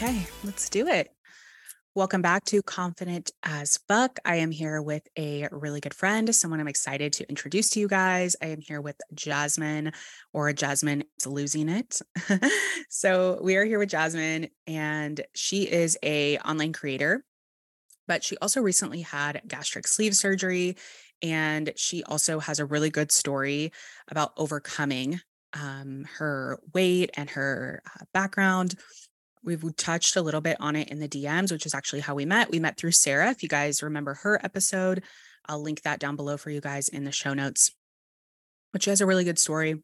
Okay, 0.00 0.28
let's 0.44 0.68
do 0.68 0.86
it. 0.86 1.10
Welcome 1.96 2.22
back 2.22 2.44
to 2.44 2.62
Confident 2.62 3.32
as 3.42 3.80
Fuck. 3.88 4.20
I 4.24 4.36
am 4.36 4.52
here 4.52 4.80
with 4.80 5.02
a 5.18 5.48
really 5.50 5.80
good 5.80 5.92
friend, 5.92 6.32
someone 6.32 6.60
I'm 6.60 6.68
excited 6.68 7.12
to 7.14 7.28
introduce 7.28 7.70
to 7.70 7.80
you 7.80 7.88
guys. 7.88 8.36
I 8.40 8.46
am 8.46 8.60
here 8.60 8.80
with 8.80 8.94
Jasmine, 9.12 9.90
or 10.32 10.52
Jasmine 10.52 11.02
is 11.18 11.26
losing 11.26 11.68
it. 11.68 12.00
so 12.88 13.40
we 13.42 13.56
are 13.56 13.64
here 13.64 13.80
with 13.80 13.88
Jasmine, 13.88 14.50
and 14.68 15.20
she 15.34 15.64
is 15.64 15.98
a 16.04 16.38
online 16.38 16.72
creator, 16.72 17.24
but 18.06 18.22
she 18.22 18.36
also 18.36 18.60
recently 18.60 19.00
had 19.00 19.42
gastric 19.48 19.88
sleeve 19.88 20.14
surgery, 20.14 20.76
and 21.22 21.72
she 21.74 22.04
also 22.04 22.38
has 22.38 22.60
a 22.60 22.64
really 22.64 22.90
good 22.90 23.10
story 23.10 23.72
about 24.06 24.30
overcoming 24.36 25.18
um, 25.54 26.06
her 26.18 26.60
weight 26.72 27.10
and 27.16 27.30
her 27.30 27.82
uh, 27.84 28.04
background 28.14 28.76
We've 29.48 29.74
touched 29.76 30.14
a 30.14 30.20
little 30.20 30.42
bit 30.42 30.58
on 30.60 30.76
it 30.76 30.90
in 30.90 30.98
the 30.98 31.08
DMs, 31.08 31.50
which 31.50 31.64
is 31.64 31.72
actually 31.72 32.00
how 32.00 32.14
we 32.14 32.26
met. 32.26 32.50
We 32.50 32.60
met 32.60 32.76
through 32.76 32.90
Sarah. 32.90 33.30
If 33.30 33.42
you 33.42 33.48
guys 33.48 33.82
remember 33.82 34.12
her 34.12 34.38
episode, 34.44 35.02
I'll 35.46 35.62
link 35.62 35.80
that 35.82 35.98
down 35.98 36.16
below 36.16 36.36
for 36.36 36.50
you 36.50 36.60
guys 36.60 36.90
in 36.90 37.04
the 37.04 37.12
show 37.12 37.32
notes. 37.32 37.70
But 38.74 38.82
she 38.82 38.90
has 38.90 39.00
a 39.00 39.06
really 39.06 39.24
good 39.24 39.38
story. 39.38 39.82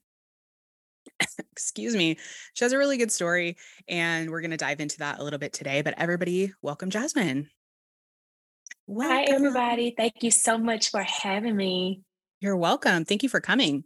Excuse 1.52 1.96
me. 1.96 2.18
She 2.52 2.62
has 2.62 2.74
a 2.74 2.78
really 2.78 2.98
good 2.98 3.10
story. 3.10 3.56
And 3.88 4.28
we're 4.28 4.42
going 4.42 4.50
to 4.50 4.58
dive 4.58 4.80
into 4.80 4.98
that 4.98 5.18
a 5.18 5.24
little 5.24 5.38
bit 5.38 5.54
today. 5.54 5.80
But 5.80 5.94
everybody, 5.96 6.52
welcome 6.60 6.90
Jasmine. 6.90 7.48
Welcome. 8.86 9.16
Hi, 9.16 9.24
everybody. 9.34 9.94
Thank 9.96 10.22
you 10.22 10.30
so 10.30 10.58
much 10.58 10.90
for 10.90 11.02
having 11.02 11.56
me. 11.56 12.02
You're 12.38 12.58
welcome. 12.58 13.06
Thank 13.06 13.22
you 13.22 13.30
for 13.30 13.40
coming. 13.40 13.84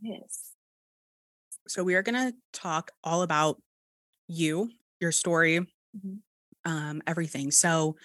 Yes. 0.00 0.52
So, 1.66 1.82
we 1.82 1.96
are 1.96 2.02
going 2.02 2.30
to 2.30 2.36
talk 2.52 2.92
all 3.02 3.22
about 3.22 3.60
you, 4.28 4.70
your 5.00 5.12
story, 5.12 5.60
mm-hmm. 5.60 6.70
um, 6.70 7.02
everything. 7.06 7.50
So, 7.50 7.96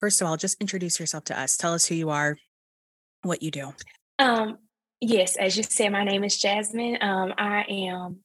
first 0.00 0.20
of 0.20 0.28
all, 0.28 0.36
just 0.36 0.60
introduce 0.60 1.00
yourself 1.00 1.24
to 1.24 1.38
us. 1.38 1.56
Tell 1.56 1.72
us 1.72 1.86
who 1.86 1.94
you 1.94 2.10
are, 2.10 2.36
what 3.22 3.42
you 3.42 3.50
do. 3.50 3.72
Um, 4.18 4.58
yes, 5.00 5.36
as 5.36 5.56
you 5.56 5.62
said, 5.62 5.92
my 5.92 6.04
name 6.04 6.24
is 6.24 6.36
Jasmine. 6.36 6.98
Um, 7.00 7.34
I 7.38 7.64
am 7.68 8.18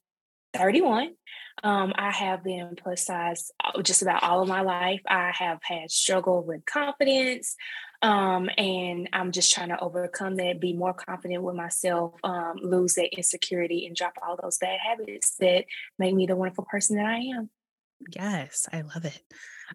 31. 0.54 1.14
Um, 1.62 1.92
I 1.96 2.10
have 2.10 2.42
been 2.42 2.76
plus 2.76 3.04
size 3.04 3.50
uh, 3.62 3.82
just 3.82 4.02
about 4.02 4.22
all 4.22 4.42
of 4.42 4.48
my 4.48 4.62
life. 4.62 5.00
I 5.06 5.32
have 5.34 5.60
had 5.62 5.90
struggle 5.90 6.42
with 6.42 6.64
confidence, 6.64 7.56
um, 8.02 8.50
and 8.58 9.08
I'm 9.12 9.32
just 9.32 9.54
trying 9.54 9.68
to 9.68 9.80
overcome 9.80 10.36
that, 10.36 10.60
be 10.60 10.72
more 10.72 10.92
confident 10.92 11.42
with 11.42 11.54
myself, 11.54 12.14
um, 12.24 12.56
lose 12.60 12.94
that 12.94 13.14
insecurity, 13.16 13.86
and 13.86 13.94
drop 13.94 14.14
all 14.22 14.38
those 14.40 14.58
bad 14.58 14.78
habits 14.80 15.36
that 15.36 15.64
make 15.98 16.14
me 16.14 16.26
the 16.26 16.36
wonderful 16.36 16.66
person 16.68 16.96
that 16.96 17.06
I 17.06 17.18
am. 17.18 17.50
Yes, 18.14 18.68
I 18.72 18.80
love 18.80 19.04
it. 19.04 19.22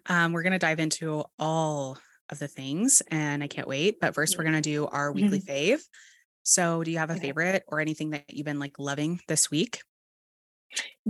Um, 0.06 0.32
we're 0.32 0.42
going 0.42 0.52
to 0.52 0.58
dive 0.58 0.80
into 0.80 1.24
all 1.38 1.98
of 2.28 2.38
the 2.38 2.48
things, 2.48 3.02
and 3.10 3.42
I 3.42 3.46
can't 3.46 3.68
wait. 3.68 4.00
But 4.00 4.14
first, 4.14 4.36
we're 4.36 4.44
going 4.44 4.54
to 4.54 4.60
do 4.60 4.86
our 4.86 5.12
weekly 5.12 5.40
fave. 5.48 5.80
So, 6.42 6.82
do 6.82 6.90
you 6.90 6.98
have 6.98 7.10
a 7.10 7.16
favorite 7.16 7.64
or 7.66 7.80
anything 7.80 8.10
that 8.10 8.24
you've 8.28 8.46
been 8.46 8.58
like 8.58 8.78
loving 8.78 9.20
this 9.28 9.50
week? 9.50 9.80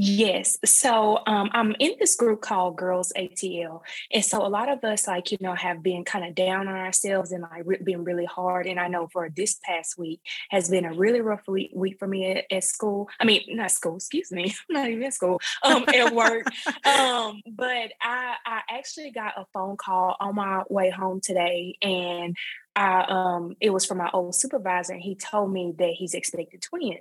Yes. 0.00 0.58
So 0.64 1.18
um, 1.26 1.50
I'm 1.52 1.74
in 1.80 1.94
this 1.98 2.14
group 2.14 2.40
called 2.40 2.76
Girls 2.76 3.12
ATL. 3.16 3.80
And 4.12 4.24
so 4.24 4.46
a 4.46 4.48
lot 4.48 4.68
of 4.68 4.84
us, 4.84 5.08
like, 5.08 5.32
you 5.32 5.38
know, 5.40 5.54
have 5.54 5.82
been 5.82 6.04
kind 6.04 6.24
of 6.24 6.36
down 6.36 6.68
on 6.68 6.76
ourselves 6.76 7.32
and 7.32 7.42
like 7.42 7.62
re- 7.64 7.82
been 7.82 8.04
really 8.04 8.24
hard. 8.24 8.68
And 8.68 8.78
I 8.78 8.86
know 8.86 9.08
for 9.12 9.28
this 9.28 9.58
past 9.64 9.98
week 9.98 10.20
has 10.50 10.70
been 10.70 10.84
a 10.84 10.94
really 10.94 11.20
rough 11.20 11.48
week, 11.48 11.72
week 11.74 11.98
for 11.98 12.06
me 12.06 12.30
at, 12.30 12.44
at 12.48 12.62
school. 12.62 13.08
I 13.18 13.24
mean, 13.24 13.42
not 13.48 13.72
school, 13.72 13.96
excuse 13.96 14.30
me. 14.30 14.44
I'm 14.44 14.54
not 14.74 14.88
even 14.88 15.02
in 15.02 15.10
school, 15.10 15.40
um, 15.64 15.84
at 15.92 16.14
work. 16.14 16.46
um, 16.84 17.42
but 17.50 17.90
I, 18.00 18.36
I 18.46 18.60
actually 18.70 19.10
got 19.10 19.32
a 19.36 19.46
phone 19.52 19.76
call 19.76 20.14
on 20.20 20.36
my 20.36 20.62
way 20.68 20.90
home 20.90 21.20
today. 21.20 21.76
And 21.82 22.36
I, 22.76 23.04
um, 23.08 23.56
it 23.60 23.70
was 23.70 23.84
from 23.84 23.98
my 23.98 24.10
old 24.12 24.36
supervisor. 24.36 24.92
And 24.92 25.02
he 25.02 25.16
told 25.16 25.52
me 25.52 25.74
that 25.76 25.90
he's 25.90 26.14
expecting 26.14 26.60
twins. 26.60 27.00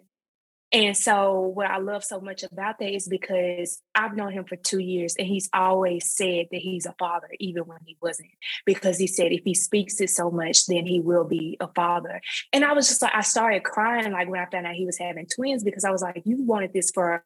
And 0.73 0.97
so, 0.97 1.39
what 1.39 1.67
I 1.67 1.77
love 1.77 2.03
so 2.03 2.19
much 2.19 2.43
about 2.43 2.79
that 2.79 2.91
is 2.91 3.07
because 3.07 3.81
I've 3.95 4.17
known 4.17 4.33
him 4.33 4.43
for 4.43 4.57
two 4.57 4.79
years 4.79 5.15
and 5.17 5.25
he's 5.25 5.49
always 5.53 6.11
said 6.11 6.47
that 6.51 6.59
he's 6.59 6.85
a 6.85 6.93
father, 6.99 7.29
even 7.39 7.63
when 7.63 7.79
he 7.85 7.97
wasn't. 8.01 8.29
Because 8.65 8.97
he 8.97 9.07
said 9.07 9.31
if 9.31 9.43
he 9.45 9.53
speaks 9.53 10.01
it 10.01 10.09
so 10.09 10.29
much, 10.29 10.65
then 10.65 10.85
he 10.85 10.99
will 10.99 11.23
be 11.23 11.55
a 11.61 11.67
father. 11.67 12.21
And 12.51 12.65
I 12.65 12.73
was 12.73 12.89
just 12.89 13.01
like, 13.01 13.15
I 13.15 13.21
started 13.21 13.63
crying 13.63 14.11
like 14.11 14.27
when 14.27 14.41
I 14.41 14.45
found 14.45 14.67
out 14.67 14.75
he 14.75 14.85
was 14.85 14.97
having 14.97 15.25
twins 15.25 15.63
because 15.63 15.85
I 15.85 15.91
was 15.91 16.01
like, 16.01 16.21
you 16.25 16.43
wanted 16.43 16.73
this 16.73 16.91
for 16.91 17.23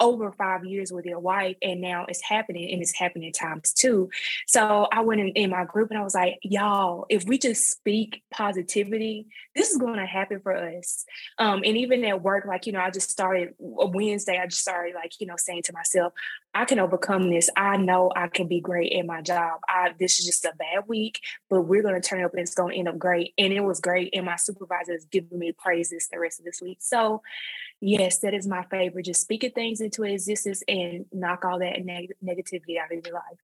over 0.00 0.32
five 0.32 0.64
years 0.64 0.92
with 0.92 1.04
your 1.04 1.20
wife, 1.20 1.56
and 1.62 1.80
now 1.80 2.06
it's 2.08 2.22
happening 2.22 2.70
and 2.72 2.82
it's 2.82 2.96
happening 2.96 3.32
times 3.32 3.72
two. 3.72 4.10
So 4.46 4.88
I 4.92 5.00
went 5.00 5.20
in, 5.20 5.28
in 5.30 5.50
my 5.50 5.64
group 5.64 5.90
and 5.90 5.98
I 5.98 6.02
was 6.02 6.14
like, 6.14 6.38
y'all, 6.42 7.06
if 7.08 7.24
we 7.24 7.38
just 7.38 7.64
speak 7.64 8.22
positivity, 8.32 9.26
this 9.54 9.70
is 9.70 9.78
going 9.78 9.98
to 9.98 10.06
happen 10.06 10.40
for 10.40 10.56
us. 10.56 11.04
Um, 11.38 11.62
and 11.64 11.76
even 11.76 12.04
at 12.04 12.22
work, 12.22 12.44
like, 12.46 12.66
you 12.66 12.72
know, 12.72 12.80
I 12.80 12.90
just 12.90 13.10
started 13.10 13.54
Wednesday, 13.58 14.38
I 14.42 14.46
just 14.46 14.62
started 14.62 14.94
like, 14.94 15.12
you 15.20 15.26
know, 15.26 15.36
saying 15.36 15.62
to 15.64 15.72
myself, 15.72 16.12
I 16.54 16.64
can 16.64 16.78
overcome 16.78 17.30
this. 17.30 17.48
I 17.56 17.76
know 17.76 18.12
I 18.14 18.28
can 18.28 18.46
be 18.46 18.60
great 18.60 18.92
at 18.92 19.06
my 19.06 19.22
job. 19.22 19.60
I 19.68 19.94
this 19.98 20.18
is 20.18 20.26
just 20.26 20.44
a 20.44 20.52
bad 20.58 20.84
week, 20.86 21.20
but 21.48 21.62
we're 21.62 21.82
gonna 21.82 22.00
turn 22.00 22.20
it 22.20 22.24
up 22.24 22.32
and 22.32 22.40
it's 22.40 22.54
gonna 22.54 22.74
end 22.74 22.88
up 22.88 22.98
great. 22.98 23.32
And 23.38 23.52
it 23.52 23.60
was 23.60 23.80
great. 23.80 24.10
And 24.12 24.26
my 24.26 24.36
supervisor 24.36 24.92
is 24.92 25.06
giving 25.06 25.38
me 25.38 25.52
praises 25.52 26.08
the 26.12 26.18
rest 26.18 26.40
of 26.40 26.44
this 26.44 26.60
week. 26.60 26.78
So 26.80 27.22
yes, 27.82 28.20
that 28.20 28.32
is 28.32 28.46
my 28.46 28.62
favorite. 28.70 29.04
Just 29.04 29.20
speaking 29.20 29.50
things 29.50 29.80
into 29.80 30.04
existence 30.04 30.62
and 30.68 31.04
knock 31.12 31.44
all 31.44 31.58
that 31.58 31.84
neg- 31.84 32.14
negativity 32.24 32.78
out 32.78 32.96
of 32.96 33.04
your 33.04 33.14
life. 33.14 33.38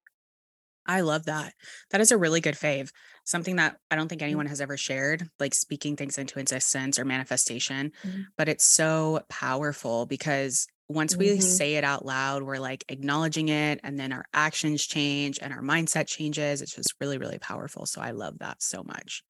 I 0.87 1.03
love 1.03 1.27
that. 1.27 1.53
That 1.91 2.01
is 2.01 2.13
a 2.13 2.17
really 2.17 2.41
good 2.41 2.55
fave. 2.55 2.91
Something 3.25 3.57
that 3.57 3.77
I 3.91 3.97
don't 3.97 4.09
think 4.09 4.21
mm-hmm. 4.21 4.29
anyone 4.29 4.47
has 4.47 4.63
ever 4.63 4.79
shared, 4.79 5.29
like 5.39 5.53
speaking 5.53 5.97
things 5.97 6.17
into 6.17 6.39
existence 6.39 6.99
or 6.99 7.05
manifestation, 7.05 7.93
mm-hmm. 8.03 8.23
but 8.39 8.49
it's 8.49 8.65
so 8.65 9.21
powerful 9.29 10.07
because 10.07 10.67
once 10.89 11.15
we 11.15 11.29
mm-hmm. 11.29 11.41
say 11.41 11.75
it 11.75 11.85
out 11.85 12.07
loud, 12.07 12.43
we're 12.43 12.57
like 12.57 12.85
acknowledging 12.89 13.51
it 13.51 13.81
and 13.85 14.01
then 14.01 14.13
our 14.13 14.25
actions 14.33 14.87
change 14.87 15.39
and 15.43 15.53
our 15.53 15.61
mindset 15.61 16.07
changes. 16.07 16.63
It's 16.63 16.75
just 16.75 16.95
really, 17.01 17.19
really 17.19 17.39
powerful. 17.39 17.85
So 17.85 18.01
I 18.01 18.13
love 18.13 18.39
that 18.39 18.63
so 18.63 18.83
much. 18.83 19.23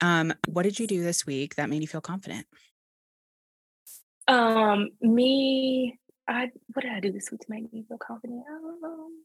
Um, 0.00 0.32
what 0.48 0.62
did 0.62 0.78
you 0.78 0.86
do 0.86 1.02
this 1.02 1.26
week 1.26 1.56
that 1.56 1.68
made 1.68 1.82
you 1.82 1.88
feel 1.88 2.00
confident? 2.00 2.46
Um, 4.28 4.90
me, 5.00 5.98
I 6.28 6.50
what 6.72 6.82
did 6.82 6.92
I 6.92 7.00
do 7.00 7.12
this 7.12 7.30
week 7.30 7.40
to 7.40 7.50
make 7.50 7.72
me 7.72 7.84
feel 7.88 7.98
confident? 7.98 8.44
Um, 8.48 9.24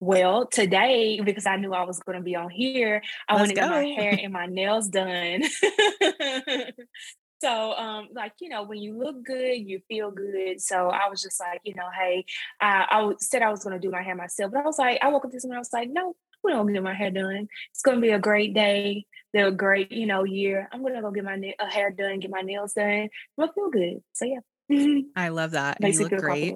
well, 0.00 0.46
today, 0.46 1.20
because 1.24 1.46
I 1.46 1.56
knew 1.56 1.72
I 1.72 1.84
was 1.84 1.98
going 2.00 2.18
to 2.18 2.24
be 2.24 2.36
on 2.36 2.50
here, 2.50 3.02
I 3.28 3.34
Let's 3.34 3.40
went 3.42 3.50
to 3.50 3.54
get 3.56 3.70
my 3.70 3.84
hair 3.84 4.18
and 4.22 4.32
my 4.32 4.46
nails 4.46 4.88
done. 4.88 5.42
so, 7.42 7.72
um, 7.72 8.08
like 8.14 8.32
you 8.40 8.48
know, 8.48 8.62
when 8.62 8.78
you 8.78 8.96
look 8.96 9.24
good, 9.24 9.56
you 9.56 9.80
feel 9.88 10.10
good. 10.10 10.60
So 10.60 10.88
I 10.88 11.08
was 11.08 11.20
just 11.20 11.40
like, 11.40 11.60
you 11.64 11.74
know, 11.74 11.88
hey, 11.98 12.24
I, 12.60 12.86
I 12.90 13.12
said 13.18 13.42
I 13.42 13.50
was 13.50 13.64
going 13.64 13.74
to 13.74 13.84
do 13.84 13.90
my 13.90 14.02
hair 14.02 14.14
myself, 14.14 14.52
but 14.52 14.60
I 14.60 14.64
was 14.64 14.78
like, 14.78 14.98
I 15.02 15.08
woke 15.08 15.24
up 15.24 15.32
this 15.32 15.44
morning, 15.44 15.56
I 15.56 15.60
was 15.60 15.72
like, 15.72 15.90
no, 15.90 16.14
we 16.42 16.52
don't 16.52 16.72
get 16.72 16.82
my 16.82 16.94
hair 16.94 17.10
done. 17.10 17.48
It's 17.70 17.82
going 17.82 17.98
to 17.98 18.02
be 18.02 18.10
a 18.10 18.18
great 18.18 18.54
day. 18.54 19.06
They're 19.32 19.48
a 19.48 19.52
great, 19.52 19.92
you 19.92 20.06
know, 20.06 20.24
year. 20.24 20.68
I'm 20.72 20.80
going 20.80 20.94
to 20.94 21.02
go 21.02 21.10
get 21.10 21.24
my 21.24 21.36
na- 21.36 21.68
hair 21.68 21.90
done, 21.90 22.20
get 22.20 22.30
my 22.30 22.40
nails 22.40 22.74
done. 22.74 23.08
I 23.38 23.48
feel 23.54 23.70
good. 23.70 24.02
So 24.12 24.24
yeah. 24.24 24.40
I 25.16 25.28
love 25.28 25.52
that. 25.52 25.78
you 25.80 25.98
look 25.98 26.12
great. 26.12 26.54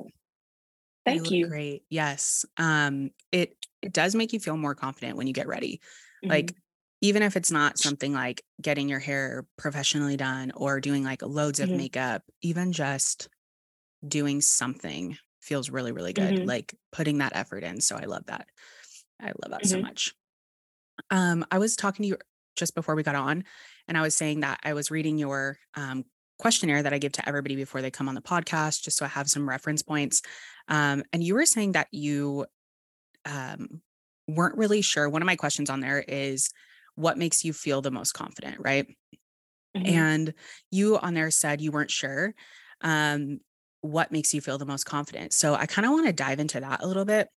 Thank 1.04 1.30
you. 1.30 1.38
you. 1.38 1.48
Great. 1.48 1.82
Yes. 1.90 2.44
Um, 2.56 3.10
it 3.32 3.56
it 3.82 3.92
does 3.92 4.14
make 4.14 4.32
you 4.32 4.38
feel 4.38 4.56
more 4.56 4.74
confident 4.74 5.16
when 5.16 5.26
you 5.26 5.32
get 5.32 5.48
ready. 5.48 5.80
Mm-hmm. 6.24 6.30
Like 6.30 6.54
even 7.00 7.22
if 7.22 7.36
it's 7.36 7.50
not 7.50 7.78
something 7.78 8.12
like 8.12 8.42
getting 8.60 8.88
your 8.88 9.00
hair 9.00 9.44
professionally 9.58 10.16
done 10.16 10.52
or 10.54 10.80
doing 10.80 11.02
like 11.02 11.22
loads 11.22 11.58
of 11.58 11.68
mm-hmm. 11.68 11.78
makeup, 11.78 12.22
even 12.42 12.72
just 12.72 13.28
doing 14.06 14.40
something 14.40 15.18
feels 15.40 15.68
really, 15.68 15.90
really 15.90 16.12
good. 16.12 16.34
Mm-hmm. 16.34 16.48
Like 16.48 16.74
putting 16.92 17.18
that 17.18 17.34
effort 17.34 17.64
in. 17.64 17.80
So 17.80 17.96
I 17.96 18.04
love 18.04 18.26
that. 18.26 18.46
I 19.22 19.26
love 19.26 19.50
that 19.50 19.66
so 19.66 19.76
mm-hmm. 19.76 19.86
much. 19.86 20.14
Um, 21.10 21.44
I 21.50 21.58
was 21.58 21.76
talking 21.76 22.02
to 22.04 22.08
you 22.08 22.16
just 22.56 22.74
before 22.74 22.94
we 22.94 23.02
got 23.02 23.14
on, 23.14 23.44
and 23.88 23.96
I 23.96 24.02
was 24.02 24.14
saying 24.14 24.40
that 24.40 24.60
I 24.64 24.74
was 24.74 24.90
reading 24.90 25.18
your 25.18 25.58
um 25.74 26.04
questionnaire 26.38 26.82
that 26.82 26.92
I 26.92 26.98
give 26.98 27.12
to 27.12 27.28
everybody 27.28 27.54
before 27.54 27.82
they 27.82 27.90
come 27.90 28.08
on 28.08 28.16
the 28.16 28.20
podcast, 28.20 28.82
just 28.82 28.96
so 28.96 29.04
I 29.04 29.08
have 29.08 29.30
some 29.30 29.48
reference 29.48 29.82
points. 29.82 30.22
Um, 30.66 31.04
and 31.12 31.22
you 31.22 31.34
were 31.34 31.46
saying 31.46 31.72
that 31.72 31.86
you 31.92 32.46
um, 33.24 33.80
weren't 34.26 34.56
really 34.56 34.82
sure. 34.82 35.08
One 35.08 35.22
of 35.22 35.26
my 35.26 35.36
questions 35.36 35.70
on 35.70 35.78
there 35.78 36.04
is 36.06 36.50
what 36.96 37.16
makes 37.16 37.44
you 37.44 37.52
feel 37.52 37.80
the 37.80 37.92
most 37.92 38.12
confident, 38.12 38.56
right? 38.58 38.88
Mm-hmm. 39.76 39.86
And 39.86 40.34
you 40.72 40.98
on 40.98 41.14
there 41.14 41.30
said 41.30 41.60
you 41.60 41.70
weren't 41.70 41.92
sure 41.92 42.34
um, 42.80 43.38
what 43.80 44.10
makes 44.12 44.34
you 44.34 44.40
feel 44.40 44.58
the 44.58 44.66
most 44.66 44.84
confident. 44.84 45.32
So 45.32 45.54
I 45.54 45.66
kind 45.66 45.86
of 45.86 45.92
want 45.92 46.06
to 46.06 46.12
dive 46.12 46.40
into 46.40 46.60
that 46.60 46.82
a 46.82 46.86
little 46.86 47.04
bit 47.04 47.28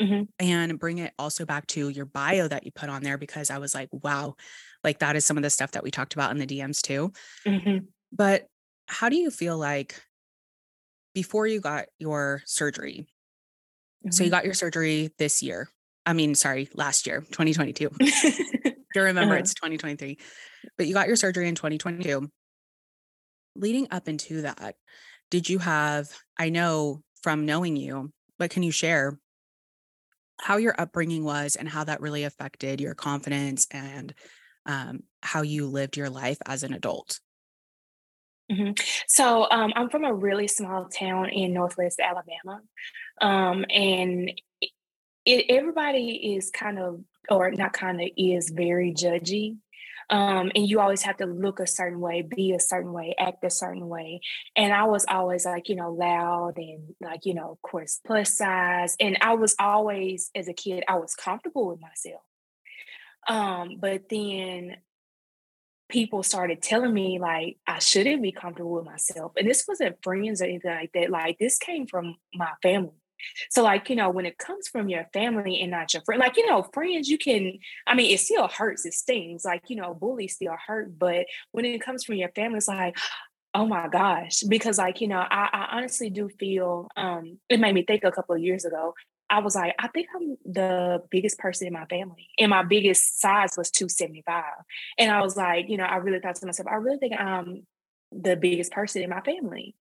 mm-hmm. 0.00 0.22
and 0.38 0.78
bring 0.78 0.98
it 0.98 1.12
also 1.18 1.44
back 1.44 1.66
to 1.68 1.88
your 1.88 2.06
bio 2.06 2.48
that 2.48 2.64
you 2.64 2.72
put 2.72 2.88
on 2.88 3.02
there 3.02 3.18
because 3.18 3.50
I 3.50 3.58
was 3.58 3.74
like, 3.74 3.88
wow, 3.92 4.34
like 4.82 5.00
that 5.00 5.16
is 5.16 5.26
some 5.26 5.36
of 5.36 5.42
the 5.42 5.50
stuff 5.50 5.72
that 5.72 5.82
we 5.82 5.90
talked 5.90 6.14
about 6.14 6.30
in 6.30 6.38
the 6.38 6.46
DMs 6.46 6.80
too. 6.80 7.12
Mm-hmm. 7.46 7.84
But 8.12 8.46
how 8.86 9.08
do 9.08 9.16
you 9.16 9.30
feel 9.30 9.56
like 9.56 10.00
before 11.14 11.46
you 11.46 11.60
got 11.60 11.86
your 11.98 12.42
surgery? 12.46 13.06
So 14.10 14.24
you 14.24 14.30
mm-hmm. 14.30 14.36
got 14.36 14.44
your 14.44 14.54
surgery 14.54 15.10
this 15.18 15.42
year. 15.42 15.68
I 16.06 16.14
mean, 16.14 16.34
sorry, 16.34 16.68
last 16.74 17.06
year, 17.06 17.20
2022. 17.20 17.90
you 18.94 19.02
remember 19.02 19.34
uh-huh. 19.34 19.40
it's 19.40 19.54
2023. 19.54 20.18
But 20.78 20.86
you 20.86 20.94
got 20.94 21.06
your 21.06 21.16
surgery 21.16 21.48
in 21.48 21.54
2022. 21.54 22.28
Leading 23.56 23.88
up 23.90 24.08
into 24.08 24.42
that, 24.42 24.76
did 25.30 25.48
you 25.48 25.58
have, 25.58 26.08
I 26.38 26.48
know 26.48 27.02
from 27.22 27.44
knowing 27.44 27.76
you, 27.76 28.10
but 28.38 28.50
can 28.50 28.62
you 28.62 28.70
share 28.70 29.18
how 30.40 30.56
your 30.56 30.74
upbringing 30.78 31.24
was 31.24 31.56
and 31.56 31.68
how 31.68 31.84
that 31.84 32.00
really 32.00 32.24
affected 32.24 32.80
your 32.80 32.94
confidence 32.94 33.66
and 33.70 34.14
um, 34.66 35.00
how 35.22 35.42
you 35.42 35.66
lived 35.66 35.96
your 35.96 36.10
life 36.10 36.38
as 36.46 36.62
an 36.62 36.72
adult? 36.72 37.20
Mm-hmm. 38.50 38.72
So 39.06 39.46
um, 39.50 39.72
I'm 39.76 39.90
from 39.90 40.04
a 40.04 40.12
really 40.12 40.48
small 40.48 40.86
town 40.86 41.28
in 41.28 41.52
Northwest 41.52 42.00
Alabama, 42.00 42.62
um, 43.20 43.64
and 43.68 44.32
it, 45.24 45.46
everybody 45.48 46.34
is 46.34 46.50
kind 46.50 46.78
of 46.78 47.00
or 47.28 47.50
not 47.52 47.72
kind 47.72 48.00
of 48.00 48.08
is 48.16 48.50
very 48.50 48.92
judgy. 48.92 49.56
Um, 50.10 50.50
and 50.56 50.68
you 50.68 50.80
always 50.80 51.02
have 51.02 51.18
to 51.18 51.26
look 51.26 51.60
a 51.60 51.66
certain 51.66 52.00
way, 52.00 52.22
be 52.22 52.52
a 52.52 52.60
certain 52.60 52.92
way, 52.92 53.14
act 53.16 53.44
a 53.44 53.50
certain 53.50 53.88
way. 53.88 54.20
And 54.56 54.72
I 54.72 54.84
was 54.84 55.06
always 55.08 55.44
like, 55.44 55.68
you 55.68 55.76
know, 55.76 55.92
loud 55.92 56.54
and 56.56 56.94
like, 57.00 57.26
you 57.26 57.34
know, 57.34 57.50
of 57.52 57.62
course, 57.62 58.00
plus 58.04 58.36
size. 58.36 58.96
And 58.98 59.18
I 59.20 59.34
was 59.34 59.54
always, 59.60 60.30
as 60.34 60.48
a 60.48 60.52
kid, 60.52 60.82
I 60.88 60.96
was 60.96 61.14
comfortable 61.14 61.68
with 61.68 61.80
myself. 61.80 62.22
Um, 63.28 63.76
but 63.80 64.08
then 64.08 64.78
people 65.88 66.22
started 66.22 66.62
telling 66.62 66.94
me 66.94 67.18
like 67.18 67.58
I 67.66 67.78
shouldn't 67.80 68.22
be 68.22 68.32
comfortable 68.32 68.72
with 68.72 68.84
myself. 68.84 69.32
And 69.36 69.48
this 69.48 69.64
wasn't 69.68 70.02
friends 70.02 70.40
or 70.40 70.46
anything 70.46 70.70
like 70.70 70.92
that. 70.94 71.10
Like 71.10 71.38
this 71.38 71.58
came 71.58 71.86
from 71.86 72.16
my 72.34 72.50
family. 72.62 72.99
So, 73.50 73.62
like, 73.62 73.90
you 73.90 73.96
know, 73.96 74.10
when 74.10 74.26
it 74.26 74.38
comes 74.38 74.68
from 74.68 74.88
your 74.88 75.06
family 75.12 75.60
and 75.60 75.70
not 75.70 75.92
your 75.92 76.02
friend, 76.02 76.20
like, 76.20 76.36
you 76.36 76.46
know, 76.46 76.62
friends, 76.72 77.08
you 77.08 77.18
can, 77.18 77.58
I 77.86 77.94
mean, 77.94 78.12
it 78.12 78.20
still 78.20 78.48
hurts, 78.48 78.86
it 78.86 78.94
stings. 78.94 79.44
Like, 79.44 79.62
you 79.68 79.76
know, 79.76 79.94
bullies 79.94 80.34
still 80.34 80.56
hurt. 80.66 80.98
But 80.98 81.26
when 81.52 81.64
it 81.64 81.80
comes 81.82 82.04
from 82.04 82.16
your 82.16 82.30
family, 82.30 82.58
it's 82.58 82.68
like, 82.68 82.96
oh 83.54 83.66
my 83.66 83.88
gosh. 83.88 84.40
Because, 84.40 84.78
like, 84.78 85.00
you 85.00 85.08
know, 85.08 85.18
I, 85.18 85.48
I 85.52 85.68
honestly 85.76 86.10
do 86.10 86.28
feel, 86.28 86.88
um, 86.96 87.38
it 87.48 87.60
made 87.60 87.74
me 87.74 87.84
think 87.84 88.04
a 88.04 88.12
couple 88.12 88.34
of 88.34 88.42
years 88.42 88.64
ago. 88.64 88.94
I 89.30 89.38
was 89.38 89.54
like, 89.54 89.74
I 89.78 89.86
think 89.88 90.08
I'm 90.14 90.36
the 90.44 91.02
biggest 91.08 91.38
person 91.38 91.68
in 91.68 91.72
my 91.72 91.84
family. 91.86 92.28
And 92.38 92.50
my 92.50 92.64
biggest 92.64 93.20
size 93.20 93.56
was 93.56 93.70
275. 93.70 94.42
And 94.98 95.10
I 95.10 95.22
was 95.22 95.36
like, 95.36 95.68
you 95.68 95.76
know, 95.76 95.84
I 95.84 95.96
really 95.96 96.18
thought 96.18 96.34
to 96.36 96.46
myself, 96.46 96.68
I 96.68 96.74
really 96.74 96.98
think 96.98 97.14
I'm 97.18 97.64
the 98.12 98.36
biggest 98.36 98.72
person 98.72 99.02
in 99.02 99.10
my 99.10 99.20
family. 99.20 99.74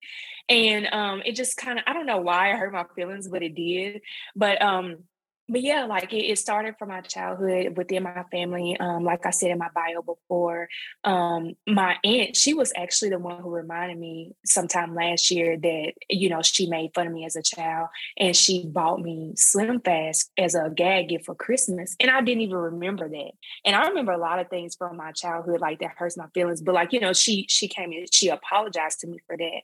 And 0.47 0.87
um, 0.91 1.21
it 1.25 1.35
just 1.35 1.57
kind 1.57 1.79
of, 1.79 1.85
I 1.87 1.93
don't 1.93 2.05
know 2.05 2.21
why 2.21 2.51
I 2.51 2.55
hurt 2.55 2.73
my 2.73 2.85
feelings, 2.95 3.27
but 3.27 3.43
it 3.43 3.55
did. 3.55 4.01
But 4.35 4.61
um, 4.61 5.03
but 5.50 5.62
yeah, 5.62 5.86
like 5.86 6.13
it, 6.13 6.25
it, 6.25 6.38
started 6.38 6.75
from 6.78 6.90
my 6.90 7.01
childhood 7.01 7.75
within 7.75 8.04
my 8.04 8.24
family. 8.31 8.78
Um, 8.80 9.04
like 9.04 9.25
I 9.25 9.31
said 9.31 9.51
in 9.51 9.57
my 9.57 9.69
bio 9.74 10.01
before, 10.01 10.69
um, 11.04 11.56
my 11.68 11.98
aunt, 12.04 12.36
she 12.36 12.54
was 12.54 12.72
actually 12.75 13.10
the 13.10 13.19
one 13.19 13.42
who 13.42 13.50
reminded 13.50 13.98
me 13.98 14.34
sometime 14.46 14.94
last 14.94 15.31
year 15.31 15.57
that, 15.57 15.94
you 16.10 16.30
know, 16.30 16.42
she 16.44 16.68
made 16.68 16.92
fun 16.94 17.07
of 17.07 17.13
me 17.13 17.25
as 17.25 17.36
a 17.36 17.42
child 17.42 17.90
and 18.18 18.36
she 18.36 18.68
bought 18.68 19.01
me 19.01 19.34
Slim 19.36 19.81
Fast 19.81 20.31
as 20.38 20.54
a 20.54 20.69
gag 20.69 21.10
gift 21.10 21.25
for 21.25 21.36
Christmas. 21.36 21.96
And 22.00 22.12
I 22.12 22.22
didn't 22.22 22.42
even 22.42 22.57
remember 22.57 23.10
that. 23.10 23.31
And 23.66 23.75
I 23.75 23.88
remember 23.88 24.12
a 24.12 24.18
lot 24.18 24.40
of 24.40 24.50
things 24.50 24.75
from 24.75 24.98
my 24.98 25.12
childhood, 25.12 25.62
like 25.62 25.80
that 25.80 25.96
hurts 25.98 26.18
my 26.18 26.28
feelings. 26.34 26.62
But 26.62 26.75
like, 26.75 26.94
you 26.94 27.00
know, 27.00 27.13
she 27.13 27.48
she 27.50 27.68
came 27.68 27.92
in, 27.92 28.06
she 28.12 28.30
apologized 28.30 29.00
to 29.00 29.07
me 29.07 29.18
for 29.25 29.36
that 29.36 29.62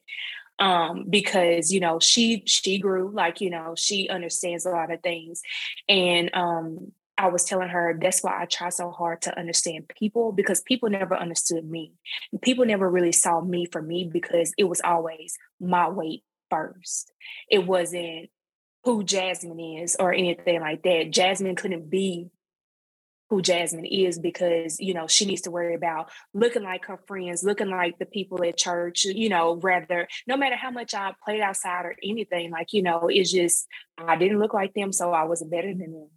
um, 0.60 1.06
because 1.10 1.72
you 1.72 1.80
know 1.80 2.00
she 2.00 2.44
she 2.46 2.80
grew 2.80 3.12
like 3.14 3.42
you 3.42 3.50
know 3.50 3.74
she 3.78 4.10
understands 4.10 4.66
a 4.66 4.70
lot 4.70 4.92
of 4.92 5.02
things, 5.02 5.42
and 5.90 6.30
um, 6.34 6.92
I 7.18 7.28
was 7.28 7.44
telling 7.44 7.70
her 7.70 7.98
that's 8.00 8.24
why 8.24 8.42
I 8.42 8.46
try 8.46 8.70
so 8.70 8.92
hard 8.92 9.22
to 9.24 9.38
understand 9.38 9.90
people 10.00 10.32
because 10.32 10.62
people 10.62 10.90
never 10.90 11.16
understood 11.16 11.70
me. 11.70 11.94
People 12.42 12.66
never 12.66 12.90
really 12.90 13.12
saw 13.12 13.42
me 13.42 13.68
for 13.72 13.82
me 13.82 14.10
because 14.12 14.54
it 14.58 14.66
was 14.66 14.82
always 14.82 15.38
my 15.60 15.90
weight 15.90 16.24
first. 16.50 17.12
It 17.50 17.66
wasn't 17.66 18.30
who 18.84 19.04
Jasmine 19.04 19.60
is 19.60 19.96
or 20.00 20.14
anything 20.14 20.62
like 20.62 20.84
that. 20.84 21.12
Jasmine 21.12 21.56
couldn't 21.56 21.90
be 21.90 22.30
who 23.30 23.42
Jasmine 23.42 23.86
is 23.86 24.20
because, 24.20 24.80
you 24.80 24.94
know, 24.94 25.08
she 25.08 25.26
needs 25.26 25.42
to 25.42 25.52
worry 25.52 25.74
about 25.74 26.12
looking 26.34 26.64
like 26.64 26.86
her 26.86 27.00
friends, 27.08 27.44
looking 27.44 27.70
like 27.70 27.98
the 27.98 28.06
people 28.06 28.44
at 28.44 28.58
church, 28.58 29.06
you 29.06 29.30
know, 29.30 29.56
rather, 29.56 30.08
no 30.28 30.38
matter 30.38 30.56
how 30.56 30.70
much 30.70 30.94
I 30.94 31.14
played 31.24 31.42
outside 31.42 31.86
or 31.86 31.96
anything, 32.04 32.52
like, 32.52 32.74
you 32.74 32.84
know, 32.84 33.08
it's 33.08 33.32
just, 33.32 33.68
I 33.98 34.16
didn't 34.16 34.40
look 34.40 34.54
like 34.54 34.74
them, 34.74 34.92
so 34.92 35.12
I 35.12 35.24
was 35.24 35.44
better 35.44 35.74
than 35.74 35.92
them 35.92 36.10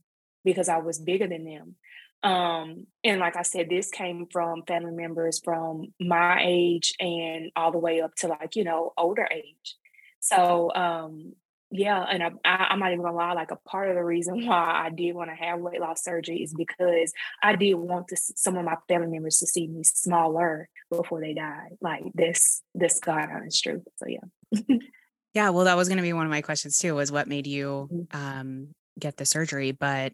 because 0.45 0.69
I 0.69 0.79
was 0.79 0.99
bigger 0.99 1.27
than 1.27 1.45
them. 1.45 1.77
Um, 2.23 2.87
and 3.05 3.21
like 3.21 3.37
I 3.37 3.43
said, 3.43 3.69
this 3.69 3.91
came 3.91 4.27
from 4.31 4.65
family 4.67 4.93
members 4.93 5.41
from 5.43 5.95
my 6.01 6.43
age 6.45 6.95
and 6.99 7.51
all 7.55 7.71
the 7.71 7.79
way 7.79 8.01
up 8.01 8.15
to 8.17 8.29
like, 8.29 8.57
you 8.57 8.65
know, 8.65 8.93
older 8.97 9.27
age. 9.33 9.77
So 10.21 10.73
um, 10.75 11.35
yeah, 11.71 12.03
and 12.03 12.23
I, 12.23 12.31
I, 12.45 12.73
am 12.73 12.79
not 12.79 12.93
even 12.93 13.05
gonna 13.05 13.17
lie. 13.17 13.35
Like 13.35 13.51
a 13.51 13.57
part 13.57 13.91
of 13.91 13.97
the 13.97 14.05
reason 14.05 14.47
why 14.47 14.85
I 14.87 14.91
did 14.91 15.15
want 15.15 15.31
to 15.31 15.37
have 15.37 15.61
weight 15.61 15.81
loss 15.81 16.03
surgery 16.03 16.43
is 16.43 16.55
because 16.55 17.13
I 17.43 17.57
did 17.57 17.75
want 17.75 18.09
to, 18.09 18.17
some 18.17 18.57
of 18.57 18.65
my 18.65 18.77
family 18.89 19.09
members 19.09 19.39
to 19.39 19.47
see 19.47 19.67
me 19.67 19.85
smaller 19.85 20.69
before 20.91 21.21
they 21.21 21.35
died. 21.35 21.77
Like 21.81 22.05
this, 22.15 22.63
this 22.75 23.01
God 23.01 23.29
honest 23.31 23.63
truth. 23.63 23.83
So 23.97 24.07
yeah. 24.09 24.77
yeah. 25.35 25.51
Well, 25.51 25.65
that 25.65 25.77
was 25.77 25.89
going 25.89 25.99
to 25.99 26.03
be 26.03 26.15
one 26.15 26.27
of 26.27 26.31
my 26.31 26.43
questions 26.43 26.79
too. 26.79 26.95
Was 26.95 27.13
what 27.13 27.29
made 27.29 27.47
you 27.47 27.89
mm-hmm. 27.93 28.17
um, 28.17 28.69
get 28.99 29.17
the 29.17 29.27
surgery? 29.27 29.73
But 29.73 30.13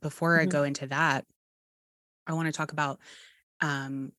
before 0.00 0.38
mm-hmm. 0.38 0.48
I 0.48 0.52
go 0.52 0.62
into 0.62 0.86
that, 0.88 1.24
I 2.26 2.34
want 2.34 2.46
to 2.46 2.52
talk 2.52 2.72
about 2.72 3.00
um, 3.60 4.12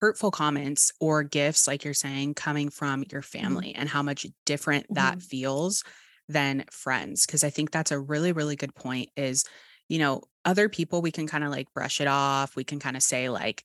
hurtful 0.00 0.30
comments 0.30 0.92
or 1.00 1.22
gifts, 1.22 1.66
like 1.66 1.84
you're 1.84 1.94
saying, 1.94 2.34
coming 2.34 2.70
from 2.70 3.04
your 3.10 3.22
mm-hmm. 3.22 3.38
family 3.38 3.68
mm-hmm. 3.68 3.80
and 3.80 3.88
how 3.88 4.02
much 4.02 4.26
different 4.46 4.84
mm-hmm. 4.84 4.94
that 4.94 5.22
feels 5.22 5.84
than 6.28 6.64
friends. 6.70 7.26
Cause 7.26 7.44
I 7.44 7.50
think 7.50 7.70
that's 7.70 7.92
a 7.92 8.00
really, 8.00 8.32
really 8.32 8.56
good 8.56 8.74
point 8.74 9.10
is, 9.16 9.44
you 9.88 9.98
know, 9.98 10.22
other 10.44 10.68
people, 10.68 11.02
we 11.02 11.10
can 11.10 11.26
kind 11.26 11.44
of 11.44 11.50
like 11.50 11.72
brush 11.74 12.00
it 12.00 12.06
off. 12.06 12.56
We 12.56 12.64
can 12.64 12.78
kind 12.78 12.96
of 12.96 13.02
say, 13.02 13.28
like, 13.28 13.62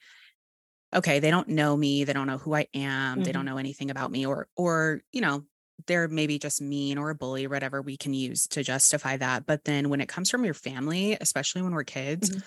okay, 0.93 1.19
they 1.19 1.31
don't 1.31 1.49
know 1.49 1.75
me. 1.75 2.03
They 2.03 2.13
don't 2.13 2.27
know 2.27 2.37
who 2.37 2.55
I 2.55 2.67
am. 2.73 3.15
Mm-hmm. 3.15 3.23
They 3.23 3.31
don't 3.31 3.45
mm-hmm. 3.45 3.53
know 3.53 3.57
anything 3.57 3.91
about 3.91 4.11
me. 4.11 4.25
Or, 4.25 4.47
or, 4.55 5.01
you 5.11 5.21
know, 5.21 5.43
they're 5.87 6.07
maybe 6.07 6.39
just 6.39 6.61
mean 6.61 6.97
or 6.97 7.09
a 7.09 7.15
bully, 7.15 7.45
or 7.45 7.49
whatever 7.49 7.81
we 7.81 7.95
can 7.95 8.13
use 8.13 8.47
to 8.47 8.63
justify 8.63 9.17
that. 9.17 9.45
But 9.45 9.63
then 9.63 9.89
when 9.89 10.01
it 10.01 10.09
comes 10.09 10.29
from 10.29 10.43
your 10.43 10.53
family, 10.53 11.17
especially 11.19 11.61
when 11.61 11.73
we're 11.73 11.83
kids, 11.83 12.29
mm-hmm. 12.29 12.39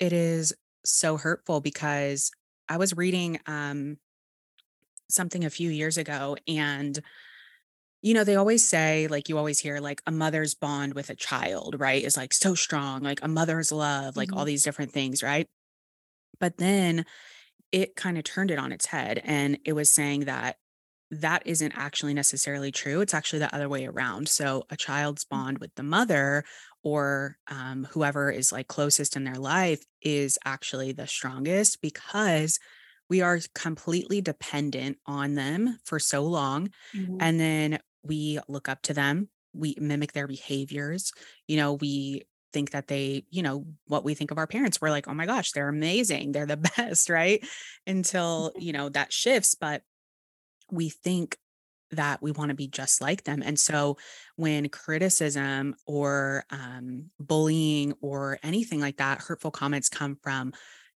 it 0.00 0.12
is 0.12 0.54
so 0.84 1.16
hurtful 1.16 1.60
because 1.60 2.30
I 2.68 2.76
was 2.76 2.96
reading 2.96 3.38
um, 3.46 3.98
something 5.12 5.44
a 5.44 5.50
few 5.50 5.70
years 5.70 5.98
ago 5.98 6.36
and 6.48 6.98
you 8.00 8.14
know 8.14 8.24
they 8.24 8.36
always 8.36 8.66
say 8.66 9.06
like 9.06 9.28
you 9.28 9.38
always 9.38 9.60
hear 9.60 9.78
like 9.78 10.02
a 10.06 10.10
mother's 10.10 10.54
bond 10.54 10.94
with 10.94 11.10
a 11.10 11.14
child 11.14 11.76
right 11.78 12.02
is 12.02 12.16
like 12.16 12.32
so 12.32 12.54
strong 12.54 13.02
like 13.02 13.20
a 13.22 13.28
mother's 13.28 13.70
love 13.70 14.16
like 14.16 14.28
mm-hmm. 14.28 14.38
all 14.38 14.44
these 14.44 14.64
different 14.64 14.92
things 14.92 15.22
right 15.22 15.48
but 16.40 16.56
then 16.56 17.04
it 17.70 17.94
kind 17.94 18.18
of 18.18 18.24
turned 18.24 18.50
it 18.50 18.58
on 18.58 18.72
its 18.72 18.86
head 18.86 19.20
and 19.24 19.58
it 19.64 19.72
was 19.74 19.90
saying 19.90 20.20
that 20.20 20.56
that 21.10 21.42
isn't 21.46 21.76
actually 21.76 22.14
necessarily 22.14 22.72
true 22.72 23.00
it's 23.00 23.14
actually 23.14 23.38
the 23.38 23.54
other 23.54 23.68
way 23.68 23.86
around 23.86 24.28
so 24.28 24.64
a 24.70 24.76
child's 24.76 25.24
mm. 25.24 25.28
bond 25.30 25.58
with 25.58 25.74
the 25.76 25.82
mother 25.82 26.44
or 26.82 27.36
um, 27.48 27.86
whoever 27.90 28.30
is 28.30 28.52
like 28.52 28.68
closest 28.68 29.16
in 29.16 29.24
their 29.24 29.36
life 29.36 29.82
is 30.00 30.38
actually 30.44 30.92
the 30.92 31.06
strongest 31.06 31.80
because 31.80 32.58
we 33.08 33.20
are 33.20 33.40
completely 33.54 34.20
dependent 34.20 34.98
on 35.06 35.34
them 35.34 35.78
for 35.84 35.98
so 35.98 36.22
long 36.22 36.70
mm-hmm. 36.94 37.16
and 37.20 37.38
then 37.38 37.78
we 38.02 38.38
look 38.48 38.68
up 38.68 38.82
to 38.82 38.94
them 38.94 39.28
we 39.54 39.76
mimic 39.78 40.12
their 40.12 40.26
behaviors 40.26 41.12
you 41.46 41.56
know 41.56 41.74
we 41.74 42.22
think 42.52 42.70
that 42.70 42.88
they 42.88 43.24
you 43.30 43.42
know 43.42 43.64
what 43.86 44.04
we 44.04 44.14
think 44.14 44.30
of 44.30 44.38
our 44.38 44.46
parents 44.46 44.80
we're 44.80 44.90
like 44.90 45.08
oh 45.08 45.14
my 45.14 45.26
gosh 45.26 45.52
they're 45.52 45.68
amazing 45.68 46.32
they're 46.32 46.46
the 46.46 46.56
best 46.76 47.08
right 47.08 47.44
until 47.86 48.52
you 48.58 48.72
know 48.72 48.88
that 48.88 49.12
shifts 49.12 49.54
but 49.54 49.82
we 50.70 50.88
think 50.88 51.36
that 51.92 52.22
we 52.22 52.32
want 52.32 52.48
to 52.48 52.54
be 52.54 52.66
just 52.66 53.00
like 53.00 53.24
them. 53.24 53.42
And 53.44 53.58
so 53.58 53.96
when 54.36 54.68
criticism 54.68 55.74
or 55.86 56.44
um, 56.50 57.10
bullying 57.20 57.94
or 58.00 58.38
anything 58.42 58.80
like 58.80 58.96
that, 58.96 59.20
hurtful 59.20 59.50
comments 59.50 59.88
come 59.88 60.16
from 60.22 60.52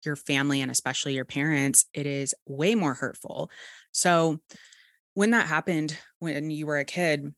your 0.04 0.16
family 0.16 0.60
and 0.60 0.70
especially 0.70 1.14
your 1.14 1.24
parents, 1.24 1.86
it 1.94 2.06
is 2.06 2.34
way 2.46 2.74
more 2.74 2.94
hurtful. 2.94 3.50
So 3.92 4.40
when 5.14 5.30
that 5.30 5.46
happened 5.46 5.96
when 6.18 6.50
you 6.50 6.66
were 6.66 6.78
a 6.78 6.84
kid, 6.84 7.34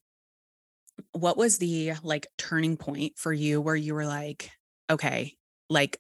what 1.12 1.37
was 1.37 1.58
the 1.58 1.94
like 2.02 2.26
turning 2.38 2.76
point 2.76 3.18
for 3.18 3.32
you 3.32 3.61
where 3.61 3.76
you 3.76 3.94
were 3.94 4.06
like, 4.06 4.50
okay, 4.90 5.34
like, 5.68 5.99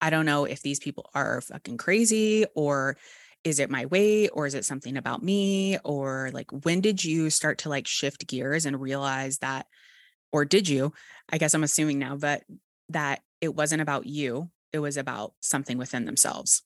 I 0.00 0.10
don't 0.10 0.26
know 0.26 0.44
if 0.44 0.62
these 0.62 0.78
people 0.78 1.10
are 1.14 1.40
fucking 1.40 1.76
crazy 1.76 2.46
or 2.54 2.96
is 3.44 3.58
it 3.58 3.70
my 3.70 3.86
weight 3.86 4.30
or 4.32 4.46
is 4.46 4.54
it 4.54 4.64
something 4.64 4.96
about 4.96 5.22
me 5.22 5.78
or 5.84 6.30
like 6.32 6.50
when 6.64 6.80
did 6.80 7.04
you 7.04 7.30
start 7.30 7.58
to 7.58 7.68
like 7.68 7.86
shift 7.86 8.26
gears 8.26 8.66
and 8.66 8.80
realize 8.80 9.38
that 9.38 9.66
or 10.32 10.44
did 10.44 10.68
you 10.68 10.92
i 11.30 11.38
guess 11.38 11.54
i'm 11.54 11.64
assuming 11.64 11.98
now 11.98 12.16
but 12.16 12.42
that 12.88 13.20
it 13.40 13.54
wasn't 13.54 13.80
about 13.80 14.06
you 14.06 14.50
it 14.72 14.78
was 14.78 14.96
about 14.96 15.34
something 15.40 15.78
within 15.78 16.04
themselves? 16.04 16.62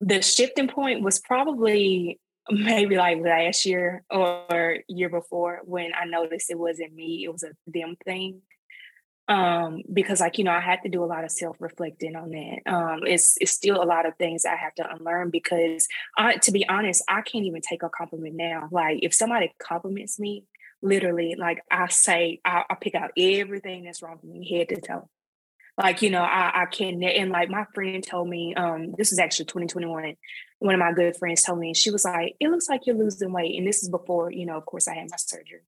The 0.00 0.22
shifting 0.22 0.68
point 0.68 1.02
was 1.02 1.20
probably 1.20 2.20
maybe 2.50 2.96
like 2.96 3.18
last 3.20 3.66
year 3.66 4.04
or 4.08 4.78
year 4.86 5.08
before 5.08 5.62
when 5.64 5.90
i 6.00 6.04
noticed 6.04 6.48
it 6.48 6.56
wasn't 6.56 6.94
me 6.94 7.24
it 7.24 7.32
was 7.32 7.42
a 7.42 7.50
them 7.66 7.96
thing 8.04 8.40
um 9.28 9.82
because 9.92 10.20
like 10.20 10.38
you 10.38 10.44
know 10.44 10.52
i 10.52 10.60
had 10.60 10.80
to 10.82 10.88
do 10.88 11.02
a 11.02 11.06
lot 11.06 11.24
of 11.24 11.30
self-reflecting 11.30 12.14
on 12.14 12.30
that. 12.30 12.72
Um 12.72 13.00
it's 13.04 13.36
it's 13.40 13.52
still 13.52 13.82
a 13.82 13.84
lot 13.84 14.06
of 14.06 14.14
things 14.16 14.44
i 14.44 14.54
have 14.54 14.74
to 14.76 14.88
unlearn 14.94 15.30
because 15.30 15.88
I, 16.16 16.36
to 16.36 16.52
be 16.52 16.68
honest 16.68 17.02
i 17.08 17.22
can't 17.22 17.44
even 17.44 17.60
take 17.60 17.82
a 17.82 17.88
compliment 17.88 18.36
now. 18.36 18.68
Like 18.70 19.00
if 19.02 19.14
somebody 19.14 19.52
compliments 19.60 20.18
me 20.20 20.44
literally 20.82 21.34
like 21.38 21.58
i 21.70 21.88
say 21.88 22.40
i, 22.44 22.62
I 22.70 22.74
pick 22.76 22.94
out 22.94 23.10
everything 23.16 23.84
that's 23.84 24.02
wrong 24.02 24.18
with 24.22 24.30
me 24.30 24.48
head 24.48 24.68
to 24.68 24.80
toe. 24.80 25.08
Like 25.76 26.02
you 26.02 26.10
know 26.10 26.22
i 26.22 26.62
i 26.62 26.66
can 26.66 27.02
and 27.02 27.30
like 27.30 27.50
my 27.50 27.64
friend 27.74 28.02
told 28.06 28.28
me 28.28 28.54
um 28.54 28.94
this 28.96 29.12
is 29.12 29.18
actually 29.18 29.46
2021 29.46 30.14
one 30.60 30.74
of 30.74 30.78
my 30.78 30.92
good 30.92 31.16
friends 31.16 31.42
told 31.42 31.58
me 31.58 31.74
she 31.74 31.90
was 31.90 32.04
like 32.04 32.34
it 32.40 32.48
looks 32.48 32.68
like 32.68 32.86
you're 32.86 32.96
losing 32.96 33.32
weight 33.32 33.58
and 33.58 33.66
this 33.66 33.82
is 33.82 33.88
before 33.88 34.30
you 34.30 34.46
know 34.46 34.56
of 34.56 34.64
course 34.66 34.86
i 34.88 34.94
had 34.94 35.10
my 35.10 35.16
surgery 35.16 35.60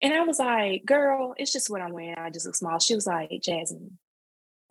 and 0.00 0.14
I 0.14 0.20
was 0.20 0.38
like, 0.38 0.84
girl, 0.84 1.34
it's 1.36 1.52
just 1.52 1.70
what 1.70 1.80
I'm 1.80 1.92
wearing. 1.92 2.16
I 2.16 2.30
just 2.30 2.46
look 2.46 2.54
small. 2.54 2.78
She 2.78 2.94
was 2.94 3.06
like, 3.06 3.30
Jasmine, 3.42 3.98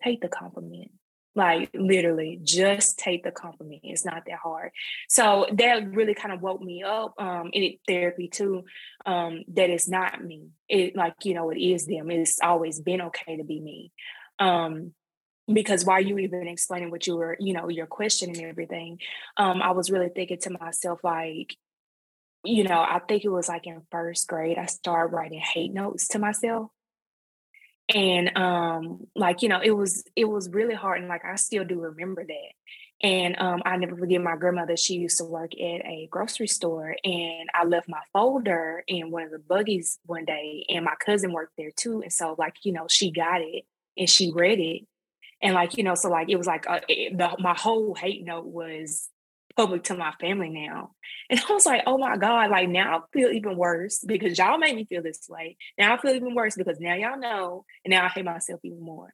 take 0.03 0.21
the 0.21 0.29
compliment. 0.29 0.91
Like 1.35 1.69
literally, 1.75 2.39
just 2.41 2.97
take 2.97 3.23
the 3.23 3.29
compliment. 3.31 3.81
It's 3.83 4.03
not 4.03 4.23
that 4.25 4.39
hard. 4.39 4.71
So 5.07 5.45
that 5.51 5.93
really 5.93 6.15
kind 6.15 6.33
of 6.33 6.41
woke 6.41 6.61
me 6.61 6.81
up 6.81 7.13
um, 7.19 7.51
in 7.53 7.75
therapy 7.87 8.27
too. 8.27 8.63
Um, 9.05 9.43
that 9.49 9.69
it's 9.69 9.87
not 9.87 10.23
me. 10.23 10.47
It 10.67 10.95
like 10.95 11.13
you 11.23 11.35
know 11.35 11.51
it 11.51 11.59
is 11.59 11.85
them. 11.85 12.09
It's 12.09 12.39
always 12.41 12.79
been 12.79 13.01
okay 13.01 13.37
to 13.37 13.43
be 13.43 13.59
me. 13.59 13.91
Um, 14.39 14.93
because 15.51 15.85
while 15.85 16.01
you 16.01 16.17
even 16.17 16.47
explaining 16.47 16.89
what 16.89 17.07
you 17.07 17.15
were, 17.15 17.37
you 17.39 17.53
know, 17.53 17.69
your 17.69 17.85
question 17.85 18.29
and 18.29 18.41
everything, 18.41 18.99
um, 19.37 19.61
I 19.61 19.71
was 19.71 19.89
really 19.89 20.09
thinking 20.09 20.39
to 20.39 20.49
myself 20.49 21.03
like, 21.03 21.55
you 22.47 22.63
know, 22.63 22.79
I 22.79 22.99
think 23.07 23.25
it 23.25 23.29
was 23.29 23.49
like 23.49 23.67
in 23.67 23.81
first 23.91 24.27
grade, 24.27 24.57
I 24.57 24.65
started 24.65 25.13
writing 25.13 25.39
hate 25.39 25.73
notes 25.73 26.07
to 26.09 26.19
myself. 26.19 26.69
And 27.93 28.37
um, 28.37 29.07
like, 29.15 29.41
you 29.41 29.49
know, 29.49 29.61
it 29.61 29.71
was 29.71 30.03
it 30.15 30.25
was 30.25 30.49
really 30.49 30.75
hard. 30.75 30.99
And 30.99 31.07
like 31.07 31.23
I 31.25 31.35
still 31.35 31.63
do 31.63 31.79
remember 31.79 32.25
that. 32.25 32.51
And 33.01 33.39
um, 33.39 33.61
I 33.63 33.77
never 33.77 33.95
forget 33.95 34.21
my 34.21 34.35
grandmother, 34.35 34.75
she 34.75 34.95
used 34.95 35.19
to 35.19 35.23
work 35.23 35.53
at 35.53 35.85
a 35.85 36.07
grocery 36.09 36.47
store 36.47 36.95
and 37.03 37.47
I 37.53 37.63
left 37.63 37.87
my 37.87 38.01
folder 38.11 38.83
in 38.87 39.11
one 39.11 39.23
of 39.23 39.31
the 39.31 39.37
buggies 39.37 39.99
one 40.07 40.25
day 40.25 40.65
and 40.67 40.83
my 40.83 40.95
cousin 41.05 41.31
worked 41.31 41.53
there 41.57 41.69
too. 41.75 42.01
And 42.01 42.11
so 42.11 42.35
like, 42.39 42.55
you 42.63 42.71
know, 42.71 42.87
she 42.89 43.11
got 43.11 43.41
it 43.41 43.65
and 43.95 44.09
she 44.09 44.31
read 44.31 44.59
it. 44.59 44.87
And 45.43 45.53
like, 45.53 45.77
you 45.77 45.83
know, 45.83 45.93
so 45.93 46.09
like 46.09 46.29
it 46.29 46.37
was 46.37 46.47
like 46.47 46.67
uh, 46.67 46.79
it, 46.89 47.15
the, 47.15 47.35
my 47.37 47.53
whole 47.55 47.93
hate 47.93 48.25
note 48.25 48.47
was 48.47 49.09
public 49.57 49.83
to 49.85 49.97
my 49.97 50.13
family 50.19 50.49
now. 50.49 50.91
And 51.29 51.41
I 51.41 51.51
was 51.51 51.65
like, 51.65 51.83
oh 51.85 51.97
my 51.97 52.15
God, 52.15 52.51
like 52.51 52.69
now 52.69 52.99
I 52.99 53.01
feel 53.11 53.29
even 53.31 53.57
worse 53.57 53.99
because 53.99 54.37
y'all 54.37 54.57
made 54.57 54.77
me 54.77 54.85
feel 54.85 55.03
this 55.03 55.27
way. 55.27 55.57
Now 55.77 55.93
I 55.93 56.01
feel 56.01 56.15
even 56.15 56.35
worse 56.35 56.55
because 56.55 56.79
now 56.79 56.95
y'all 56.95 57.19
know, 57.19 57.65
and 57.83 57.91
now 57.91 58.05
I 58.05 58.07
hate 58.07 58.23
myself 58.23 58.61
even 58.63 58.79
more. 58.79 59.13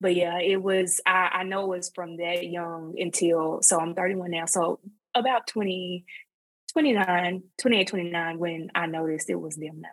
But 0.00 0.16
yeah, 0.16 0.38
it 0.38 0.62
was, 0.62 1.02
I, 1.04 1.28
I 1.32 1.42
know 1.42 1.64
it 1.64 1.76
was 1.76 1.90
from 1.94 2.16
that 2.16 2.46
young 2.46 2.94
until, 2.98 3.60
so 3.60 3.78
I'm 3.78 3.94
31 3.94 4.30
now. 4.30 4.46
So 4.46 4.80
about 5.14 5.46
20, 5.48 6.06
29, 6.72 7.42
28, 7.58 7.88
29 7.88 8.38
when 8.38 8.70
I 8.74 8.86
noticed 8.86 9.28
it 9.28 9.38
was 9.38 9.56
them 9.56 9.82
now. 9.82 9.88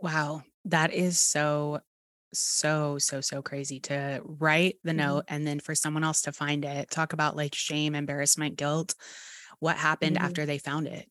Wow. 0.00 0.44
That 0.66 0.92
is 0.92 1.18
so 1.18 1.80
so 2.32 2.98
so 2.98 3.20
so 3.20 3.42
crazy 3.42 3.80
to 3.80 4.20
write 4.24 4.76
the 4.84 4.90
mm-hmm. 4.90 4.98
note 4.98 5.24
and 5.28 5.46
then 5.46 5.60
for 5.60 5.74
someone 5.74 6.04
else 6.04 6.22
to 6.22 6.32
find 6.32 6.64
it 6.64 6.90
talk 6.90 7.12
about 7.12 7.36
like 7.36 7.54
shame 7.54 7.94
embarrassment 7.94 8.56
guilt 8.56 8.94
what 9.60 9.76
happened 9.76 10.16
mm-hmm. 10.16 10.24
after 10.24 10.46
they 10.46 10.58
found 10.58 10.86
it 10.86 11.08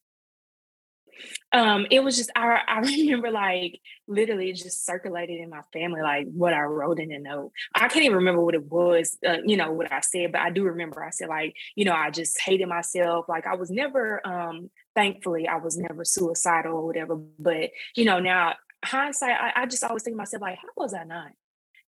um 1.51 1.87
it 1.89 2.03
was 2.03 2.15
just 2.15 2.29
I, 2.35 2.59
I 2.67 2.79
remember 2.81 3.31
like 3.31 3.79
literally 4.07 4.53
just 4.53 4.85
circulated 4.85 5.39
in 5.39 5.49
my 5.49 5.61
family 5.73 6.01
like 6.01 6.27
what 6.27 6.53
i 6.53 6.61
wrote 6.61 6.99
in 6.99 7.09
the 7.09 7.17
note 7.17 7.51
i 7.73 7.87
can't 7.87 8.05
even 8.05 8.17
remember 8.17 8.41
what 8.41 8.53
it 8.53 8.65
was 8.65 9.17
uh, 9.27 9.37
you 9.43 9.57
know 9.57 9.71
what 9.71 9.91
i 9.91 10.01
said 10.01 10.31
but 10.31 10.41
i 10.41 10.51
do 10.51 10.63
remember 10.63 11.03
i 11.03 11.09
said 11.09 11.29
like 11.29 11.55
you 11.75 11.85
know 11.85 11.93
i 11.93 12.11
just 12.11 12.39
hated 12.39 12.67
myself 12.67 13.25
like 13.27 13.47
i 13.47 13.55
was 13.55 13.71
never 13.71 14.25
um 14.27 14.69
thankfully 14.95 15.47
i 15.47 15.57
was 15.57 15.77
never 15.77 16.05
suicidal 16.05 16.73
or 16.73 16.85
whatever 16.85 17.15
but 17.39 17.71
you 17.95 18.05
know 18.05 18.19
now 18.19 18.53
hindsight, 18.83 19.31
I, 19.31 19.63
I 19.63 19.65
just 19.65 19.83
always 19.83 20.03
think 20.03 20.15
to 20.15 20.17
myself, 20.17 20.41
like, 20.41 20.57
how 20.57 20.69
was 20.75 20.93
I 20.93 21.03
not? 21.03 21.31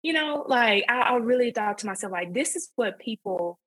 You 0.01 0.13
know, 0.13 0.45
like 0.47 0.85
I, 0.89 1.01
I 1.01 1.15
really 1.17 1.51
thought 1.51 1.79
to 1.79 1.85
myself, 1.87 2.11
like, 2.11 2.33
this 2.33 2.55
is 2.55 2.69
what 2.75 2.99
people 2.99 3.59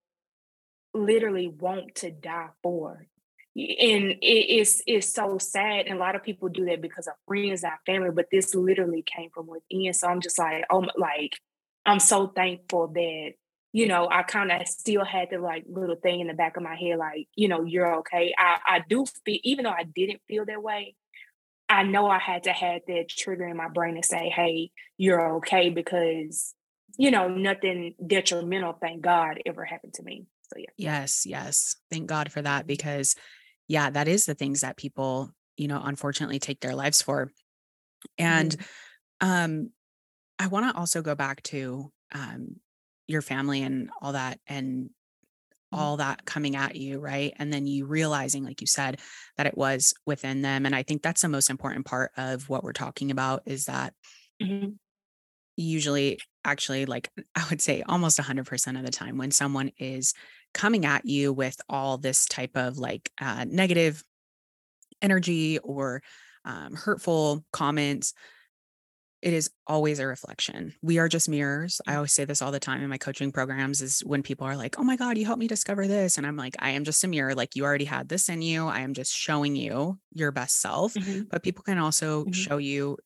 literally 0.95 1.49
want 1.49 1.95
to 1.97 2.11
die 2.11 2.49
for. 2.63 3.07
And 3.55 4.15
it 4.23 4.51
is 4.51 4.83
it's 4.87 5.13
so 5.13 5.37
sad. 5.39 5.87
And 5.87 5.97
a 5.99 6.01
lot 6.01 6.17
of 6.17 6.23
people 6.23 6.49
do 6.49 6.65
that 6.67 6.81
because 6.81 7.07
of 7.07 7.15
friends 7.29 7.65
and 7.65 7.73
family, 7.85 8.11
but 8.11 8.27
this 8.33 8.55
literally 8.55 9.03
came 9.03 9.29
from 9.31 9.47
within. 9.47 9.93
So 9.93 10.09
I'm 10.09 10.23
just 10.23 10.39
like, 10.39 10.65
oh 10.71 10.87
like 10.97 11.39
I'm 11.85 11.99
so 12.01 12.29
thankful 12.29 12.89
that 12.89 13.33
you 13.73 13.87
know, 13.89 14.07
I 14.11 14.23
kind 14.23 14.53
of 14.53 14.67
still 14.69 15.05
had 15.05 15.29
the 15.31 15.39
like 15.39 15.65
little 15.67 15.97
thing 15.97 16.21
in 16.21 16.27
the 16.27 16.35
back 16.35 16.57
of 16.57 16.63
my 16.63 16.77
head, 16.77 16.99
like, 16.99 17.27
you 17.35 17.49
know, 17.49 17.65
you're 17.65 17.97
okay. 18.01 18.35
I, 18.37 18.59
I 18.67 18.85
do 18.87 19.07
feel, 19.25 19.39
even 19.45 19.65
though 19.65 19.71
I 19.71 19.85
didn't 19.85 20.21
feel 20.29 20.45
that 20.45 20.63
way, 20.63 20.95
I 21.73 21.83
know 21.85 22.07
I 22.07 22.19
had 22.19 22.45
to 22.45 22.53
have 22.53 22.83
that 22.87 23.09
trigger 23.09 23.47
in 23.47 23.57
my 23.57 23.69
brain 23.69 23.97
to 23.97 24.07
say, 24.07 24.29
hey, 24.29 24.71
you're 24.99 25.37
okay 25.37 25.71
because, 25.71 26.55
you 26.99 27.11
know, 27.11 27.29
nothing 27.29 27.95
detrimental, 28.07 28.77
thank 28.81 29.01
God, 29.01 29.41
ever 29.47 29.65
happened 29.65 29.95
to 29.95 30.03
me. 30.03 30.27
So 30.53 30.59
yeah. 30.59 30.71
Yes, 30.77 31.25
yes. 31.25 31.77
Thank 31.91 32.07
God 32.07 32.31
for 32.31 32.43
that 32.43 32.67
because 32.67 33.17
yeah, 33.69 33.91
that 33.91 34.07
is 34.07 34.27
the 34.27 34.35
things 34.35 34.61
that 34.61 34.77
people, 34.77 35.31
you 35.57 35.69
know, 35.69 35.81
unfortunately 35.83 36.39
take 36.39 36.61
their 36.61 36.75
lives 36.75 37.01
for. 37.01 37.31
And 38.19 38.57
mm-hmm. 39.21 39.29
um 39.29 39.71
I 40.39 40.49
want 40.49 40.71
to 40.71 40.79
also 40.79 41.01
go 41.01 41.15
back 41.15 41.43
to 41.45 41.91
um 42.15 42.57
your 43.07 43.23
family 43.23 43.63
and 43.63 43.89
all 44.01 44.13
that 44.13 44.39
and. 44.47 44.91
All 45.73 45.97
that 45.99 46.25
coming 46.25 46.57
at 46.57 46.77
you, 46.77 46.99
right? 46.99 47.33
And 47.39 47.53
then 47.53 47.67
you 47.67 47.87
realizing, 47.87 48.45
like 48.45 48.61
you 48.61 48.67
said, 48.67 49.01
that 49.37 49.47
it 49.47 49.57
was 49.57 49.95
within 50.07 50.43
them. 50.43 50.67
And 50.67 50.75
I 50.75 50.83
think 50.83 51.03
that's 51.03 51.23
the 51.23 51.29
most 51.29 51.51
important 51.51 51.87
part 51.87 52.13
of 52.17 52.49
what 52.49 52.65
we're 52.65 52.73
talking 52.73 53.11
about 53.11 53.43
is 53.47 53.67
that 53.67 53.95
mm-hmm. 54.43 54.71
usually, 55.57 56.19
actually, 56.45 56.87
like 56.87 57.11
I 57.35 57.45
would 57.51 57.61
say 57.61 57.83
almost 57.89 58.19
100% 58.19 58.79
of 58.79 58.85
the 58.85 58.93
time, 58.93 59.19
when 59.19 59.31
someone 59.31 59.71
is 59.79 60.15
coming 60.55 60.85
at 60.85 61.07
you 61.07 61.33
with 61.33 61.57
all 61.69 61.99
this 61.99 62.27
type 62.27 62.57
of 62.57 62.79
like 62.79 63.11
uh, 63.21 63.45
negative 63.49 64.03
energy 65.01 65.59
or 65.59 66.03
um, 66.45 66.75
hurtful 66.75 67.45
comments, 67.53 68.15
it 69.23 69.33
is 69.33 69.51
always 69.69 70.01
a 70.01 70.07
reflection. 70.07 70.75
We 70.83 70.99
are 70.99 71.09
just 71.09 71.29
mirrors. 71.29 71.81
I 71.87 71.93
mm. 71.93 71.97
always 71.97 72.13
say 72.13 72.25
this 72.25 72.43
all 72.43 72.51
the 72.51 72.59
time 72.59 72.83
in 72.83 72.91
my 72.91 72.99
coaching 72.99 73.31
programs 73.31 73.81
is 73.81 74.01
when 74.01 74.23
people 74.25 74.47
are 74.47 74.57
like, 74.57 74.79
"Oh 74.79 74.83
my 74.83 74.97
god, 74.97 75.17
you 75.17 75.25
helped 75.25 75.39
me 75.39 75.47
discover 75.47 75.87
this." 75.87 76.19
And 76.19 76.27
I'm 76.27 76.37
like, 76.37 76.57
"I 76.59 76.71
am 76.71 76.85
just 76.85 77.05
a 77.05 77.09
mirror. 77.09 77.35
Like 77.35 77.55
you 77.55 77.65
already 77.65 77.85
had 77.85 78.09
this 78.09 78.29
in 78.29 78.43
you. 78.43 78.67
I 78.67 78.81
am 78.81 78.95
just 78.95 79.15
showing 79.15 79.55
you 79.55 79.99
your 80.13 80.33
best 80.33 80.61
self." 80.61 80.95
Mm-hmm. 80.95 81.23
But 81.31 81.45
people 81.45 81.63
can 81.63 81.79
also 81.79 82.23
mm-hmm. 82.23 82.33
show 82.33 82.57
you 82.59 82.99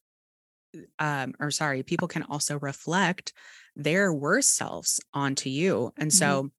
um 0.99 1.35
or 1.39 1.51
sorry, 1.51 1.83
people 1.83 2.09
can 2.09 2.23
also 2.23 2.59
reflect 2.59 3.35
their 3.77 4.13
worst 4.13 4.57
selves 4.57 5.01
onto 5.13 5.51
you. 5.51 5.93
And 5.99 6.11
mm-hmm. 6.11 6.19
so 6.19 6.51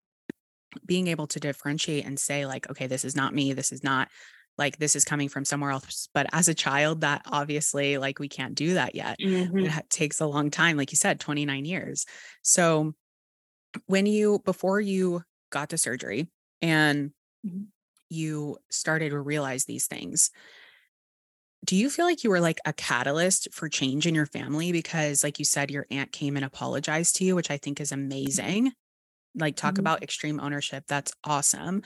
being 0.85 1.07
able 1.07 1.25
to 1.27 1.39
differentiate 1.39 2.05
and 2.05 2.19
say 2.19 2.45
like, 2.45 2.69
"Okay, 2.69 2.85
this 2.85 3.03
is 3.03 3.15
not 3.15 3.33
me. 3.33 3.53
This 3.53 3.71
is 3.71 3.83
not 3.83 4.09
like 4.57 4.77
this 4.77 4.95
is 4.95 5.05
coming 5.05 5.29
from 5.29 5.45
somewhere 5.45 5.71
else 5.71 6.09
but 6.13 6.27
as 6.33 6.47
a 6.47 6.53
child 6.53 7.01
that 7.01 7.21
obviously 7.25 7.97
like 7.97 8.19
we 8.19 8.27
can't 8.27 8.55
do 8.55 8.73
that 8.73 8.95
yet 8.95 9.17
mm-hmm. 9.19 9.57
it 9.59 9.89
takes 9.89 10.19
a 10.19 10.25
long 10.25 10.49
time 10.49 10.77
like 10.77 10.91
you 10.91 10.97
said 10.97 11.19
29 11.19 11.65
years 11.65 12.05
so 12.41 12.93
when 13.85 14.05
you 14.05 14.39
before 14.45 14.79
you 14.79 15.21
got 15.51 15.69
to 15.69 15.77
surgery 15.77 16.27
and 16.61 17.11
mm-hmm. 17.45 17.63
you 18.09 18.57
started 18.69 19.09
to 19.09 19.19
realize 19.19 19.65
these 19.65 19.87
things, 19.87 20.31
do 21.65 21.75
you 21.75 21.89
feel 21.89 22.05
like 22.05 22.23
you 22.23 22.29
were 22.29 22.39
like 22.39 22.59
a 22.65 22.73
catalyst 22.73 23.49
for 23.51 23.67
change 23.67 24.07
in 24.07 24.15
your 24.15 24.25
family? 24.25 24.71
Because, 24.71 25.23
like 25.23 25.39
you 25.39 25.45
said, 25.45 25.71
your 25.71 25.85
aunt 25.91 26.11
came 26.11 26.35
and 26.35 26.45
apologized 26.45 27.17
to 27.17 27.25
you, 27.25 27.35
which 27.35 27.51
I 27.51 27.57
think 27.57 27.81
is 27.81 27.91
amazing. 27.91 28.71
Like, 29.35 29.55
talk 29.55 29.73
mm-hmm. 29.73 29.81
about 29.81 30.03
extreme 30.03 30.39
ownership. 30.39 30.85
That's 30.87 31.13
awesome. 31.23 31.81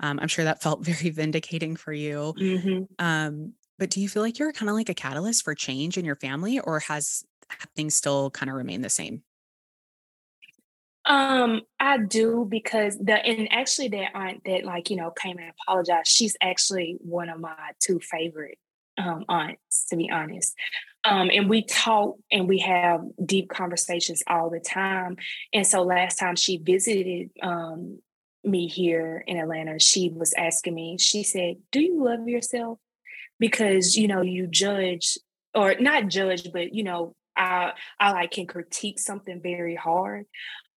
Um, 0.00 0.18
I'm 0.20 0.28
sure 0.28 0.44
that 0.44 0.62
felt 0.62 0.80
very 0.84 1.10
vindicating 1.10 1.76
for 1.76 1.92
you. 1.92 2.34
Mm-hmm. 2.38 3.04
Um, 3.04 3.54
but 3.78 3.90
do 3.90 4.00
you 4.00 4.08
feel 4.08 4.22
like 4.22 4.38
you're 4.38 4.52
kind 4.52 4.70
of 4.70 4.76
like 4.76 4.88
a 4.88 4.94
catalyst 4.94 5.44
for 5.44 5.54
change 5.54 5.98
in 5.98 6.04
your 6.04 6.16
family, 6.16 6.60
or 6.60 6.80
has 6.80 7.24
things 7.74 7.94
still 7.94 8.30
kind 8.30 8.50
of 8.50 8.56
remain 8.56 8.82
the 8.82 8.90
same? 8.90 9.22
Um, 11.06 11.62
I 11.78 11.98
do 11.98 12.46
because 12.48 12.96
the 12.98 13.14
and 13.14 13.52
actually 13.52 13.88
that 13.88 14.12
aunt 14.14 14.42
that 14.46 14.64
like 14.64 14.88
you 14.88 14.96
know 14.96 15.10
came 15.10 15.38
and 15.38 15.50
apologized. 15.50 16.08
She's 16.08 16.36
actually 16.40 16.96
one 17.00 17.28
of 17.28 17.40
my 17.40 17.72
two 17.80 18.00
favorite 18.00 18.58
um, 18.96 19.24
aunts, 19.28 19.86
to 19.86 19.96
be 19.96 20.10
honest. 20.10 20.54
Um, 21.04 21.30
and 21.30 21.50
we 21.50 21.64
talk 21.64 22.16
and 22.32 22.48
we 22.48 22.58
have 22.60 23.02
deep 23.24 23.50
conversations 23.50 24.22
all 24.26 24.48
the 24.48 24.60
time. 24.60 25.16
And 25.52 25.66
so 25.66 25.82
last 25.82 26.18
time 26.18 26.36
she 26.36 26.56
visited 26.56 27.30
um, 27.42 27.98
me 28.44 28.68
here 28.68 29.24
in 29.26 29.36
Atlanta, 29.36 29.78
she 29.78 30.10
was 30.10 30.34
asking 30.34 30.74
me. 30.74 30.98
She 30.98 31.22
said, 31.22 31.56
"Do 31.72 31.80
you 31.80 32.04
love 32.04 32.28
yourself?" 32.28 32.78
Because 33.38 33.96
you 33.96 34.08
know 34.08 34.22
you 34.22 34.46
judge 34.46 35.18
or 35.54 35.74
not 35.78 36.08
judge, 36.08 36.52
but 36.52 36.74
you 36.74 36.84
know 36.84 37.14
I 37.36 37.72
I 37.98 38.12
like 38.12 38.32
can 38.32 38.46
critique 38.46 38.98
something 38.98 39.40
very 39.42 39.74
hard. 39.74 40.26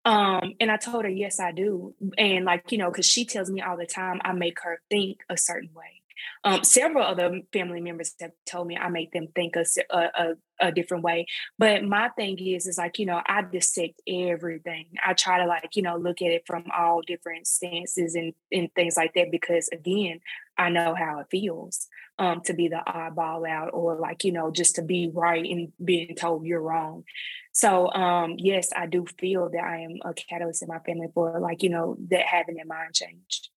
Um, 0.05 0.53
and 0.61 0.71
I 0.71 0.77
told 0.77 1.03
her, 1.03 1.09
yes, 1.09 1.37
I 1.37 1.51
do. 1.51 1.93
And 2.17 2.45
like, 2.45 2.71
you 2.71 2.77
know, 2.77 2.89
because 2.89 3.05
she 3.05 3.25
tells 3.25 3.51
me 3.51 3.61
all 3.61 3.75
the 3.75 3.85
time, 3.85 4.21
I 4.23 4.31
make 4.31 4.57
her 4.61 4.79
think 4.89 5.19
a 5.29 5.35
certain 5.35 5.71
way. 5.75 6.01
Um, 6.43 6.63
several 6.63 7.03
other 7.03 7.41
family 7.51 7.81
members 7.81 8.13
have 8.19 8.31
told 8.45 8.67
me 8.67 8.77
I 8.77 8.89
make 8.89 9.11
them 9.11 9.27
think 9.35 9.55
a, 9.55 9.65
a, 9.91 10.33
a, 10.59 10.71
different 10.71 11.03
way. 11.03 11.25
But 11.57 11.83
my 11.83 12.09
thing 12.09 12.37
is, 12.39 12.67
is 12.67 12.77
like, 12.77 12.99
you 12.99 13.05
know, 13.05 13.21
I 13.25 13.41
dissect 13.41 14.01
everything. 14.07 14.87
I 15.05 15.13
try 15.13 15.39
to 15.39 15.45
like, 15.45 15.75
you 15.75 15.81
know, 15.81 15.97
look 15.97 16.21
at 16.21 16.31
it 16.31 16.43
from 16.45 16.65
all 16.75 17.01
different 17.01 17.47
stances 17.47 18.15
and, 18.15 18.33
and 18.51 18.73
things 18.73 18.97
like 18.97 19.13
that, 19.15 19.31
because 19.31 19.67
again, 19.69 20.19
I 20.57 20.69
know 20.69 20.95
how 20.95 21.19
it 21.19 21.27
feels 21.29 21.87
um, 22.19 22.41
to 22.45 22.53
be 22.53 22.67
the 22.67 22.81
oddball 22.87 23.47
out 23.47 23.69
or 23.73 23.95
like, 23.95 24.23
you 24.23 24.31
know, 24.31 24.51
just 24.51 24.75
to 24.75 24.81
be 24.81 25.11
right 25.13 25.45
and 25.45 25.71
being 25.83 26.15
told 26.15 26.45
you're 26.45 26.61
wrong. 26.61 27.03
So 27.51 27.91
um, 27.91 28.35
yes, 28.37 28.69
I 28.75 28.87
do 28.87 29.05
feel 29.19 29.49
that 29.49 29.63
I 29.63 29.81
am 29.81 29.97
a 30.03 30.13
catalyst 30.13 30.61
in 30.61 30.67
my 30.67 30.79
family 30.79 31.07
for 31.13 31.39
like, 31.39 31.63
you 31.63 31.69
know, 31.69 31.97
that 32.09 32.25
having 32.25 32.55
their 32.55 32.65
mind 32.65 32.93
changed. 32.93 33.49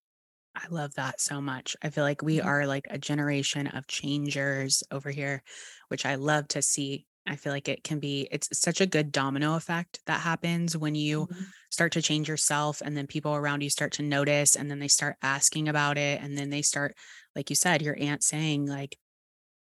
I 0.62 0.66
love 0.68 0.94
that 0.94 1.20
so 1.20 1.40
much. 1.40 1.76
I 1.82 1.90
feel 1.90 2.04
like 2.04 2.22
we 2.22 2.38
mm-hmm. 2.38 2.48
are 2.48 2.66
like 2.66 2.86
a 2.90 2.98
generation 2.98 3.66
of 3.68 3.86
changers 3.86 4.82
over 4.90 5.10
here, 5.10 5.42
which 5.88 6.04
I 6.04 6.16
love 6.16 6.48
to 6.48 6.62
see. 6.62 7.06
I 7.26 7.36
feel 7.36 7.52
like 7.52 7.68
it 7.68 7.84
can 7.84 7.98
be, 7.98 8.28
it's 8.30 8.48
such 8.58 8.80
a 8.80 8.86
good 8.86 9.12
domino 9.12 9.54
effect 9.54 10.00
that 10.06 10.20
happens 10.20 10.76
when 10.76 10.94
you 10.94 11.26
mm-hmm. 11.26 11.42
start 11.70 11.92
to 11.92 12.02
change 12.02 12.28
yourself 12.28 12.80
and 12.82 12.96
then 12.96 13.06
people 13.06 13.34
around 13.34 13.62
you 13.62 13.70
start 13.70 13.92
to 13.92 14.02
notice 14.02 14.56
and 14.56 14.70
then 14.70 14.80
they 14.80 14.88
start 14.88 15.16
asking 15.22 15.68
about 15.68 15.96
it. 15.96 16.20
And 16.22 16.36
then 16.36 16.50
they 16.50 16.62
start, 16.62 16.94
like 17.36 17.50
you 17.50 17.56
said, 17.56 17.82
your 17.82 17.96
aunt 17.98 18.22
saying, 18.22 18.66
like, 18.66 18.96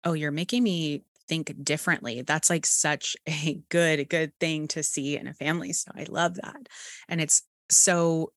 oh, 0.04 0.14
you're 0.14 0.32
making 0.32 0.62
me 0.62 1.04
think 1.28 1.54
differently. 1.64 2.22
That's 2.22 2.50
like 2.50 2.66
such 2.66 3.16
a 3.26 3.60
good, 3.68 4.08
good 4.08 4.32
thing 4.38 4.68
to 4.68 4.82
see 4.82 5.16
in 5.16 5.26
a 5.28 5.34
family. 5.34 5.72
So 5.72 5.92
I 5.94 6.06
love 6.08 6.34
that. 6.36 6.68
And 7.08 7.20
it's 7.20 7.42
so 7.70 8.32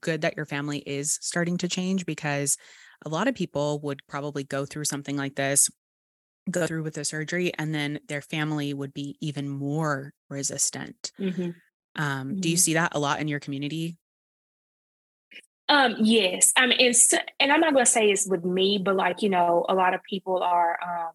good 0.00 0.22
that 0.22 0.36
your 0.36 0.46
family 0.46 0.78
is 0.78 1.18
starting 1.22 1.58
to 1.58 1.68
change 1.68 2.06
because 2.06 2.56
a 3.04 3.08
lot 3.08 3.28
of 3.28 3.34
people 3.34 3.80
would 3.80 4.00
probably 4.08 4.44
go 4.44 4.64
through 4.64 4.84
something 4.84 5.16
like 5.16 5.34
this, 5.34 5.70
go 6.50 6.66
through 6.66 6.82
with 6.82 6.94
the 6.94 7.04
surgery, 7.04 7.52
and 7.58 7.74
then 7.74 8.00
their 8.08 8.22
family 8.22 8.74
would 8.74 8.92
be 8.92 9.16
even 9.20 9.48
more 9.48 10.12
resistant. 10.28 11.12
Mm-hmm. 11.18 11.42
Um, 11.42 12.28
mm-hmm. 12.28 12.40
Do 12.40 12.48
you 12.48 12.56
mm-hmm. 12.56 12.60
see 12.60 12.74
that 12.74 12.94
a 12.94 12.98
lot 12.98 13.20
in 13.20 13.28
your 13.28 13.40
community? 13.40 13.96
Um, 15.68 15.96
yes. 15.98 16.52
I 16.56 16.66
mean, 16.66 16.80
it's, 16.80 17.12
and 17.38 17.52
I'm 17.52 17.60
not 17.60 17.74
going 17.74 17.84
to 17.84 17.90
say 17.90 18.10
it's 18.10 18.26
with 18.26 18.44
me, 18.44 18.78
but 18.82 18.96
like, 18.96 19.22
you 19.22 19.28
know, 19.28 19.66
a 19.68 19.74
lot 19.74 19.94
of 19.94 20.02
people 20.02 20.42
are, 20.42 20.78
um, 20.82 21.12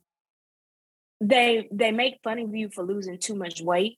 they 1.22 1.70
they 1.72 1.92
make 1.92 2.20
fun 2.24 2.38
of 2.40 2.54
you 2.54 2.70
for 2.70 2.84
losing 2.84 3.18
too 3.18 3.36
much 3.36 3.62
weight. 3.62 3.98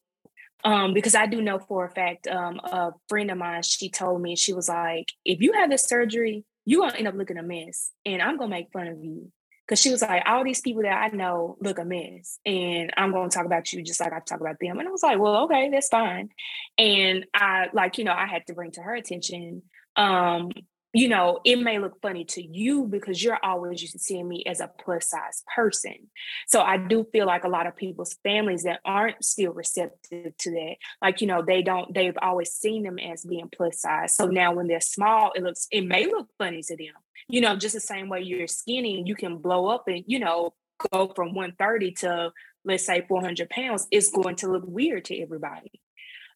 Um, 0.63 0.93
because 0.93 1.13
I 1.13 1.27
do 1.27 1.41
know 1.41 1.59
for 1.59 1.85
a 1.85 1.91
fact, 1.91 2.27
um, 2.27 2.59
a 2.63 2.91
friend 3.07 3.29
of 3.29 3.37
mine, 3.37 3.61
she 3.61 3.89
told 3.89 4.21
me, 4.21 4.35
she 4.35 4.53
was 4.53 4.67
like, 4.67 5.09
if 5.23 5.41
you 5.41 5.53
have 5.53 5.69
this 5.69 5.85
surgery, 5.85 6.43
you're 6.65 6.81
gonna 6.81 6.97
end 6.97 7.07
up 7.07 7.15
looking 7.15 7.37
a 7.37 7.43
mess. 7.43 7.91
And 8.05 8.21
I'm 8.21 8.37
gonna 8.37 8.49
make 8.49 8.71
fun 8.71 8.87
of 8.87 9.03
you. 9.03 9.31
Cause 9.67 9.79
she 9.79 9.89
was 9.89 10.03
like, 10.03 10.23
all 10.27 10.43
these 10.43 10.61
people 10.61 10.83
that 10.83 10.93
I 10.93 11.07
know 11.09 11.57
look 11.59 11.79
a 11.79 11.85
mess. 11.85 12.39
And 12.45 12.91
I'm 12.97 13.11
gonna 13.11 13.29
talk 13.29 13.45
about 13.45 13.71
you 13.73 13.83
just 13.83 13.99
like 13.99 14.13
I 14.13 14.19
talk 14.19 14.39
about 14.39 14.57
them. 14.59 14.79
And 14.79 14.87
I 14.87 14.91
was 14.91 15.03
like, 15.03 15.19
well, 15.19 15.43
okay, 15.45 15.69
that's 15.71 15.89
fine. 15.89 16.29
And 16.77 17.25
I 17.33 17.67
like, 17.73 17.97
you 17.97 18.03
know, 18.03 18.13
I 18.13 18.27
had 18.27 18.45
to 18.47 18.53
bring 18.53 18.71
to 18.71 18.81
her 18.81 18.95
attention 18.95 19.63
um 19.97 20.49
you 20.95 21.10
know, 21.10 21.39
it 21.43 21.58
may 21.58 21.77
look 21.77 22.01
funny 22.01 22.23
to 22.23 22.41
you 22.41 22.86
because 22.88 23.21
you're 23.21 23.38
always 23.43 23.81
used 23.81 23.93
to 23.93 23.99
seeing 23.99 24.29
me 24.29 24.43
as 24.45 24.62
a 24.62 24.71
plus 24.79 25.10
size 25.10 25.43
person. 25.53 26.10
So 26.47 26.62
I 26.62 26.77
do 26.77 27.05
feel 27.12 27.25
like 27.25 27.43
a 27.43 27.49
lot 27.49 27.67
of 27.67 27.75
people's 27.75 28.15
families 28.23 28.63
that 28.63 28.79
aren't 28.86 29.23
still 29.23 29.51
receptive 29.51 30.38
to 30.38 30.51
that, 30.51 30.75
like, 31.01 31.19
you 31.19 31.27
know, 31.27 31.41
they 31.41 31.62
don't, 31.62 31.93
they've 31.93 32.17
always 32.21 32.51
seen 32.51 32.84
them 32.84 32.97
as 32.97 33.25
being 33.25 33.49
plus 33.53 33.81
size. 33.81 34.15
So 34.15 34.27
now 34.27 34.53
when 34.53 34.67
they're 34.67 34.79
small, 34.79 35.34
it 35.36 35.43
looks, 35.43 35.67
it 35.69 35.81
may 35.81 36.05
look 36.05 36.29
funny 36.38 36.62
to 36.63 36.77
them. 36.77 36.93
You 37.27 37.41
know, 37.41 37.58
just 37.58 37.75
the 37.75 37.81
same 37.81 38.08
way 38.08 38.21
you're 38.21 38.47
skinny, 38.47 39.03
you 39.05 39.15
can 39.15 39.39
blow 39.39 39.67
up 39.67 39.89
and, 39.89 40.05
you 40.08 40.19
know, 40.19 40.53
go 40.93 41.12
from 41.13 41.34
130 41.34 41.91
to 41.91 42.31
let's 42.63 42.86
say 42.86 43.05
400 43.08 43.49
pounds, 43.49 43.88
it's 43.91 44.10
going 44.10 44.38
to 44.38 44.47
look 44.47 44.63
weird 44.65 45.05
to 45.05 45.21
everybody. 45.21 45.81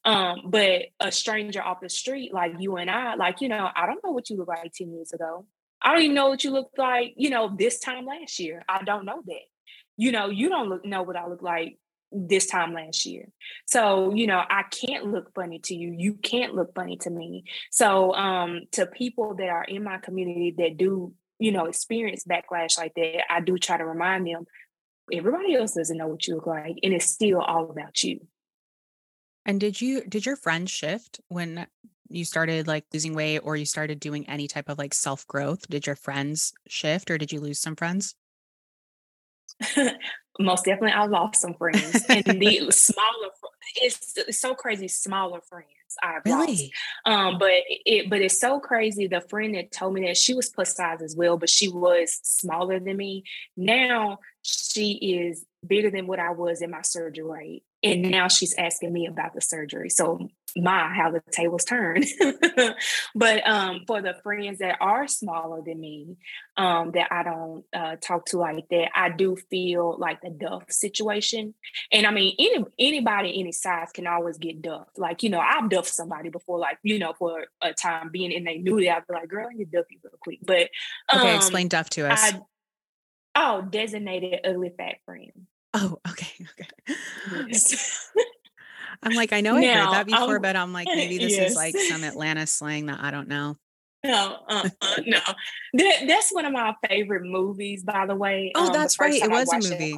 Um, 0.04 0.42
but 0.46 0.86
a 0.98 1.12
stranger 1.12 1.62
off 1.62 1.80
the 1.80 1.90
street 1.90 2.32
like 2.32 2.52
you 2.58 2.76
and 2.76 2.90
I, 2.90 3.16
like, 3.16 3.40
you 3.40 3.48
know, 3.48 3.68
I 3.74 3.86
don't 3.86 4.02
know 4.02 4.12
what 4.12 4.30
you 4.30 4.36
look 4.36 4.48
like 4.48 4.72
10 4.72 4.92
years 4.92 5.12
ago. 5.12 5.46
I 5.82 5.92
don't 5.92 6.02
even 6.02 6.14
know 6.14 6.28
what 6.28 6.44
you 6.44 6.50
look 6.50 6.70
like, 6.76 7.14
you 7.16 7.30
know, 7.30 7.54
this 7.56 7.80
time 7.80 8.06
last 8.06 8.38
year. 8.38 8.62
I 8.68 8.82
don't 8.82 9.04
know 9.04 9.22
that. 9.26 9.46
You 9.96 10.12
know, 10.12 10.30
you 10.30 10.48
don't 10.48 10.68
look 10.68 10.84
know 10.84 11.02
what 11.02 11.16
I 11.16 11.26
look 11.26 11.42
like 11.42 11.78
this 12.12 12.46
time 12.46 12.72
last 12.72 13.06
year. 13.06 13.28
So, 13.66 14.12
you 14.14 14.26
know, 14.26 14.38
I 14.38 14.64
can't 14.70 15.06
look 15.06 15.34
funny 15.34 15.58
to 15.64 15.74
you. 15.74 15.94
You 15.96 16.14
can't 16.14 16.54
look 16.54 16.74
funny 16.74 16.96
to 16.98 17.10
me. 17.10 17.44
So, 17.70 18.14
um, 18.14 18.62
to 18.72 18.86
people 18.86 19.34
that 19.36 19.48
are 19.48 19.64
in 19.64 19.84
my 19.84 19.98
community 19.98 20.54
that 20.58 20.76
do, 20.76 21.12
you 21.38 21.52
know, 21.52 21.66
experience 21.66 22.24
backlash 22.24 22.78
like 22.78 22.94
that, 22.94 23.24
I 23.30 23.40
do 23.40 23.56
try 23.58 23.76
to 23.76 23.84
remind 23.84 24.26
them 24.26 24.46
everybody 25.12 25.54
else 25.54 25.74
doesn't 25.74 25.96
know 25.96 26.08
what 26.08 26.26
you 26.26 26.34
look 26.36 26.46
like, 26.46 26.78
and 26.82 26.92
it's 26.92 27.06
still 27.06 27.40
all 27.40 27.70
about 27.70 28.02
you. 28.02 28.20
And 29.46 29.60
did 29.60 29.80
you 29.80 30.04
did 30.04 30.26
your 30.26 30.36
friends 30.36 30.70
shift 30.70 31.20
when 31.28 31.66
you 32.08 32.24
started 32.24 32.66
like 32.66 32.84
losing 32.92 33.14
weight 33.14 33.38
or 33.38 33.56
you 33.56 33.64
started 33.64 34.00
doing 34.00 34.28
any 34.28 34.48
type 34.48 34.68
of 34.68 34.78
like 34.78 34.94
self 34.94 35.26
growth? 35.26 35.68
Did 35.68 35.86
your 35.86 35.96
friends 35.96 36.52
shift 36.68 37.10
or 37.10 37.18
did 37.18 37.32
you 37.32 37.40
lose 37.40 37.60
some 37.60 37.76
friends? 37.76 38.14
Most 40.38 40.64
definitely, 40.64 40.92
I 40.92 41.04
lost 41.06 41.40
some 41.40 41.54
friends, 41.54 42.04
and 42.08 42.40
the 42.40 42.66
smaller. 42.70 43.28
It's, 43.76 44.14
it's 44.16 44.40
so 44.40 44.54
crazy. 44.54 44.88
Smaller 44.88 45.40
friends 45.42 45.66
I've 46.02 46.22
really? 46.24 46.46
lost. 46.46 46.72
Um, 47.04 47.38
but 47.38 47.52
it 47.68 48.08
but 48.08 48.20
it's 48.20 48.40
so 48.40 48.60
crazy. 48.60 49.06
The 49.06 49.20
friend 49.20 49.54
that 49.54 49.72
told 49.72 49.94
me 49.94 50.02
that 50.06 50.16
she 50.16 50.34
was 50.34 50.48
plus 50.48 50.74
size 50.74 51.02
as 51.02 51.14
well, 51.16 51.36
but 51.36 51.50
she 51.50 51.68
was 51.68 52.18
smaller 52.22 52.80
than 52.80 52.96
me. 52.96 53.24
Now 53.56 54.18
she 54.42 54.92
is 54.92 55.44
bigger 55.66 55.90
than 55.90 56.06
what 56.06 56.18
I 56.18 56.30
was 56.30 56.62
in 56.62 56.70
my 56.70 56.82
surgery 56.82 57.62
and 57.82 58.02
now 58.02 58.28
she's 58.28 58.54
asking 58.58 58.92
me 58.92 59.06
about 59.06 59.34
the 59.34 59.40
surgery. 59.40 59.90
So 59.90 60.28
my 60.56 60.92
how 60.92 61.12
the 61.12 61.22
tables 61.30 61.64
turn 61.64 62.02
but 63.14 63.48
um, 63.48 63.84
for 63.86 64.02
the 64.02 64.14
friends 64.20 64.58
that 64.58 64.76
are 64.80 65.06
smaller 65.06 65.62
than 65.64 65.78
me 65.78 66.16
um, 66.56 66.90
that 66.90 67.06
i 67.12 67.22
don't 67.22 67.64
uh, 67.72 67.94
talk 68.00 68.24
to 68.26 68.36
like 68.36 68.68
that 68.68 68.88
i 68.96 69.08
do 69.08 69.36
feel 69.48 69.96
like 69.98 70.20
the 70.22 70.28
duff 70.28 70.64
situation. 70.68 71.54
And 71.92 72.04
i 72.04 72.10
mean 72.10 72.34
any 72.36 72.64
anybody 72.80 73.38
any 73.38 73.52
size 73.52 73.92
can 73.92 74.08
always 74.08 74.38
get 74.38 74.60
duffed. 74.60 74.98
Like 74.98 75.22
you 75.22 75.30
know 75.30 75.38
i've 75.38 75.70
duffed 75.70 75.94
somebody 75.94 76.30
before 76.30 76.58
like 76.58 76.78
you 76.82 76.98
know 76.98 77.12
for 77.12 77.46
a 77.62 77.72
time 77.72 78.10
being 78.10 78.34
and 78.34 78.44
they 78.44 78.58
knew 78.58 78.80
that. 78.80 78.96
I'd 78.96 79.06
be 79.06 79.14
like 79.14 79.28
girl 79.28 79.52
you 79.52 79.66
duffy 79.66 80.00
real 80.02 80.14
quick. 80.20 80.40
But 80.42 80.70
um, 81.12 81.20
okay 81.20 81.36
explain 81.36 81.68
duff 81.68 81.90
to 81.90 82.10
us. 82.10 82.32
I, 82.32 82.40
oh 83.34 83.62
designated 83.62 84.40
ugly 84.44 84.72
fat 84.76 84.96
friend 85.04 85.32
Oh, 85.74 85.98
okay. 86.08 86.46
Okay. 86.58 86.98
Yes. 87.48 88.10
I'm 89.02 89.14
like, 89.14 89.32
I 89.32 89.40
know 89.40 89.56
I 89.56 89.60
now, 89.60 89.86
heard 89.86 89.94
that 89.94 90.06
before, 90.06 90.36
um, 90.36 90.42
but 90.42 90.56
I'm 90.56 90.72
like, 90.72 90.88
maybe 90.88 91.18
this 91.24 91.32
yes. 91.32 91.50
is 91.50 91.56
like 91.56 91.76
some 91.76 92.04
Atlanta 92.04 92.46
slang 92.46 92.86
that 92.86 93.00
I 93.00 93.10
don't 93.10 93.28
know. 93.28 93.56
No, 94.02 94.38
uh, 94.48 94.68
uh, 94.80 94.94
no. 95.06 95.20
That, 95.74 96.04
that's 96.06 96.30
one 96.32 96.46
of 96.46 96.52
my 96.52 96.74
favorite 96.88 97.24
movies, 97.24 97.82
by 97.82 98.06
the 98.06 98.14
way. 98.14 98.52
Oh, 98.54 98.66
um, 98.66 98.72
that's 98.72 98.98
right. 98.98 99.22
It 99.22 99.30
was 99.30 99.52
a 99.52 99.56
movie. 99.56 99.96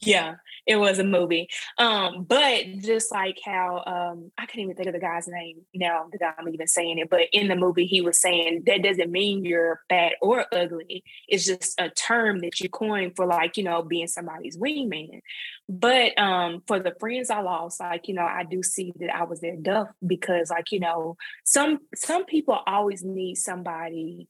Yeah, 0.00 0.36
it 0.66 0.76
was 0.76 0.98
a 0.98 1.04
movie. 1.04 1.48
Um, 1.78 2.24
but 2.24 2.64
just 2.78 3.10
like 3.10 3.38
how 3.44 3.82
um, 3.86 4.30
I 4.38 4.46
can't 4.46 4.60
even 4.60 4.76
think 4.76 4.88
of 4.88 4.92
the 4.92 5.00
guy's 5.00 5.26
name 5.26 5.62
now 5.74 6.06
that 6.12 6.34
I'm 6.38 6.48
even 6.48 6.66
saying 6.66 6.98
it, 6.98 7.10
but 7.10 7.22
in 7.32 7.48
the 7.48 7.56
movie 7.56 7.86
he 7.86 8.00
was 8.00 8.20
saying 8.20 8.64
that 8.66 8.82
doesn't 8.82 9.10
mean 9.10 9.44
you're 9.44 9.80
fat 9.88 10.12
or 10.20 10.46
ugly. 10.52 11.04
It's 11.26 11.46
just 11.46 11.80
a 11.80 11.90
term 11.90 12.40
that 12.40 12.60
you 12.60 12.68
coin 12.68 13.12
for 13.16 13.26
like, 13.26 13.56
you 13.56 13.64
know, 13.64 13.82
being 13.82 14.06
somebody's 14.08 14.56
wingman. 14.58 15.20
But 15.68 16.18
um, 16.18 16.62
for 16.66 16.78
the 16.80 16.94
friends 17.00 17.30
I 17.30 17.40
lost, 17.40 17.80
like, 17.80 18.08
you 18.08 18.14
know, 18.14 18.22
I 18.22 18.44
do 18.44 18.62
see 18.62 18.92
that 19.00 19.14
I 19.14 19.24
was 19.24 19.40
their 19.40 19.56
duff 19.56 19.88
because 20.06 20.50
like, 20.50 20.70
you 20.70 20.80
know, 20.80 21.16
some 21.44 21.78
some 21.94 22.24
people 22.24 22.58
always 22.66 23.02
need 23.02 23.36
somebody 23.36 24.28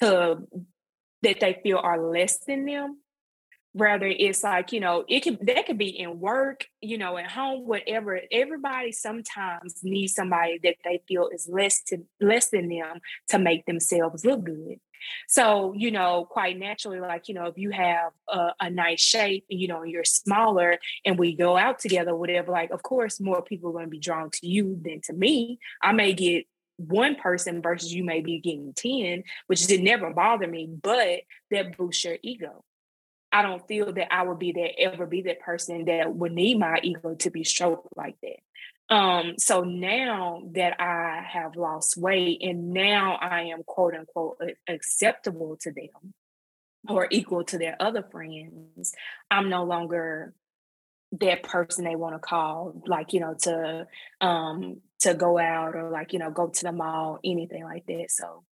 to 0.00 0.38
that 1.22 1.40
they 1.40 1.60
feel 1.62 1.78
are 1.78 2.00
less 2.00 2.38
than 2.46 2.64
them 2.64 2.98
Rather, 3.78 4.06
it's 4.06 4.42
like 4.42 4.72
you 4.72 4.80
know 4.80 5.04
it 5.06 5.20
could 5.20 5.38
that 5.46 5.66
could 5.66 5.76
be 5.76 5.88
in 6.00 6.18
work 6.18 6.66
you 6.80 6.96
know 6.96 7.18
at 7.18 7.30
home 7.30 7.66
whatever. 7.66 8.18
Everybody 8.32 8.90
sometimes 8.90 9.80
needs 9.82 10.14
somebody 10.14 10.58
that 10.62 10.76
they 10.82 11.02
feel 11.06 11.28
is 11.28 11.46
less 11.46 11.82
to 11.88 11.98
less 12.18 12.48
than 12.48 12.70
them 12.70 13.00
to 13.28 13.38
make 13.38 13.66
themselves 13.66 14.24
look 14.24 14.44
good. 14.44 14.80
So 15.28 15.74
you 15.76 15.90
know 15.90 16.24
quite 16.24 16.58
naturally 16.58 17.00
like 17.00 17.28
you 17.28 17.34
know 17.34 17.44
if 17.46 17.58
you 17.58 17.70
have 17.70 18.12
a, 18.28 18.52
a 18.60 18.70
nice 18.70 19.00
shape 19.00 19.44
you 19.48 19.68
know 19.68 19.82
you're 19.82 20.04
smaller 20.04 20.78
and 21.04 21.18
we 21.18 21.36
go 21.36 21.58
out 21.58 21.78
together 21.78 22.16
whatever 22.16 22.52
like 22.52 22.70
of 22.70 22.82
course 22.82 23.20
more 23.20 23.42
people 23.42 23.70
are 23.70 23.74
going 23.74 23.84
to 23.84 23.90
be 23.90 23.98
drawn 23.98 24.30
to 24.30 24.46
you 24.46 24.80
than 24.82 25.02
to 25.02 25.12
me. 25.12 25.58
I 25.82 25.92
may 25.92 26.14
get 26.14 26.46
one 26.78 27.16
person 27.16 27.60
versus 27.60 27.92
you 27.92 28.04
may 28.04 28.22
be 28.22 28.38
getting 28.38 28.72
10 28.74 29.22
which 29.48 29.66
did 29.66 29.82
never 29.82 30.14
bother 30.14 30.46
me 30.46 30.68
but 30.82 31.20
that 31.50 31.76
boosts 31.76 32.04
your 32.04 32.16
ego 32.22 32.64
I 33.36 33.42
don't 33.42 33.68
feel 33.68 33.92
that 33.92 34.14
I 34.14 34.22
would 34.22 34.38
be 34.38 34.52
that 34.52 34.80
ever 34.80 35.04
be 35.04 35.22
that 35.22 35.40
person 35.40 35.84
that 35.84 36.14
would 36.14 36.32
need 36.32 36.58
my 36.58 36.78
ego 36.82 37.14
to 37.16 37.30
be 37.30 37.44
stroked 37.44 37.94
like 37.94 38.16
that. 38.22 38.94
Um, 38.94 39.34
so 39.36 39.62
now 39.62 40.40
that 40.52 40.80
I 40.80 41.22
have 41.28 41.54
lost 41.54 41.98
weight 41.98 42.40
and 42.40 42.70
now 42.70 43.16
I 43.16 43.42
am 43.42 43.62
quote 43.62 43.94
unquote 43.94 44.40
acceptable 44.66 45.58
to 45.60 45.70
them 45.70 46.14
or 46.88 47.08
equal 47.10 47.44
to 47.44 47.58
their 47.58 47.76
other 47.78 48.02
friends, 48.02 48.94
I'm 49.30 49.50
no 49.50 49.64
longer 49.64 50.32
that 51.20 51.42
person 51.42 51.84
they 51.84 51.94
want 51.94 52.14
to 52.14 52.18
call, 52.18 52.80
like, 52.86 53.12
you 53.12 53.20
know, 53.20 53.34
to 53.42 53.86
um 54.22 54.80
to 55.00 55.12
go 55.12 55.38
out 55.38 55.76
or 55.76 55.90
like, 55.90 56.14
you 56.14 56.18
know, 56.18 56.30
go 56.30 56.46
to 56.48 56.62
the 56.62 56.72
mall, 56.72 57.18
anything 57.22 57.64
like 57.64 57.84
that. 57.84 58.06
So 58.08 58.44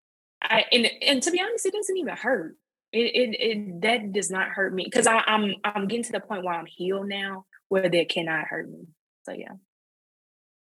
I 0.42 0.64
and 0.72 0.90
and 1.02 1.22
to 1.22 1.30
be 1.30 1.40
honest, 1.40 1.66
it 1.66 1.72
doesn't 1.72 1.96
even 1.96 2.16
hurt 2.16 2.56
it, 2.92 2.98
it, 2.98 3.40
it 3.40 3.80
that 3.82 4.12
does 4.12 4.30
not 4.30 4.48
hurt 4.48 4.74
me 4.74 4.84
because 4.84 5.06
I'm 5.06 5.54
I'm 5.64 5.88
getting 5.88 6.04
to 6.04 6.12
the 6.12 6.20
point 6.20 6.44
where 6.44 6.54
I'm 6.54 6.66
healed 6.66 7.08
now 7.08 7.46
where 7.68 7.88
that 7.88 8.08
cannot 8.10 8.46
hurt 8.46 8.70
me. 8.70 8.86
So 9.24 9.32
yeah. 9.32 9.52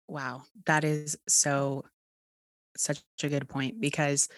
Wow, 0.08 0.44
that 0.66 0.84
is 0.84 1.18
so 1.28 1.84
such 2.78 3.02
a 3.24 3.30
good 3.30 3.50
point 3.50 3.82
because 3.82 4.30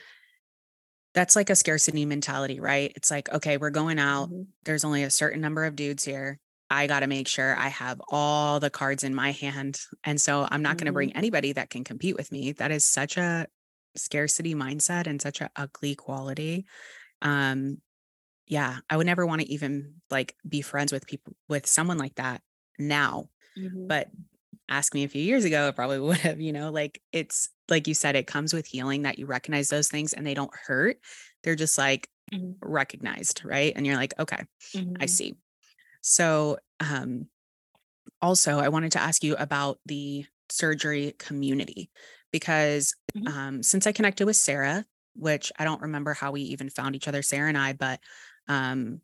that's 1.13 1.35
like 1.35 1.49
a 1.49 1.55
scarcity 1.55 2.05
mentality, 2.05 2.59
right? 2.59 2.91
It's 2.95 3.11
like, 3.11 3.31
okay, 3.33 3.57
we're 3.57 3.69
going 3.69 3.99
out. 3.99 4.29
Mm-hmm. 4.29 4.43
There's 4.65 4.83
only 4.83 5.03
a 5.03 5.09
certain 5.09 5.41
number 5.41 5.65
of 5.65 5.75
dudes 5.75 6.03
here. 6.03 6.39
I 6.69 6.87
got 6.87 6.99
to 6.99 7.07
make 7.07 7.27
sure 7.27 7.55
I 7.55 7.69
have 7.69 8.01
all 8.09 8.59
the 8.59 8.69
cards 8.69 9.03
in 9.03 9.15
my 9.15 9.31
hand. 9.31 9.79
And 10.03 10.19
so 10.19 10.47
I'm 10.49 10.61
not 10.61 10.71
mm-hmm. 10.71 10.77
going 10.77 10.85
to 10.85 10.91
bring 10.91 11.15
anybody 11.15 11.53
that 11.53 11.69
can 11.69 11.83
compete 11.83 12.15
with 12.15 12.31
me. 12.31 12.51
That 12.51 12.71
is 12.71 12.85
such 12.85 13.17
a 13.17 13.47
scarcity 13.95 14.53
mindset 14.53 15.07
and 15.07 15.21
such 15.21 15.41
an 15.41 15.49
ugly 15.55 15.95
quality 15.95 16.65
um 17.21 17.77
yeah 18.47 18.77
i 18.89 18.97
would 18.97 19.06
never 19.06 19.25
want 19.25 19.41
to 19.41 19.51
even 19.51 19.95
like 20.10 20.36
be 20.47 20.62
friends 20.62 20.91
with 20.91 21.06
people 21.08 21.34
with 21.49 21.67
someone 21.67 21.97
like 21.97 22.15
that 22.15 22.41
now 22.80 23.30
mm-hmm. 23.58 23.88
but 23.88 24.08
ask 24.69 24.93
me 24.93 25.03
a 25.03 25.10
few 25.10 25.21
years 25.21 25.45
ago 25.45 25.67
i 25.67 25.71
probably 25.71 25.99
would 26.01 26.17
have 26.17 26.39
you 26.39 26.53
know 26.53 26.71
like 26.71 27.01
it's 27.12 27.49
like 27.69 27.88
you 27.88 27.93
said 27.93 28.15
it 28.15 28.27
comes 28.27 28.53
with 28.53 28.65
healing 28.65 29.03
that 29.03 29.19
you 29.19 29.25
recognize 29.25 29.69
those 29.69 29.89
things 29.89 30.13
and 30.13 30.25
they 30.25 30.34
don't 30.34 30.53
hurt 30.65 30.97
they're 31.43 31.56
just 31.56 31.77
like 31.77 32.10
mm-hmm. 32.34 32.51
recognized 32.62 33.43
right 33.43 33.73
and 33.75 33.86
you're 33.86 33.95
like 33.95 34.13
okay 34.19 34.43
mm-hmm. 34.75 34.95
i 34.99 35.06
see 35.06 35.36
so 36.01 36.58
um 36.80 37.27
also 38.21 38.60
i 38.60 38.69
wanted 38.69 38.91
to 38.91 39.01
ask 39.01 39.23
you 39.23 39.36
about 39.36 39.80
the 39.86 40.25
surgery 40.49 41.13
community 41.19 41.89
because 42.32 42.95
mm-hmm. 43.15 43.27
um, 43.27 43.63
since 43.63 43.86
i 43.86 43.91
connected 43.91 44.25
with 44.25 44.36
sarah 44.36 44.86
which 45.17 45.51
I 45.58 45.63
don't 45.63 45.82
remember 45.82 46.13
how 46.13 46.32
we 46.32 46.41
even 46.41 46.69
found 46.69 46.95
each 46.95 47.08
other, 47.08 47.21
Sarah 47.21 47.49
and 47.49 47.58
I, 47.58 47.73
but 47.73 47.99
um, 48.47 49.01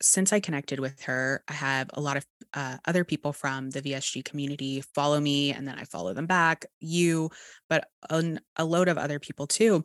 since 0.00 0.32
I 0.32 0.40
connected 0.40 0.80
with 0.80 1.02
her, 1.02 1.42
I 1.48 1.52
have 1.54 1.90
a 1.94 2.00
lot 2.00 2.16
of 2.16 2.26
uh, 2.52 2.76
other 2.84 3.04
people 3.04 3.32
from 3.32 3.70
the 3.70 3.82
VSG 3.82 4.24
community 4.24 4.82
follow 4.94 5.20
me 5.20 5.52
and 5.52 5.66
then 5.66 5.78
I 5.78 5.84
follow 5.84 6.12
them 6.14 6.26
back, 6.26 6.66
you, 6.80 7.30
but 7.68 7.88
a, 8.10 8.38
a 8.56 8.64
load 8.64 8.88
of 8.88 8.98
other 8.98 9.18
people 9.18 9.46
too. 9.46 9.84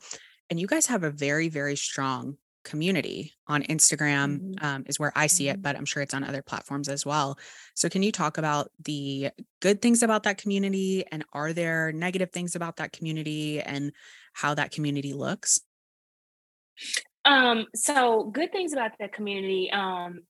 And 0.49 0.59
you 0.59 0.67
guys 0.67 0.87
have 0.87 1.03
a 1.03 1.11
very, 1.11 1.47
very 1.47 1.75
strong 1.75 2.37
community 2.69 3.33
on 3.47 3.63
Instagram 3.63 4.39
mm-hmm. 4.39 4.65
um, 4.65 4.83
is 4.87 4.99
where 4.99 5.11
I 5.15 5.27
see 5.27 5.49
it, 5.49 5.53
mm-hmm. 5.53 5.61
but 5.61 5.75
I'm 5.75 5.85
sure 5.85 6.03
it's 6.03 6.13
on 6.13 6.23
other 6.23 6.41
platforms 6.41 6.87
as 6.87 7.05
well. 7.05 7.37
So, 7.73 7.89
can 7.89 8.03
you 8.03 8.11
talk 8.11 8.37
about 8.37 8.69
the 8.83 9.31
good 9.59 9.81
things 9.81 10.03
about 10.03 10.23
that 10.23 10.37
community 10.37 11.03
and 11.11 11.25
are 11.33 11.53
there 11.53 11.91
negative 11.91 12.31
things 12.31 12.55
about 12.55 12.77
that 12.77 12.93
community 12.93 13.61
and 13.61 13.91
how 14.33 14.53
that 14.53 14.71
community 14.71 15.13
looks? 15.13 15.59
Um, 17.25 17.65
so 17.75 18.25
good 18.25 18.51
things 18.51 18.73
about 18.73 18.91
the 18.99 19.07
community. 19.07 19.69
Um, 19.71 20.21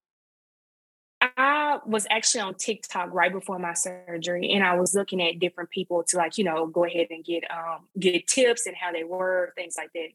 I 1.21 1.79
was 1.85 2.07
actually 2.09 2.41
on 2.41 2.55
TikTok 2.55 3.09
right 3.11 3.31
before 3.31 3.59
my 3.59 3.73
surgery, 3.73 4.51
and 4.51 4.63
I 4.63 4.75
was 4.75 4.95
looking 4.95 5.21
at 5.21 5.39
different 5.39 5.69
people 5.69 6.03
to 6.07 6.17
like, 6.17 6.37
you 6.37 6.45
know, 6.45 6.65
go 6.67 6.85
ahead 6.85 7.07
and 7.09 7.23
get 7.23 7.43
um 7.51 7.87
get 7.99 8.25
tips 8.27 8.65
and 8.65 8.75
how 8.75 8.91
they 8.91 9.03
were, 9.03 9.53
things 9.55 9.75
like 9.77 9.91
that. 9.93 10.09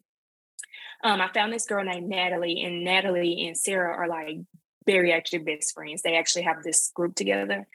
Um, 1.05 1.21
I 1.21 1.29
found 1.33 1.53
this 1.53 1.67
girl 1.67 1.85
named 1.85 2.09
Natalie, 2.09 2.63
and 2.63 2.83
Natalie 2.83 3.47
and 3.47 3.57
Sarah 3.57 3.95
are 3.95 4.09
like 4.09 4.39
very 4.87 5.11
bariatric 5.11 5.45
best 5.45 5.75
friends. 5.75 6.03
They 6.03 6.17
actually 6.17 6.43
have 6.43 6.63
this 6.63 6.91
group 6.95 7.15
together. 7.15 7.67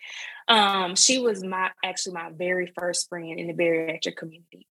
Um, 0.47 0.95
she 0.95 1.19
was 1.19 1.43
my 1.43 1.69
actually 1.83 2.15
my 2.15 2.31
very 2.31 2.73
first 2.77 3.07
friend 3.07 3.39
in 3.39 3.47
the 3.47 3.53
bariatric 3.53 4.17
community. 4.17 4.67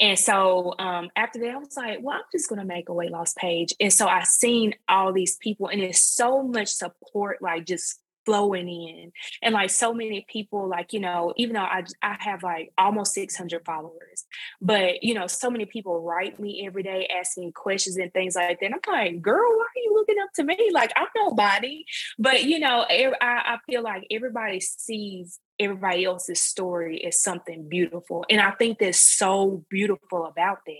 And 0.00 0.16
so 0.16 0.74
um, 0.78 1.10
after 1.16 1.40
that, 1.40 1.50
I 1.50 1.58
was 1.58 1.76
like, 1.76 1.98
well, 2.00 2.18
I'm 2.18 2.22
just 2.30 2.48
going 2.48 2.60
to 2.60 2.64
make 2.64 2.88
a 2.88 2.94
weight 2.94 3.10
loss 3.10 3.34
page. 3.34 3.74
And 3.80 3.92
so 3.92 4.06
I 4.06 4.22
seen 4.22 4.74
all 4.88 5.12
these 5.12 5.36
people, 5.36 5.66
and 5.66 5.80
it's 5.80 6.02
so 6.02 6.42
much 6.42 6.68
support, 6.68 7.42
like 7.42 7.66
just 7.66 8.00
flowing 8.24 8.68
in. 8.68 9.12
And 9.42 9.54
like 9.54 9.70
so 9.70 9.92
many 9.92 10.24
people, 10.28 10.68
like, 10.68 10.92
you 10.92 11.00
know, 11.00 11.32
even 11.36 11.54
though 11.54 11.62
I, 11.62 11.82
I 12.02 12.16
have 12.20 12.42
like 12.42 12.72
almost 12.78 13.14
600 13.14 13.64
followers, 13.64 14.17
but, 14.60 15.02
you 15.02 15.14
know, 15.14 15.26
so 15.26 15.50
many 15.50 15.64
people 15.64 16.02
write 16.02 16.38
me 16.38 16.64
every 16.66 16.82
day 16.82 17.08
asking 17.08 17.52
questions 17.52 17.96
and 17.96 18.12
things 18.12 18.34
like 18.34 18.60
that. 18.60 18.66
And 18.66 18.74
I'm 18.74 18.92
like, 18.92 19.22
girl, 19.22 19.48
why 19.56 19.64
are 19.64 19.82
you 19.82 19.94
looking 19.94 20.22
up 20.22 20.30
to 20.36 20.44
me? 20.44 20.70
Like, 20.72 20.92
I'm 20.96 21.08
nobody. 21.16 21.84
But, 22.18 22.44
you 22.44 22.58
know, 22.58 22.84
I, 22.88 23.12
I 23.20 23.58
feel 23.68 23.82
like 23.82 24.06
everybody 24.10 24.60
sees 24.60 25.40
everybody 25.58 26.04
else's 26.04 26.40
story 26.40 27.04
as 27.04 27.20
something 27.20 27.68
beautiful. 27.68 28.24
And 28.30 28.40
I 28.40 28.52
think 28.52 28.78
that's 28.78 29.00
so 29.00 29.64
beautiful 29.68 30.26
about 30.26 30.58
that. 30.66 30.74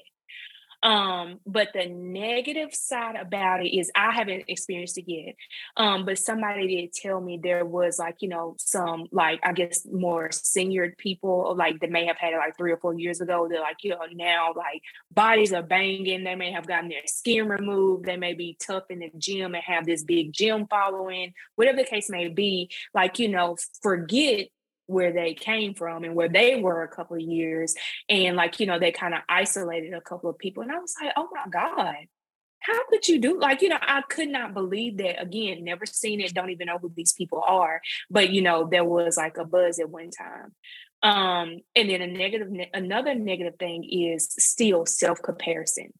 Um, 0.82 1.40
but 1.44 1.68
the 1.74 1.86
negative 1.86 2.72
side 2.72 3.16
about 3.16 3.64
it 3.64 3.76
is 3.76 3.90
I 3.96 4.12
haven't 4.12 4.44
experienced 4.46 4.98
it 4.98 5.04
yet. 5.08 5.34
Um, 5.76 6.04
but 6.04 6.18
somebody 6.18 6.68
did 6.68 6.92
tell 6.92 7.20
me 7.20 7.40
there 7.42 7.64
was 7.64 7.98
like, 7.98 8.16
you 8.20 8.28
know, 8.28 8.54
some 8.58 9.06
like 9.10 9.40
I 9.42 9.52
guess 9.52 9.86
more 9.90 10.30
senior 10.30 10.94
people 10.96 11.54
like 11.56 11.80
that 11.80 11.90
may 11.90 12.06
have 12.06 12.16
had 12.16 12.32
it 12.32 12.36
like 12.36 12.56
three 12.56 12.72
or 12.72 12.76
four 12.76 12.94
years 12.94 13.20
ago. 13.20 13.48
They're 13.48 13.60
like, 13.60 13.82
you 13.82 13.90
know, 13.90 13.98
now 14.12 14.52
like 14.56 14.82
bodies 15.10 15.52
are 15.52 15.62
banging, 15.62 16.24
they 16.24 16.36
may 16.36 16.52
have 16.52 16.66
gotten 16.66 16.88
their 16.88 17.06
skin 17.06 17.48
removed, 17.48 18.04
they 18.04 18.16
may 18.16 18.34
be 18.34 18.56
tough 18.64 18.84
in 18.90 19.00
the 19.00 19.10
gym 19.18 19.54
and 19.54 19.64
have 19.64 19.84
this 19.84 20.04
big 20.04 20.32
gym 20.32 20.66
following, 20.68 21.34
whatever 21.56 21.78
the 21.78 21.84
case 21.84 22.08
may 22.08 22.28
be, 22.28 22.70
like, 22.94 23.18
you 23.18 23.28
know, 23.28 23.56
forget 23.82 24.48
where 24.88 25.12
they 25.12 25.34
came 25.34 25.74
from 25.74 26.02
and 26.02 26.14
where 26.14 26.28
they 26.28 26.60
were 26.60 26.82
a 26.82 26.88
couple 26.88 27.16
of 27.16 27.22
years. 27.22 27.74
And 28.08 28.36
like 28.36 28.58
you 28.58 28.66
know 28.66 28.78
they 28.78 28.92
kind 28.92 29.14
of 29.14 29.20
isolated 29.28 29.94
a 29.94 30.00
couple 30.00 30.30
of 30.30 30.38
people. 30.38 30.62
And 30.62 30.72
i 30.72 30.78
was 30.78 30.94
like 31.00 31.12
oh 31.16 31.28
my 31.32 31.48
god 31.50 31.96
how 32.60 32.86
could 32.88 33.06
you 33.06 33.20
do 33.20 33.38
like 33.38 33.62
you 33.62 33.68
know 33.68 33.78
i 33.80 34.02
could 34.08 34.28
not 34.28 34.52
believe 34.52 34.96
that 34.98 35.22
again 35.22 35.62
never 35.62 35.86
seen 35.86 36.20
it 36.20 36.34
don't 36.34 36.50
even 36.50 36.66
know 36.66 36.78
who 36.78 36.92
these 36.94 37.12
people 37.12 37.42
are. 37.46 37.80
But 38.10 38.30
you 38.30 38.42
know 38.42 38.68
there 38.68 38.84
was 38.84 39.16
like 39.16 39.36
a 39.36 39.44
buzz 39.44 39.78
at 39.78 39.90
one 39.90 40.10
time. 40.10 40.54
Um 41.02 41.60
and 41.76 41.88
then 41.88 42.02
a 42.02 42.06
negative 42.06 42.48
another 42.74 43.14
negative 43.14 43.54
thing 43.58 43.84
is 43.84 44.28
still 44.38 44.86
self 44.86 45.22
comparison 45.22 45.92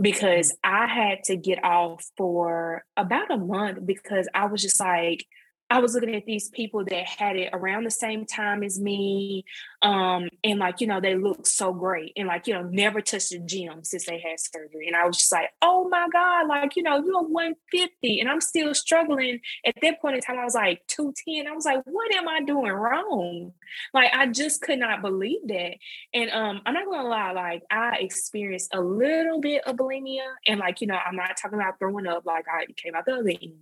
because 0.00 0.52
mm. 0.52 0.56
i 0.64 0.86
had 0.86 1.22
to 1.24 1.36
get 1.36 1.62
off 1.64 2.04
for 2.16 2.84
about 2.96 3.30
a 3.30 3.36
month 3.36 3.84
because 3.86 4.28
i 4.34 4.46
was 4.46 4.62
just 4.62 4.80
like 4.80 5.24
I 5.72 5.78
was 5.78 5.94
looking 5.94 6.14
at 6.14 6.26
these 6.26 6.50
people 6.50 6.84
that 6.84 7.06
had 7.06 7.34
it 7.36 7.48
around 7.54 7.84
the 7.84 7.90
same 7.90 8.26
time 8.26 8.62
as 8.62 8.78
me. 8.78 9.46
Um, 9.80 10.28
and 10.44 10.58
like, 10.58 10.82
you 10.82 10.86
know, 10.86 11.00
they 11.00 11.14
look 11.14 11.46
so 11.46 11.72
great 11.72 12.12
and 12.14 12.28
like, 12.28 12.46
you 12.46 12.52
know, 12.52 12.62
never 12.62 13.00
touched 13.00 13.30
the 13.30 13.38
gym 13.38 13.82
since 13.82 14.04
they 14.04 14.20
had 14.20 14.38
surgery. 14.38 14.86
And 14.86 14.94
I 14.94 15.06
was 15.06 15.16
just 15.16 15.32
like, 15.32 15.48
oh 15.62 15.88
my 15.88 16.08
God, 16.12 16.46
like, 16.46 16.76
you 16.76 16.82
know, 16.82 17.02
you're 17.02 17.22
150 17.22 18.20
and 18.20 18.28
I'm 18.28 18.42
still 18.42 18.74
struggling. 18.74 19.40
At 19.64 19.76
that 19.80 20.02
point 20.02 20.16
in 20.16 20.20
time, 20.20 20.38
I 20.38 20.44
was 20.44 20.54
like 20.54 20.82
210. 20.88 21.50
I 21.50 21.54
was 21.54 21.64
like, 21.64 21.80
what 21.86 22.14
am 22.16 22.28
I 22.28 22.42
doing 22.42 22.70
wrong? 22.70 23.52
Like, 23.94 24.12
I 24.12 24.26
just 24.26 24.60
could 24.60 24.78
not 24.78 25.00
believe 25.00 25.40
that. 25.46 25.76
And 26.12 26.30
um, 26.32 26.60
I'm 26.66 26.74
not 26.74 26.84
gonna 26.84 27.08
lie, 27.08 27.32
like 27.32 27.62
I 27.70 27.96
experienced 28.00 28.74
a 28.74 28.80
little 28.82 29.40
bit 29.40 29.62
of 29.64 29.76
bulimia. 29.76 30.26
And 30.46 30.60
like, 30.60 30.82
you 30.82 30.86
know, 30.86 30.98
I'm 30.98 31.16
not 31.16 31.38
talking 31.40 31.58
about 31.58 31.78
throwing 31.78 32.06
up 32.06 32.26
like 32.26 32.44
I 32.46 32.66
came 32.76 32.94
out 32.94 33.06
the 33.06 33.14
other 33.14 33.30
end. 33.30 33.60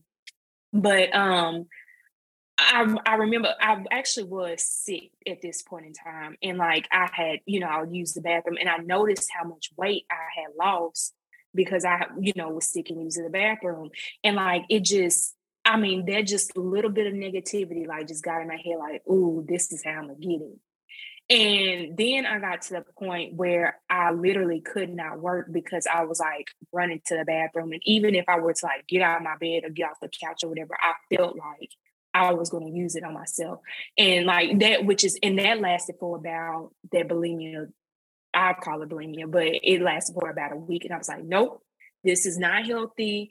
But 0.72 1.14
um 1.14 1.66
I, 2.60 2.96
I 3.06 3.14
remember 3.16 3.54
I 3.60 3.82
actually 3.90 4.24
was 4.24 4.62
sick 4.62 5.10
at 5.26 5.40
this 5.42 5.62
point 5.62 5.86
in 5.86 5.92
time. 5.92 6.36
And 6.42 6.58
like 6.58 6.88
I 6.92 7.08
had, 7.12 7.40
you 7.46 7.60
know, 7.60 7.66
I 7.66 7.80
would 7.80 7.94
use 7.94 8.12
the 8.12 8.20
bathroom 8.20 8.56
and 8.60 8.68
I 8.68 8.78
noticed 8.78 9.30
how 9.32 9.48
much 9.48 9.70
weight 9.76 10.04
I 10.10 10.40
had 10.40 10.52
lost 10.58 11.14
because 11.54 11.84
I, 11.84 12.06
you 12.20 12.32
know, 12.36 12.50
was 12.50 12.70
sick 12.70 12.90
and 12.90 13.02
using 13.02 13.24
the 13.24 13.30
bathroom. 13.30 13.90
And 14.22 14.36
like 14.36 14.64
it 14.68 14.84
just, 14.84 15.34
I 15.64 15.76
mean, 15.76 16.06
that 16.06 16.26
just 16.26 16.56
a 16.56 16.60
little 16.60 16.90
bit 16.90 17.06
of 17.06 17.14
negativity 17.14 17.86
like 17.86 18.08
just 18.08 18.24
got 18.24 18.42
in 18.42 18.48
my 18.48 18.56
head, 18.56 18.78
like, 18.78 19.02
ooh, 19.08 19.44
this 19.48 19.72
is 19.72 19.84
how 19.84 19.92
I'm 19.92 20.08
gonna 20.08 20.14
get 20.14 20.40
it. 20.40 20.58
And 21.30 21.96
then 21.96 22.26
I 22.26 22.40
got 22.40 22.62
to 22.62 22.74
the 22.74 22.84
point 22.98 23.34
where 23.34 23.78
I 23.88 24.10
literally 24.10 24.60
could 24.60 24.90
not 24.90 25.20
work 25.20 25.46
because 25.52 25.86
I 25.86 26.04
was 26.04 26.18
like 26.18 26.48
running 26.72 27.00
to 27.06 27.16
the 27.16 27.24
bathroom. 27.24 27.70
And 27.72 27.80
even 27.84 28.16
if 28.16 28.24
I 28.28 28.40
were 28.40 28.52
to 28.52 28.66
like 28.66 28.88
get 28.88 29.02
out 29.02 29.18
of 29.18 29.22
my 29.22 29.36
bed 29.40 29.62
or 29.64 29.70
get 29.70 29.90
off 29.90 30.00
the 30.00 30.08
couch 30.08 30.42
or 30.42 30.48
whatever, 30.48 30.76
I 30.80 30.94
felt 31.14 31.36
like 31.36 31.70
I 32.12 32.32
was 32.32 32.50
going 32.50 32.66
to 32.66 32.78
use 32.78 32.96
it 32.96 33.04
on 33.04 33.14
myself. 33.14 33.60
And 33.96 34.26
like 34.26 34.58
that, 34.60 34.84
which 34.84 35.04
is, 35.04 35.18
and 35.22 35.38
that 35.38 35.60
lasted 35.60 35.96
for 36.00 36.16
about 36.16 36.72
that 36.92 37.08
bulimia. 37.08 37.68
I 38.32 38.54
call 38.54 38.82
it 38.82 38.88
bulimia, 38.88 39.30
but 39.30 39.46
it 39.46 39.82
lasted 39.82 40.14
for 40.14 40.30
about 40.30 40.52
a 40.52 40.56
week. 40.56 40.84
And 40.84 40.94
I 40.94 40.98
was 40.98 41.08
like, 41.08 41.24
nope, 41.24 41.62
this 42.04 42.26
is 42.26 42.38
not 42.38 42.66
healthy. 42.66 43.30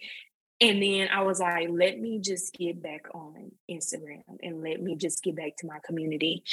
And 0.62 0.84
then 0.84 1.08
I 1.08 1.22
was 1.22 1.40
like, 1.40 1.70
let 1.72 2.00
me 2.00 2.20
just 2.20 2.54
get 2.54 2.82
back 2.82 3.08
on 3.14 3.52
Instagram 3.72 4.24
and 4.44 4.62
let 4.62 4.82
me 4.82 4.96
just 4.96 5.24
get 5.24 5.38
back 5.38 5.56
to 5.58 5.68
my 5.68 5.80
community. 5.86 6.44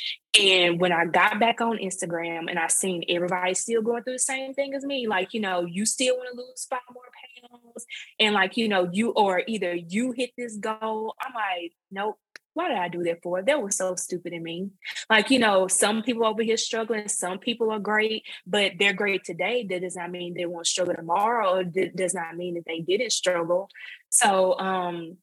And 0.40 0.78
when 0.78 0.92
I 0.92 1.06
got 1.06 1.40
back 1.40 1.60
on 1.60 1.78
Instagram 1.78 2.48
and 2.48 2.56
I 2.56 2.68
seen 2.68 3.04
everybody 3.08 3.54
still 3.54 3.82
going 3.82 4.04
through 4.04 4.14
the 4.14 4.18
same 4.20 4.54
thing 4.54 4.74
as 4.74 4.84
me, 4.84 5.08
like, 5.08 5.34
you 5.34 5.40
know, 5.40 5.64
you 5.64 5.84
still 5.86 6.16
want 6.16 6.28
to 6.30 6.36
lose 6.36 6.66
five 6.70 6.78
more 6.94 7.02
pounds. 7.50 7.86
And 8.20 8.34
like, 8.34 8.56
you 8.56 8.68
know, 8.68 8.88
you 8.92 9.10
or 9.10 9.42
either 9.46 9.74
you 9.74 10.12
hit 10.12 10.30
this 10.38 10.56
goal. 10.56 11.14
I'm 11.20 11.34
like, 11.34 11.72
nope, 11.90 12.18
why 12.56 12.68
did 12.68 12.78
I 12.78 12.88
do 12.88 13.02
that 13.04 13.22
for? 13.22 13.42
That 13.42 13.62
was 13.62 13.76
so 13.76 13.94
stupid 13.96 14.32
in 14.32 14.42
me. 14.42 14.70
Like, 15.10 15.30
you 15.30 15.38
know, 15.38 15.68
some 15.68 16.02
people 16.02 16.24
over 16.24 16.42
here 16.42 16.56
struggling, 16.56 17.06
some 17.08 17.38
people 17.38 17.70
are 17.70 17.78
great, 17.78 18.24
but 18.46 18.72
they're 18.78 18.94
great 18.94 19.24
today. 19.24 19.66
That 19.68 19.82
does 19.82 19.94
not 19.94 20.10
mean 20.10 20.32
they 20.32 20.46
won't 20.46 20.66
struggle 20.66 20.94
tomorrow, 20.94 21.56
or 21.56 21.64
that 21.64 21.94
does 21.94 22.14
not 22.14 22.34
mean 22.34 22.54
that 22.54 22.64
they 22.66 22.80
didn't 22.80 23.12
struggle. 23.12 23.68
So 24.08 24.58
um 24.58 25.18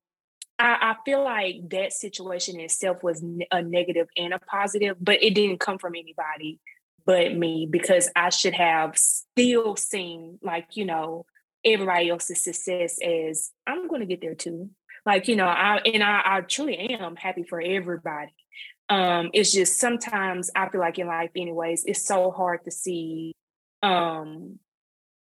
I, 0.59 0.91
I 0.91 0.95
feel 1.03 1.23
like 1.23 1.67
that 1.71 1.93
situation 1.93 2.59
itself 2.59 3.01
was 3.01 3.25
a 3.51 3.63
negative 3.63 4.07
and 4.15 4.33
a 4.33 4.39
positive, 4.39 4.97
but 5.01 5.23
it 5.23 5.33
didn't 5.33 5.59
come 5.59 5.79
from 5.79 5.95
anybody 5.95 6.59
but 7.05 7.35
me 7.35 7.67
because 7.69 8.09
I 8.15 8.29
should 8.29 8.53
have 8.53 8.97
still 8.97 9.75
seen 9.75 10.39
like, 10.41 10.77
you 10.77 10.85
know, 10.85 11.25
everybody 11.65 12.09
else's 12.09 12.43
success 12.43 12.99
as 13.01 13.51
I'm 13.65 13.87
going 13.87 14.01
to 14.01 14.07
get 14.07 14.21
there 14.21 14.35
too. 14.35 14.69
Like, 15.05 15.27
you 15.27 15.35
know, 15.35 15.47
I 15.47 15.79
and 15.85 16.03
I, 16.03 16.21
I 16.23 16.41
truly 16.41 16.77
am 16.77 17.15
happy 17.15 17.43
for 17.43 17.61
everybody. 17.61 18.33
Um, 18.89 19.29
it's 19.33 19.51
just 19.51 19.79
sometimes 19.79 20.49
I 20.55 20.69
feel 20.69 20.81
like 20.81 20.99
in 20.99 21.07
life, 21.07 21.31
anyways, 21.35 21.85
it's 21.85 22.05
so 22.05 22.31
hard 22.31 22.63
to 22.65 22.71
see 22.71 23.33
um 23.81 24.59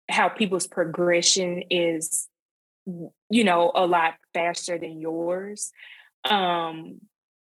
how 0.09 0.29
people's 0.29 0.67
progression 0.67 1.63
is, 1.69 2.27
you 2.85 3.43
know, 3.43 3.71
a 3.75 3.85
lot 3.85 4.13
faster 4.33 4.77
than 4.77 5.01
yours. 5.01 5.71
Um, 6.29 7.01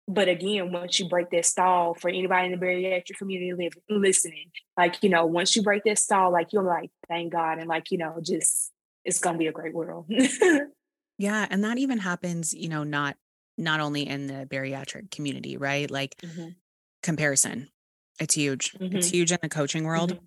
but 0.07 0.29
again, 0.29 0.73
once 0.73 0.99
you 0.99 1.09
break 1.09 1.31
that 1.31 1.45
stall 1.45 1.95
for 1.95 2.09
anybody 2.09 2.47
in 2.47 2.59
the 2.59 2.67
bariatric 2.67 3.19
community 3.19 3.53
live, 3.53 3.75
listening, 3.91 4.51
like, 4.79 5.03
you 5.03 5.11
know, 5.11 5.27
once 5.27 5.55
you 5.55 5.63
break 5.63 5.85
that 5.85 5.99
stall, 5.99 6.33
like 6.33 6.53
you're 6.53 6.63
like, 6.63 6.91
thank 7.09 7.33
God. 7.33 7.59
And 7.59 7.69
like, 7.69 7.91
you 7.91 7.99
know, 7.99 8.17
just 8.23 8.73
it's 9.05 9.21
gonna 9.21 9.37
be 9.37 9.49
a 9.49 9.53
great 9.53 9.75
world. 9.75 10.11
Yeah, 11.19 11.47
and 11.51 11.65
that 11.65 11.79
even 11.79 11.99
happens, 11.99 12.55
you 12.55 12.69
know, 12.69 12.85
not 12.85 13.17
not 13.57 13.81
only 13.81 14.07
in 14.07 14.29
the 14.29 14.47
bariatric 14.47 15.11
community, 15.11 15.57
right? 15.57 15.91
Like 15.91 16.17
mm-hmm. 16.23 16.51
comparison. 17.03 17.69
It's 18.21 18.35
huge. 18.35 18.73
Mm-hmm. 18.73 18.97
It's 18.97 19.11
huge 19.11 19.33
in 19.33 19.39
the 19.43 19.49
coaching 19.49 19.85
world. 19.85 20.13
Mm-hmm. 20.13 20.25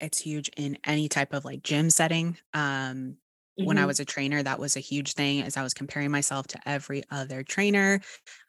It's 0.00 0.18
huge 0.18 0.50
in 0.56 0.76
any 0.84 1.08
type 1.08 1.32
of 1.32 1.44
like 1.44 1.62
gym 1.62 1.88
setting. 1.88 2.36
Um 2.52 3.16
when 3.56 3.76
I 3.76 3.82
mm-hmm. 3.82 3.88
was 3.88 4.00
a 4.00 4.04
trainer, 4.04 4.42
that 4.42 4.58
was 4.58 4.76
a 4.76 4.80
huge 4.80 5.12
thing 5.12 5.42
as 5.42 5.58
I 5.58 5.62
was 5.62 5.74
comparing 5.74 6.10
myself 6.10 6.46
to 6.48 6.58
every 6.66 7.02
other 7.10 7.42
trainer. 7.42 8.00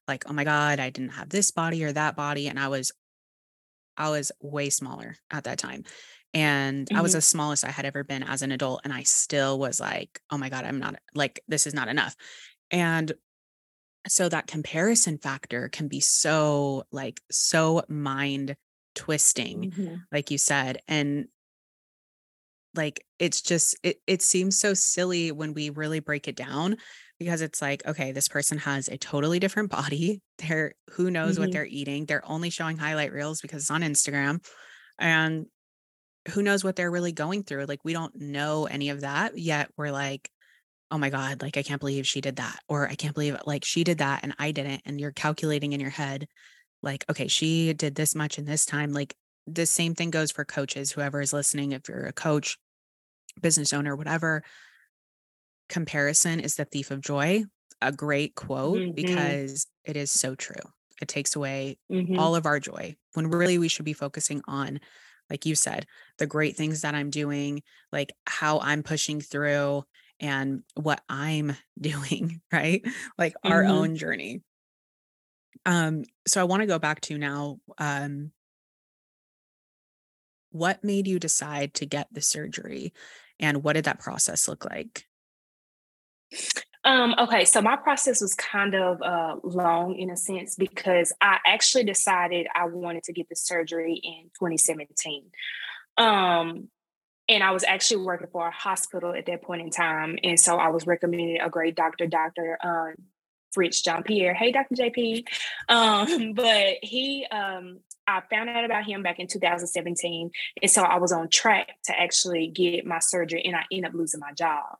Like, 0.08 0.24
oh 0.30 0.34
my 0.34 0.46
God, 0.46 0.80
I 0.80 0.90
didn't 0.90 1.12
have 1.12 1.28
this 1.28 1.52
body 1.52 1.84
or 1.84 1.92
that 1.92 2.16
body. 2.16 2.48
And 2.48 2.58
I 2.58 2.70
was 2.70 2.92
I 3.98 4.10
was 4.10 4.32
way 4.42 4.70
smaller 4.70 5.18
at 5.30 5.44
that 5.44 5.60
time. 5.60 5.84
And 6.34 6.88
mm-hmm. 6.88 6.98
I 6.98 7.02
was 7.02 7.12
mm-hmm. 7.12 7.18
the 7.18 7.22
smallest 7.22 7.66
I 7.66 7.72
had 7.72 7.86
ever 7.86 8.04
been 8.04 8.24
as 8.24 8.42
an 8.42 8.52
adult. 8.52 8.82
And 8.84 8.94
I 8.94 9.04
still 9.04 9.60
was 9.60 9.80
like, 9.80 10.20
oh 10.30 10.38
my 10.38 10.50
God, 10.50 10.66
I'm 10.66 10.80
not 10.80 10.96
like, 11.14 11.42
this 11.48 11.68
is 11.68 11.74
not 11.74 11.88
enough. 11.88 12.16
And 12.72 13.12
so 14.08 14.28
that 14.30 14.48
comparison 14.48 15.18
factor 15.18 15.70
can 15.70 15.88
be 15.88 16.00
so, 16.00 16.84
like, 16.92 17.22
so 17.32 17.84
mind 17.88 18.56
twisting, 18.96 19.72
mm-hmm. 19.72 19.96
like 20.12 20.32
you 20.32 20.38
said. 20.38 20.80
And 20.88 21.28
like, 22.76 23.06
it's 23.20 23.42
just, 23.42 23.78
it, 23.84 23.98
it 24.08 24.22
seems 24.22 24.58
so 24.58 24.74
silly 24.74 25.32
when 25.32 25.54
we 25.54 25.70
really 25.70 26.00
break 26.00 26.28
it 26.28 26.36
down 26.36 26.78
because 27.20 27.42
it's 27.42 27.62
like, 27.62 27.86
okay, 27.86 28.12
this 28.12 28.28
person 28.28 28.58
has 28.58 28.90
a 28.90 28.98
totally 28.98 29.40
different 29.40 29.70
body. 29.70 30.22
They're, 30.40 30.74
who 30.92 31.12
knows 31.12 31.34
mm-hmm. 31.34 31.44
what 31.44 31.52
they're 31.52 31.66
eating? 31.66 32.06
They're 32.06 32.28
only 32.28 32.50
showing 32.50 32.78
highlight 32.78 33.14
reels 33.14 33.40
because 33.40 33.62
it's 33.62 33.72
on 33.72 33.82
Instagram. 33.82 34.44
And 35.00 35.46
who 36.30 36.42
knows 36.42 36.64
what 36.64 36.76
they're 36.76 36.92
really 36.92 37.12
going 37.12 37.44
through 37.44 37.66
like 37.66 37.84
we 37.84 37.94
don't 37.94 38.16
know 38.16 38.66
any 38.66 38.90
of 38.90 39.02
that 39.02 39.38
yet 39.38 39.70
we're 39.78 39.92
like 39.92 40.30
oh 40.92 40.98
my 40.98 41.10
god 41.10 41.42
like 41.42 41.58
i 41.58 41.64
can't 41.64 41.80
believe 41.80 42.08
she 42.08 42.22
did 42.22 42.38
that 42.38 42.60
or 42.68 42.88
i 42.88 42.96
can't 42.96 43.14
believe 43.14 43.38
like 43.46 43.66
she 43.66 43.84
did 43.84 43.98
that 43.98 44.22
and 44.24 44.34
i 44.40 44.52
didn't 44.52 44.82
and 44.86 45.00
you're 45.00 45.12
calculating 45.12 45.74
in 45.74 45.80
your 45.80 45.90
head 45.90 46.28
like 46.82 47.06
okay 47.10 47.28
she 47.28 47.74
did 47.74 47.96
this 47.96 48.16
much 48.16 48.38
in 48.38 48.46
this 48.46 48.66
time 48.66 48.92
like 48.94 49.16
the 49.48 49.66
same 49.66 49.94
thing 49.94 50.10
goes 50.10 50.32
for 50.32 50.46
coaches 50.46 50.92
whoever 50.92 51.20
is 51.20 51.34
listening 51.34 51.72
if 51.72 51.90
you're 51.90 52.06
a 52.06 52.14
coach 52.14 52.58
business 53.42 53.74
owner 53.74 53.96
whatever 53.96 54.44
comparison 55.68 56.40
is 56.40 56.56
the 56.56 56.66
thief 56.66 56.92
of 56.92 57.02
joy 57.02 57.44
a 57.82 57.92
great 57.92 58.36
quote 58.36 58.78
mm-hmm. 58.78 58.92
because 58.94 59.68
it 59.84 59.98
is 59.98 60.12
so 60.12 60.36
true 60.36 60.56
it 61.02 61.08
takes 61.08 61.36
away 61.36 61.78
mm-hmm. 61.92 62.18
all 62.18 62.36
of 62.36 62.46
our 62.46 62.60
joy 62.60 62.96
when 63.14 63.30
really 63.30 63.58
we 63.58 63.68
should 63.68 63.86
be 63.86 63.94
focusing 63.94 64.42
on 64.48 64.80
like 65.30 65.46
you 65.46 65.56
said, 65.56 65.86
the 66.18 66.28
great 66.28 66.56
things 66.56 66.82
that 66.82 66.96
I'm 66.96 67.10
doing, 67.10 67.64
like 67.92 68.12
how 68.26 68.60
I'm 68.60 68.84
pushing 68.84 69.22
through 69.22 69.84
and 70.20 70.64
what 70.76 71.02
I'm 71.10 71.56
doing, 71.80 72.42
right? 72.52 72.82
Like 73.18 73.34
mm-hmm. 73.34 73.52
our 73.52 73.64
own 73.64 73.96
journey. 73.96 74.42
Um 75.66 76.04
so 76.28 76.42
I 76.42 76.46
want 76.46 76.62
to 76.62 76.68
go 76.68 76.80
back 76.80 77.02
to 77.02 77.18
now 77.18 77.60
um 77.78 78.32
what 80.52 80.84
made 80.84 81.08
you 81.08 81.20
decide 81.20 81.74
to 81.74 81.86
get 81.86 82.08
the 82.12 82.22
surgery 82.22 82.94
and 83.40 83.64
what 83.64 83.74
did 83.74 83.86
that 83.86 84.00
process 84.00 84.48
look 84.48 84.66
like? 84.66 85.06
Um, 86.86 87.16
okay, 87.18 87.46
so 87.46 87.62
my 87.62 87.78
process 87.78 88.22
was 88.22 88.34
kind 88.34 88.76
of 88.76 89.02
uh, 89.02 89.38
long 89.44 89.96
in 89.96 90.10
a 90.10 90.18
sense 90.18 90.56
because 90.56 91.14
I 91.22 91.38
actually 91.46 91.86
decided 91.86 92.48
I 92.54 92.66
wanted 92.66 93.04
to 93.04 93.14
get 93.14 93.30
the 93.30 93.36
surgery 93.36 93.94
in 94.04 94.30
2017. 94.38 95.32
Um, 95.98 96.68
and 97.30 97.42
I 97.44 97.52
was 97.52 97.64
actually 97.64 98.04
working 98.06 98.28
for 98.32 98.48
a 98.48 98.52
hospital 98.52 99.14
at 99.14 99.26
that 99.28 99.44
point 99.44 99.62
in 99.62 99.70
time. 99.70 100.18
And 100.24 100.38
so 100.38 100.58
I 100.58 100.70
was 100.70 100.86
recommended 100.86 101.40
a 101.42 101.50
great 101.50 101.76
doctor, 101.76 102.06
Dr. 102.06 102.58
Um, 102.62 102.96
Fritz 103.54 103.82
John 103.82 104.04
Pierre. 104.04 104.34
Hey, 104.34 104.52
Dr. 104.52 104.76
JP. 104.76 105.26
Um, 105.70 106.34
but 106.36 106.76
he, 106.82 107.26
um, 107.32 107.80
I 108.08 108.22
found 108.30 108.50
out 108.50 108.66
about 108.66 108.86
him 108.86 109.04
back 109.04 109.20
in 109.20 109.28
2017. 109.28 110.32
And 110.62 110.72
so 110.72 110.84
I 110.84 110.98
was 110.98 111.14
on 111.14 111.30
track 111.30 111.70
to 111.86 111.98
actually 111.98 112.48
get 112.48 112.86
my 112.86 113.00
surgery 113.00 113.44
and 113.46 113.56
I 113.56 113.64
ended 113.72 113.92
up 113.92 113.96
losing 113.96 114.20
my 114.20 114.34
job. 114.34 114.78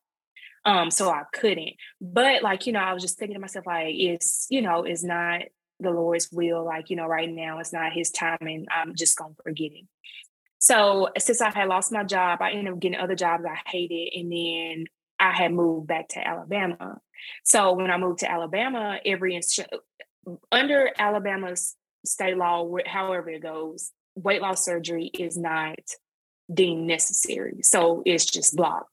Um, 0.66 0.92
so 0.92 1.10
I 1.10 1.24
couldn't. 1.34 1.74
But 2.00 2.42
like, 2.42 2.68
you 2.68 2.74
know, 2.74 2.80
I 2.80 2.94
was 2.94 3.04
just 3.04 3.18
thinking 3.18 3.36
to 3.36 3.42
myself, 3.42 3.66
like, 3.68 3.96
it's, 3.96 4.48
you 4.50 4.62
know, 4.62 4.84
it's 4.84 5.04
not 5.04 5.42
the 5.80 5.92
Lord's 5.92 6.30
will. 6.32 6.66
Like, 6.66 6.90
you 6.90 6.96
know, 6.96 7.06
right 7.06 7.30
now 7.30 7.60
it's 7.60 7.74
not 7.74 7.94
his 7.94 8.12
time 8.12 8.38
and 8.42 8.68
I'm 8.72 8.96
just 8.96 9.18
gonna 9.18 9.34
forget 9.44 9.72
it. 9.74 9.86
So 10.60 11.10
since 11.18 11.42
I 11.42 11.50
had 11.50 11.68
lost 11.68 11.92
my 11.92 12.06
job, 12.06 12.42
I 12.42 12.52
ended 12.52 12.74
up 12.74 12.80
getting 12.80 12.98
other 12.98 13.16
jobs 13.16 13.44
I 13.46 13.58
hated. 13.70 14.14
And 14.18 14.32
then 14.32 14.86
I 15.20 15.34
had 15.34 15.54
moved 15.54 15.88
back 15.88 16.08
to 16.10 16.26
Alabama. 16.26 17.00
So 17.44 17.74
when 17.74 17.92
I 17.92 17.98
moved 17.98 18.20
to 18.20 18.32
Alabama, 18.32 18.98
every 19.06 19.40
under 20.52 20.90
Alabama's 20.98 21.76
state 22.06 22.38
law, 22.38 22.66
however 22.86 23.30
it 23.30 23.44
goes, 23.44 23.92
weight 24.16 24.42
loss 24.42 24.64
surgery 24.64 25.08
is 25.08 25.38
not 25.38 25.80
deemed 26.54 26.88
necessary. 26.88 27.62
So 27.64 28.04
it's 28.06 28.26
just 28.26 28.56
blocked. 28.56 28.93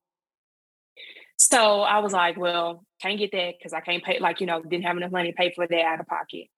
So 1.40 1.80
I 1.80 2.00
was 2.00 2.12
like, 2.12 2.36
well, 2.36 2.84
can't 3.00 3.18
get 3.18 3.32
that 3.32 3.54
because 3.58 3.72
I 3.72 3.80
can't 3.80 4.04
pay, 4.04 4.18
like, 4.20 4.42
you 4.42 4.46
know, 4.46 4.60
didn't 4.60 4.84
have 4.84 4.98
enough 4.98 5.10
money 5.10 5.32
to 5.32 5.36
pay 5.36 5.50
for 5.56 5.66
that 5.66 5.80
out 5.80 5.98
of 5.98 6.06
pocket. 6.06 6.48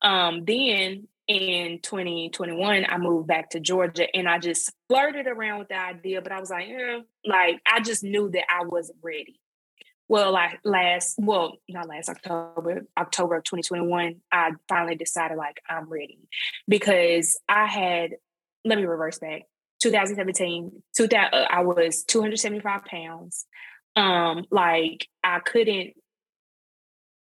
Um, 0.00 0.46
then 0.46 1.08
in 1.28 1.78
2021, 1.82 2.86
I 2.88 2.96
moved 2.96 3.28
back 3.28 3.50
to 3.50 3.60
Georgia 3.60 4.06
and 4.16 4.26
I 4.26 4.38
just 4.38 4.72
flirted 4.88 5.26
around 5.26 5.58
with 5.58 5.68
the 5.68 5.78
idea, 5.78 6.22
but 6.22 6.32
I 6.32 6.40
was 6.40 6.48
like, 6.48 6.68
eh, 6.70 7.00
like, 7.26 7.60
I 7.70 7.80
just 7.80 8.02
knew 8.02 8.30
that 8.30 8.44
I 8.50 8.64
wasn't 8.64 8.98
ready. 9.02 9.38
Well, 10.08 10.32
like 10.32 10.58
last, 10.64 11.16
well, 11.18 11.58
not 11.68 11.86
last 11.86 12.08
October, 12.08 12.86
October 12.96 13.36
of 13.36 13.44
2021, 13.44 14.22
I 14.32 14.52
finally 14.70 14.96
decided 14.96 15.36
like 15.36 15.60
I'm 15.68 15.90
ready 15.90 16.18
because 16.66 17.38
I 17.46 17.66
had, 17.66 18.12
let 18.64 18.78
me 18.78 18.86
reverse 18.86 19.18
back. 19.18 19.42
2017, 19.82 20.82
2000, 20.96 21.34
uh, 21.34 21.46
I 21.50 21.62
was 21.62 22.04
275 22.04 22.84
pounds. 22.86 23.46
Um, 23.96 24.46
like 24.50 25.06
I 25.22 25.40
couldn't, 25.40 25.94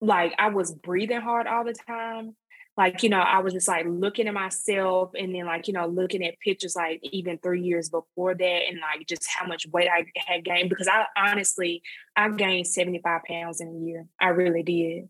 like 0.01 0.33
I 0.37 0.49
was 0.49 0.73
breathing 0.73 1.21
hard 1.21 1.47
all 1.47 1.63
the 1.63 1.73
time. 1.73 2.35
Like 2.77 3.01
you 3.01 3.09
know 3.09 3.19
i 3.19 3.39
was 3.39 3.53
just 3.53 3.67
like 3.67 3.87
looking 3.89 4.27
at 4.27 4.35
myself 4.35 5.11
and 5.17 5.33
then 5.33 5.47
like 5.47 5.67
you 5.67 5.73
know 5.73 5.87
looking 5.87 6.23
at 6.23 6.39
pictures 6.39 6.75
like 6.75 6.99
even 7.01 7.39
three 7.39 7.63
years 7.63 7.89
before 7.89 8.35
that 8.35 8.61
and 8.69 8.79
like 8.79 9.07
just 9.07 9.27
how 9.27 9.47
much 9.47 9.65
weight 9.73 9.89
i 9.89 10.05
had 10.15 10.45
gained 10.45 10.69
because 10.69 10.87
i 10.87 11.05
honestly 11.17 11.81
i 12.15 12.29
gained 12.29 12.67
75 12.67 13.21
pounds 13.27 13.59
in 13.61 13.67
a 13.67 13.85
year. 13.85 14.05
I 14.21 14.27
really 14.29 14.61
did. 14.61 15.09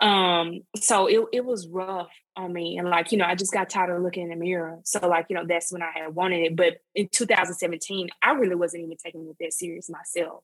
Um 0.00 0.62
so 0.76 1.06
it, 1.06 1.20
it 1.34 1.44
was 1.44 1.68
rough 1.68 2.10
on 2.36 2.52
me 2.52 2.78
and 2.78 2.88
like 2.88 3.12
you 3.12 3.18
know 3.18 3.26
i 3.26 3.34
just 3.34 3.52
got 3.52 3.68
tired 3.68 3.94
of 3.94 4.02
looking 4.02 4.24
in 4.24 4.30
the 4.30 4.36
mirror. 4.36 4.80
So 4.84 5.06
like 5.06 5.26
you 5.28 5.36
know 5.36 5.44
that's 5.46 5.70
when 5.70 5.82
i 5.82 5.90
had 5.94 6.14
wanted 6.14 6.40
it. 6.40 6.56
But 6.56 6.78
in 6.94 7.08
2017 7.08 8.08
i 8.22 8.32
really 8.32 8.56
wasn't 8.56 8.82
even 8.82 8.96
taking 8.96 9.28
it 9.28 9.36
that 9.40 9.52
serious 9.52 9.90
myself 9.90 10.42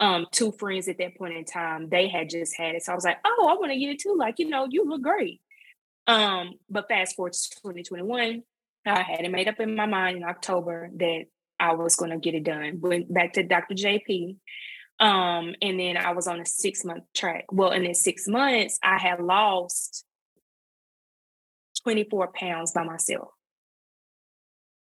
um 0.00 0.26
two 0.32 0.52
friends 0.52 0.88
at 0.88 0.98
that 0.98 1.16
point 1.16 1.34
in 1.34 1.44
time 1.44 1.88
they 1.88 2.08
had 2.08 2.28
just 2.28 2.56
had 2.56 2.74
it 2.74 2.82
so 2.82 2.92
i 2.92 2.94
was 2.94 3.04
like 3.04 3.18
oh 3.24 3.48
i 3.48 3.54
want 3.54 3.70
to 3.70 3.78
get 3.78 3.90
it 3.90 4.00
too 4.00 4.16
like 4.18 4.38
you 4.38 4.48
know 4.48 4.66
you 4.68 4.84
look 4.84 5.02
great 5.02 5.40
um, 6.06 6.54
but 6.68 6.88
fast 6.88 7.16
forward 7.16 7.32
to 7.32 7.50
2021, 7.50 8.42
I 8.86 9.02
had 9.02 9.20
it 9.20 9.30
made 9.30 9.48
up 9.48 9.60
in 9.60 9.74
my 9.74 9.86
mind 9.86 10.18
in 10.18 10.24
October 10.24 10.90
that 10.96 11.24
I 11.58 11.72
was 11.74 11.96
going 11.96 12.10
to 12.10 12.18
get 12.18 12.34
it 12.34 12.44
done. 12.44 12.80
Went 12.80 13.12
back 13.12 13.34
to 13.34 13.42
Dr. 13.42 13.74
JP. 13.74 14.36
Um, 15.00 15.54
and 15.60 15.80
then 15.80 15.96
I 15.96 16.12
was 16.12 16.26
on 16.26 16.40
a 16.40 16.46
six 16.46 16.84
month 16.84 17.04
track. 17.14 17.46
Well, 17.50 17.72
in 17.72 17.84
this 17.84 18.02
six 18.02 18.28
months, 18.28 18.78
I 18.82 18.98
had 18.98 19.20
lost 19.20 20.04
24 21.82 22.32
pounds 22.32 22.72
by 22.72 22.84
myself. 22.84 23.28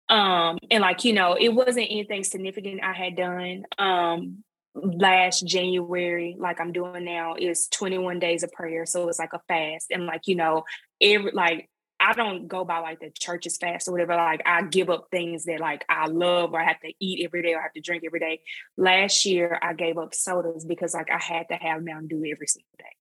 Um, 0.08 0.58
and 0.72 0.82
like, 0.82 1.06
you 1.06 1.14
know, 1.14 1.38
it 1.40 1.50
wasn't 1.50 1.88
anything 1.92 2.24
significant 2.24 2.82
I 2.84 2.94
had 2.94 3.16
done. 3.16 3.66
Um, 3.78 4.44
last 4.84 5.46
January, 5.46 6.36
like 6.38 6.60
I'm 6.60 6.72
doing 6.72 7.06
now, 7.06 7.36
is 7.38 7.68
21 7.68 8.20
days 8.20 8.44
of 8.44 8.52
prayer. 8.52 8.86
So 8.86 9.08
it's 9.08 9.20
like 9.20 9.34
a 9.34 9.42
fast. 9.48 9.92
And 9.92 10.06
like, 10.06 10.28
you 10.28 10.36
know, 10.36 10.64
every 11.02 11.32
like 11.32 11.70
I 12.00 12.14
don't 12.14 12.48
go 12.48 12.64
by 12.64 12.80
like 12.80 13.02
the 13.02 13.12
church's 13.12 13.58
fast 13.58 13.88
or 13.88 13.92
whatever. 13.92 14.16
Like 14.16 14.42
I 14.46 14.64
give 14.64 14.90
up 14.90 15.08
things 15.12 15.46
that 15.46 15.60
like 15.60 15.84
I 15.90 16.08
love 16.08 16.54
or 16.54 16.62
I 16.62 16.66
have 16.66 16.80
to 16.82 16.94
eat 17.00 17.26
every 17.26 17.42
day 17.42 17.54
or 17.54 17.60
I 17.60 17.64
have 17.64 17.74
to 17.74 17.82
drink 17.82 18.04
every 18.06 18.20
day. 18.20 18.42
Last 18.78 19.26
year 19.26 19.60
I 19.62 19.74
gave 19.74 19.98
up 19.98 20.14
sodas 20.14 20.66
because 20.66 20.94
like 20.94 21.12
I 21.12 21.22
had 21.22 21.50
to 21.50 21.56
have 21.56 21.84
Mountain 21.84 22.08
Dew 22.08 22.32
every 22.32 22.48
single 22.48 22.72
day. 22.78 22.99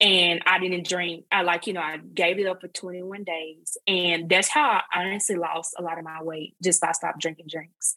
And 0.00 0.42
I 0.46 0.58
didn't 0.58 0.86
drink. 0.86 1.24
I 1.30 1.42
like, 1.42 1.66
you 1.66 1.72
know, 1.72 1.80
I 1.80 1.98
gave 1.98 2.38
it 2.38 2.46
up 2.46 2.60
for 2.60 2.68
21 2.68 3.24
days. 3.24 3.76
And 3.86 4.28
that's 4.28 4.48
how 4.48 4.80
I 4.92 5.02
honestly 5.04 5.36
lost 5.36 5.74
a 5.78 5.82
lot 5.82 5.98
of 5.98 6.04
my 6.04 6.22
weight 6.22 6.54
just 6.62 6.80
by 6.80 6.92
stop 6.92 7.20
drinking 7.20 7.46
drinks. 7.48 7.94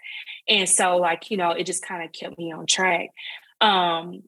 And 0.48 0.70
so 0.70 0.98
like, 0.98 1.32
you 1.32 1.38
know, 1.38 1.52
it 1.52 1.66
just 1.66 1.84
kind 1.84 2.04
of 2.04 2.12
kept 2.12 2.38
me 2.38 2.52
on 2.52 2.66
track. 2.66 3.10
Um, 3.62 4.24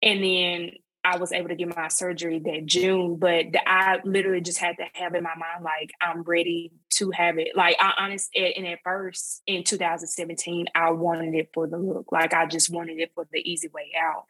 and 0.00 0.22
then 0.22 0.70
I 1.04 1.16
was 1.16 1.32
able 1.32 1.48
to 1.48 1.54
get 1.54 1.74
my 1.74 1.88
surgery 1.88 2.38
that 2.40 2.66
June, 2.66 3.16
but 3.16 3.46
I 3.66 3.98
literally 4.04 4.40
just 4.40 4.58
had 4.58 4.76
to 4.76 4.84
have 4.94 5.14
in 5.14 5.22
my 5.22 5.34
mind 5.36 5.64
like 5.64 5.90
I'm 6.00 6.22
ready 6.22 6.72
to 6.94 7.10
have 7.12 7.38
it. 7.38 7.56
Like 7.56 7.76
I 7.80 7.92
honestly, 7.98 8.54
and 8.54 8.66
at 8.66 8.80
first 8.84 9.42
in 9.46 9.64
2017, 9.64 10.66
I 10.74 10.90
wanted 10.90 11.34
it 11.34 11.50
for 11.54 11.66
the 11.66 11.78
look. 11.78 12.12
Like 12.12 12.34
I 12.34 12.46
just 12.46 12.68
wanted 12.70 12.98
it 12.98 13.12
for 13.14 13.26
the 13.32 13.38
easy 13.38 13.68
way 13.68 13.92
out. 13.98 14.24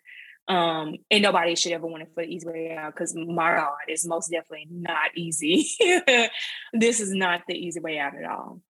Um, 0.48 0.96
and 1.10 1.22
nobody 1.22 1.54
should 1.56 1.72
ever 1.72 1.86
want 1.86 2.04
it 2.04 2.10
for 2.14 2.24
the 2.24 2.30
easy 2.30 2.46
way 2.46 2.74
out 2.74 2.94
because 2.94 3.14
my 3.14 3.54
God, 3.54 3.76
it's 3.86 4.06
most 4.06 4.30
definitely 4.30 4.66
not 4.70 5.10
easy. 5.14 5.68
this 6.72 7.00
is 7.00 7.12
not 7.12 7.42
the 7.46 7.54
easy 7.54 7.80
way 7.80 7.98
out 7.98 8.14
at 8.16 8.24
all. 8.24 8.62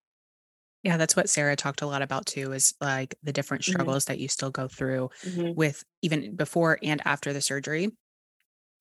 Yeah, 0.83 0.97
that's 0.97 1.15
what 1.15 1.29
Sarah 1.29 1.57
talked 1.57 1.83
a 1.83 1.87
lot 1.87 2.03
about 2.03 2.27
too 2.27 2.53
is 2.53 2.75
like 2.81 3.15
the 3.23 3.33
different 3.33 3.63
mm-hmm. 3.63 3.73
struggles 3.73 4.05
mm-hmm. 4.05 4.15
that 4.15 4.19
you 4.21 4.29
still 4.29 4.51
go 4.51 4.67
through 4.69 5.11
mm-hmm. 5.25 5.55
with 5.55 5.85
even 6.03 6.35
before 6.35 6.79
and 6.83 7.01
after 7.05 7.33
the 7.33 7.41
surgery. 7.41 7.91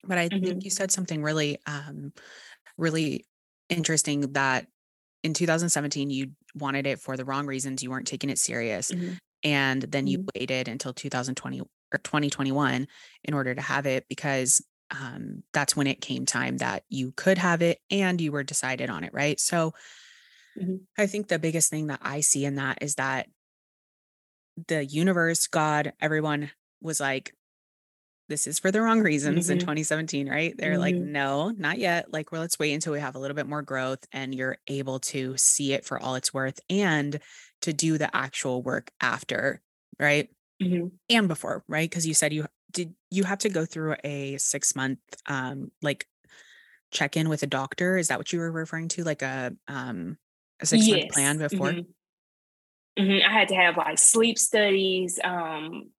But 0.04 0.18
I 0.18 0.28
mm-hmm. 0.28 0.44
think 0.44 0.64
you 0.64 0.70
said 0.70 0.90
something 0.90 1.22
really 1.22 1.58
um 1.66 2.12
really 2.76 3.26
interesting 3.68 4.32
that 4.32 4.66
in 5.22 5.34
2017 5.34 6.10
you 6.10 6.30
wanted 6.54 6.86
it 6.86 7.00
for 7.00 7.16
the 7.16 7.24
wrong 7.24 7.46
reasons, 7.46 7.82
you 7.82 7.90
weren't 7.90 8.06
taking 8.06 8.30
it 8.30 8.38
serious. 8.38 8.90
Mm-hmm. 8.90 9.12
And 9.44 9.82
then 9.82 10.06
you 10.06 10.18
mm-hmm. 10.18 10.28
waited 10.34 10.68
until 10.68 10.92
2020 10.92 11.62
or 11.92 11.98
2021 11.98 12.86
in 13.24 13.34
order 13.34 13.54
to 13.54 13.60
have 13.60 13.86
it 13.86 14.06
because 14.08 14.64
um, 14.90 15.42
that's 15.52 15.76
when 15.76 15.86
it 15.86 16.00
came 16.00 16.24
time 16.24 16.58
that 16.58 16.82
you 16.88 17.12
could 17.12 17.38
have 17.38 17.62
it 17.62 17.78
and 17.90 18.20
you 18.20 18.32
were 18.32 18.42
decided 18.42 18.88
on 18.90 19.04
it, 19.04 19.12
right? 19.12 19.38
So 19.38 19.74
Mm-hmm. 20.58 20.76
I 20.96 21.06
think 21.06 21.28
the 21.28 21.38
biggest 21.38 21.70
thing 21.70 21.88
that 21.88 22.00
I 22.02 22.20
see 22.20 22.44
in 22.44 22.56
that 22.56 22.78
is 22.80 22.96
that 22.96 23.28
the 24.66 24.84
universe, 24.84 25.46
God, 25.46 25.92
everyone 26.00 26.50
was 26.80 27.00
like, 27.00 27.32
this 28.28 28.46
is 28.46 28.58
for 28.58 28.70
the 28.70 28.82
wrong 28.82 29.00
reasons 29.00 29.44
mm-hmm. 29.44 29.52
in 29.52 29.58
2017, 29.58 30.28
right? 30.28 30.54
They're 30.56 30.72
mm-hmm. 30.72 30.80
like, 30.80 30.94
no, 30.96 31.50
not 31.50 31.78
yet. 31.78 32.12
Like, 32.12 32.30
well, 32.30 32.42
let's 32.42 32.58
wait 32.58 32.74
until 32.74 32.92
we 32.92 33.00
have 33.00 33.14
a 33.14 33.18
little 33.18 33.36
bit 33.36 33.46
more 33.46 33.62
growth 33.62 34.00
and 34.12 34.34
you're 34.34 34.58
able 34.66 34.98
to 35.00 35.36
see 35.36 35.72
it 35.72 35.84
for 35.84 35.98
all 35.98 36.14
it's 36.14 36.34
worth 36.34 36.60
and 36.68 37.18
to 37.62 37.72
do 37.72 37.96
the 37.96 38.14
actual 38.14 38.62
work 38.62 38.90
after, 39.00 39.62
right? 39.98 40.28
Mm-hmm. 40.62 40.88
And 41.10 41.28
before, 41.28 41.64
right? 41.68 41.88
Because 41.88 42.06
you 42.06 42.14
said 42.14 42.32
you 42.32 42.46
did 42.70 42.94
you 43.10 43.24
have 43.24 43.38
to 43.38 43.48
go 43.48 43.64
through 43.64 43.96
a 44.04 44.36
six 44.38 44.74
month 44.74 44.98
um 45.26 45.70
like 45.82 46.06
check 46.90 47.16
in 47.16 47.28
with 47.28 47.42
a 47.42 47.46
doctor. 47.46 47.96
Is 47.96 48.08
that 48.08 48.18
what 48.18 48.32
you 48.32 48.40
were 48.40 48.50
referring 48.50 48.88
to? 48.88 49.04
Like 49.04 49.22
a 49.22 49.52
um 49.68 50.18
a 50.60 50.66
six 50.66 50.86
month 50.86 51.02
yes. 51.04 51.12
plan 51.12 51.38
before? 51.38 51.70
Mm-hmm. 51.70 53.02
Mm-hmm. 53.02 53.28
I 53.28 53.32
had 53.32 53.48
to 53.48 53.54
have 53.54 53.76
like 53.76 53.98
sleep 53.98 54.38
studies. 54.38 55.20
Um, 55.22 55.90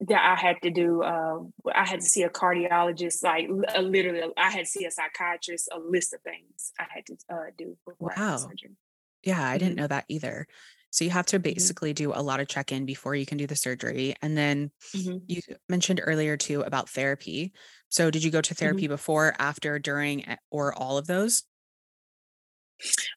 that 0.00 0.38
I 0.38 0.40
had 0.40 0.62
to 0.62 0.70
do. 0.70 1.02
Uh, 1.02 1.40
I 1.74 1.84
had 1.84 2.00
to 2.00 2.06
see 2.06 2.22
a 2.22 2.30
cardiologist. 2.30 3.22
Like 3.24 3.48
uh, 3.74 3.80
literally, 3.80 4.22
I 4.36 4.50
had 4.50 4.64
to 4.64 4.70
see 4.70 4.84
a 4.84 4.90
psychiatrist. 4.90 5.68
A 5.72 5.78
list 5.78 6.14
of 6.14 6.20
things 6.20 6.72
I 6.78 6.86
had 6.88 7.06
to 7.06 7.16
uh, 7.28 7.50
do 7.56 7.76
before 7.84 8.14
wow. 8.16 8.36
surgery. 8.36 8.76
Yeah, 9.24 9.42
I 9.42 9.56
mm-hmm. 9.56 9.58
didn't 9.58 9.76
know 9.76 9.86
that 9.88 10.04
either. 10.08 10.46
So 10.90 11.04
you 11.04 11.10
have 11.10 11.26
to 11.26 11.36
mm-hmm. 11.36 11.54
basically 11.54 11.92
do 11.92 12.12
a 12.12 12.22
lot 12.22 12.40
of 12.40 12.48
check 12.48 12.72
in 12.72 12.86
before 12.86 13.14
you 13.14 13.26
can 13.26 13.38
do 13.38 13.46
the 13.46 13.56
surgery. 13.56 14.14
And 14.22 14.36
then 14.36 14.70
mm-hmm. 14.94 15.18
you 15.26 15.40
mentioned 15.68 16.00
earlier 16.02 16.36
too 16.36 16.62
about 16.62 16.88
therapy. 16.88 17.52
So 17.88 18.10
did 18.10 18.24
you 18.24 18.30
go 18.30 18.40
to 18.40 18.54
therapy 18.54 18.82
mm-hmm. 18.82 18.92
before, 18.92 19.34
after, 19.38 19.78
during, 19.78 20.24
or 20.50 20.74
all 20.74 20.98
of 20.98 21.06
those? 21.06 21.44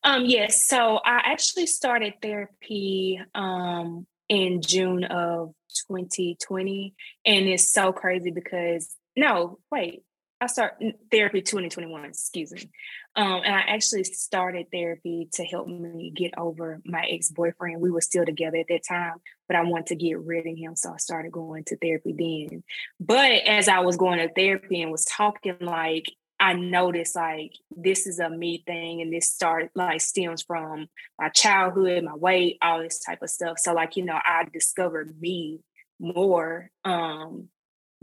Um, 0.04 0.26
yes. 0.26 0.68
So 0.68 0.98
I 0.98 1.22
actually 1.26 1.68
started 1.68 2.14
therapy 2.22 3.20
um, 3.36 4.08
in 4.28 4.62
June 4.62 5.04
of 5.04 5.54
2020. 5.90 6.94
And 7.26 7.48
it's 7.48 7.72
so 7.72 7.92
crazy 7.92 8.32
because, 8.32 8.96
no, 9.16 9.60
wait, 9.72 10.04
I 10.42 10.48
started 10.48 10.96
therapy 11.12 11.42
2021, 11.42 12.04
excuse 12.04 12.52
me. 12.52 12.72
Um, 13.16 13.42
and 13.46 13.54
I 13.54 13.60
actually 13.60 14.06
started 14.06 14.72
therapy 14.72 15.30
to 15.34 15.44
help 15.44 15.68
me 15.68 16.12
get 16.16 16.34
over 16.36 16.82
my 16.84 17.06
ex 17.08 17.30
boyfriend. 17.30 17.80
We 17.80 17.92
were 17.92 18.02
still 18.02 18.26
together 18.26 18.58
at 18.58 18.66
that 18.70 18.82
time, 18.88 19.18
but 19.48 19.56
I 19.56 19.62
wanted 19.62 19.88
to 19.88 19.96
get 19.96 20.20
rid 20.20 20.48
of 20.48 20.58
him. 20.58 20.76
So 20.76 20.94
I 20.94 20.98
started 20.98 21.32
going 21.32 21.66
to 21.66 21.78
therapy 21.78 22.16
then. 22.18 22.64
But 23.00 23.44
as 23.46 23.68
I 23.68 23.82
was 23.82 23.98
going 23.98 24.18
to 24.18 24.34
therapy 24.34 24.82
and 24.82 24.92
was 24.92 25.06
talking, 25.06 25.58
like, 25.62 26.12
I 26.40 26.54
noticed 26.54 27.16
like 27.16 27.54
this 27.70 28.08
is 28.08 28.18
a 28.18 28.28
me 28.28 28.64
thing 28.66 29.00
and 29.02 29.14
this 29.14 29.30
start 29.30 29.70
like 29.76 30.02
stems 30.02 30.42
from 30.42 30.88
my 31.20 31.30
childhood, 31.30 32.04
my 32.04 32.16
weight, 32.16 32.58
all 32.64 32.82
this 32.82 32.98
type 32.98 33.22
of 33.22 33.30
stuff. 33.30 33.60
So 33.60 33.74
like, 33.74 33.96
you 33.96 34.04
know, 34.04 34.18
I 34.18 34.46
discovered 34.52 35.22
me 35.22 35.60
more 36.00 36.72
um 36.84 37.50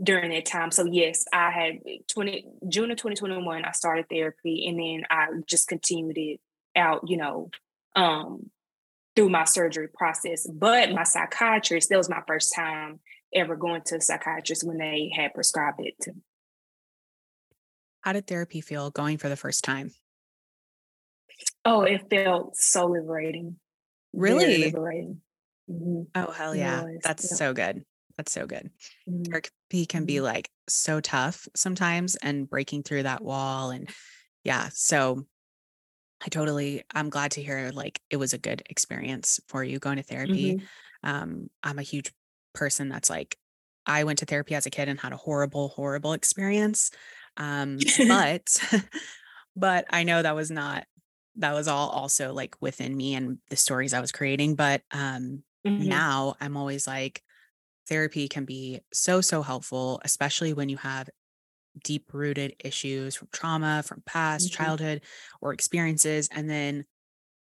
during 0.01 0.31
that 0.31 0.45
time. 0.45 0.71
So 0.71 0.85
yes, 0.85 1.25
I 1.33 1.51
had 1.51 1.79
20 2.07 2.45
June 2.67 2.91
of 2.91 2.97
2021, 2.97 3.65
I 3.65 3.71
started 3.71 4.07
therapy 4.09 4.67
and 4.67 4.79
then 4.79 5.03
I 5.09 5.27
just 5.45 5.67
continued 5.67 6.17
it 6.17 6.39
out, 6.75 7.09
you 7.09 7.17
know, 7.17 7.49
um 7.95 8.49
through 9.15 9.29
my 9.29 9.43
surgery 9.43 9.89
process. 9.89 10.47
But 10.47 10.91
my 10.91 11.03
psychiatrist, 11.03 11.89
that 11.89 11.97
was 11.97 12.09
my 12.09 12.21
first 12.27 12.53
time 12.55 12.99
ever 13.33 13.55
going 13.55 13.81
to 13.85 13.97
a 13.97 14.01
psychiatrist 14.01 14.63
when 14.63 14.77
they 14.77 15.11
had 15.15 15.33
prescribed 15.33 15.81
it 15.81 15.95
to 16.01 16.13
me. 16.13 16.21
How 18.01 18.13
did 18.13 18.27
therapy 18.27 18.61
feel 18.61 18.91
going 18.91 19.17
for 19.17 19.27
the 19.27 19.35
first 19.35 19.63
time? 19.63 19.91
Oh, 21.65 21.81
it 21.81 22.09
felt 22.09 22.55
so 22.55 22.85
liberating. 22.87 23.57
Really? 24.13 24.65
liberating. 24.65 25.21
Mm-hmm. 25.69 26.03
Oh, 26.15 26.31
hell 26.31 26.55
yeah. 26.55 26.85
That's 27.03 27.29
yeah. 27.29 27.37
so 27.37 27.53
good. 27.53 27.83
That's 28.17 28.31
so 28.31 28.47
good. 28.47 28.71
Mm-hmm. 29.07 29.31
Therapy 29.69 29.85
can 29.85 30.05
be 30.05 30.15
mm-hmm. 30.15 30.25
like 30.25 30.49
so 30.67 30.99
tough 30.99 31.47
sometimes 31.55 32.15
and 32.15 32.49
breaking 32.49 32.83
through 32.83 33.03
that 33.03 33.23
wall. 33.23 33.71
And 33.71 33.89
yeah, 34.43 34.69
so 34.73 35.25
I 36.25 36.29
totally, 36.29 36.83
I'm 36.93 37.09
glad 37.09 37.31
to 37.31 37.43
hear 37.43 37.71
like 37.73 38.01
it 38.09 38.17
was 38.17 38.33
a 38.33 38.37
good 38.37 38.63
experience 38.69 39.39
for 39.47 39.63
you 39.63 39.79
going 39.79 39.97
to 39.97 40.03
therapy. 40.03 40.55
Mm-hmm. 40.55 41.09
Um, 41.09 41.49
I'm 41.63 41.79
a 41.79 41.83
huge 41.83 42.11
person 42.53 42.89
that's 42.89 43.09
like, 43.09 43.37
I 43.85 44.03
went 44.03 44.19
to 44.19 44.25
therapy 44.25 44.55
as 44.55 44.65
a 44.65 44.69
kid 44.69 44.89
and 44.89 44.99
had 44.99 45.13
a 45.13 45.17
horrible, 45.17 45.69
horrible 45.69 46.13
experience. 46.13 46.91
Um, 47.37 47.77
but, 48.07 48.49
but 49.55 49.85
I 49.89 50.03
know 50.03 50.21
that 50.21 50.35
was 50.35 50.51
not, 50.51 50.85
that 51.35 51.53
was 51.53 51.67
all 51.67 51.89
also 51.89 52.33
like 52.33 52.55
within 52.59 52.95
me 52.95 53.15
and 53.15 53.37
the 53.49 53.55
stories 53.55 53.93
I 53.93 54.01
was 54.01 54.11
creating. 54.11 54.55
But 54.55 54.81
um, 54.91 55.43
mm-hmm. 55.65 55.87
now 55.87 56.35
I'm 56.41 56.57
always 56.57 56.85
like, 56.87 57.23
therapy 57.89 58.27
can 58.27 58.45
be 58.45 58.79
so, 58.93 59.21
so 59.21 59.41
helpful, 59.41 59.99
especially 60.05 60.53
when 60.53 60.69
you 60.69 60.77
have 60.77 61.09
deep 61.83 62.13
rooted 62.13 62.55
issues 62.63 63.15
from 63.15 63.27
trauma, 63.31 63.83
from 63.85 64.01
past 64.05 64.51
mm-hmm. 64.51 64.63
childhood 64.63 65.01
or 65.41 65.53
experiences. 65.53 66.29
And 66.31 66.49
then 66.49 66.85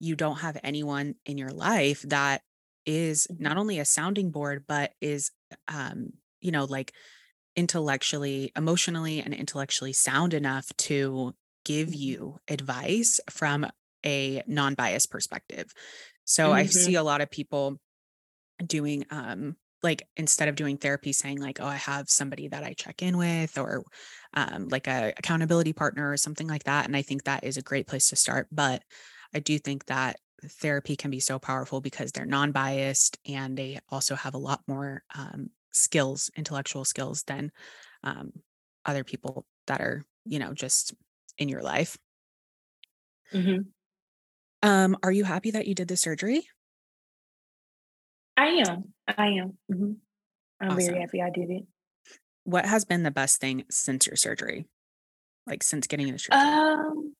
you 0.01 0.17
don't 0.17 0.41
have 0.41 0.59
anyone 0.63 1.15
in 1.27 1.39
your 1.39 1.51
life 1.51 2.03
that 2.03 2.43
is 2.87 3.27
not 3.31 3.51
mm-hmm. 3.51 3.59
only 3.59 3.79
a 3.79 3.85
sounding 3.85 4.31
board, 4.31 4.65
but 4.69 4.93
is, 5.01 5.31
um, 5.69 6.11
you 6.41 6.51
know, 6.51 6.65
like 6.65 6.93
intellectually, 7.57 8.53
emotionally, 8.57 9.21
and 9.21 9.33
intellectually 9.33 9.93
sound 9.93 10.35
enough 10.35 10.67
to 10.77 11.35
give 11.65 11.89
mm-hmm. 11.89 11.99
you 11.99 12.39
advice 12.49 13.21
from 13.31 13.67
a 14.05 14.43
non 14.47 14.75
biased 14.75 15.11
perspective. 15.11 15.73
So 16.25 16.47
mm-hmm. 16.47 16.55
I 16.55 16.67
see 16.67 16.95
a 16.95 17.03
lot 17.03 17.21
of 17.21 17.31
people 17.31 17.79
doing 18.65 19.05
um 19.11 19.57
like 19.85 20.09
instead 20.17 20.49
of 20.49 20.57
doing 20.57 20.77
therapy 20.77 21.13
saying 21.13 21.41
like 21.41 21.61
oh 21.61 21.67
i 21.67 21.77
have 21.77 22.09
somebody 22.09 22.49
that 22.49 22.65
i 22.65 22.73
check 22.73 23.03
in 23.03 23.17
with 23.17 23.57
or 23.59 23.85
um, 24.33 24.69
like 24.69 24.89
a 24.89 25.13
accountability 25.17 25.73
partner 25.73 26.11
or 26.11 26.17
something 26.17 26.49
like 26.49 26.65
that 26.65 26.87
and 26.87 26.97
i 26.97 27.03
think 27.03 27.23
that 27.23 27.45
is 27.45 27.57
a 27.57 27.63
great 27.63 27.87
place 27.87 28.09
to 28.09 28.17
start 28.17 28.49
but 28.51 28.83
i 29.35 29.39
do 29.39 29.59
think 29.59 29.85
that 29.87 30.17
therapy 30.61 30.97
can 30.97 31.11
be 31.11 31.21
so 31.21 31.39
powerful 31.39 31.81
because 31.81 32.11
they're 32.11 32.27
non-biased 32.27 33.19
and 33.27 33.57
they 33.57 33.79
also 33.91 34.15
have 34.15 34.35
a 34.35 34.39
lot 34.39 34.61
more 34.67 35.05
um, 35.15 35.51
skills 35.71 36.31
intellectual 36.37 36.85
skills 36.85 37.23
than 37.25 37.53
um, 38.03 38.33
other 38.85 39.05
people 39.05 39.47
that 39.67 39.81
are 39.81 40.05
you 40.25 40.39
know 40.39 40.53
just 40.53 40.95
in 41.39 41.49
your 41.49 41.63
life 41.63 41.97
mm-hmm. 43.33 43.63
um, 44.69 44.97
are 45.03 45.13
you 45.13 45.25
happy 45.25 45.51
that 45.51 45.67
you 45.67 45.75
did 45.75 45.89
the 45.89 45.97
surgery 45.97 46.47
I 48.37 48.47
am. 48.67 48.94
I 49.09 49.27
am. 49.29 49.59
Mm-hmm. 49.71 49.93
I'm 50.61 50.71
awesome. 50.71 50.87
very 50.87 51.01
happy 51.01 51.23
I 51.23 51.31
did 51.31 51.51
it. 51.51 51.65
What 52.45 52.67
has 52.67 52.85
been 52.85 53.03
the 53.03 53.11
best 53.11 53.41
thing 53.41 53.65
since 53.71 54.07
your 54.07 54.17
surgery? 54.17 54.67
Like 55.47 55.63
since 55.63 55.87
getting 55.87 56.11
the 56.11 56.19
surgery? 56.19 56.41
Um, 56.41 57.15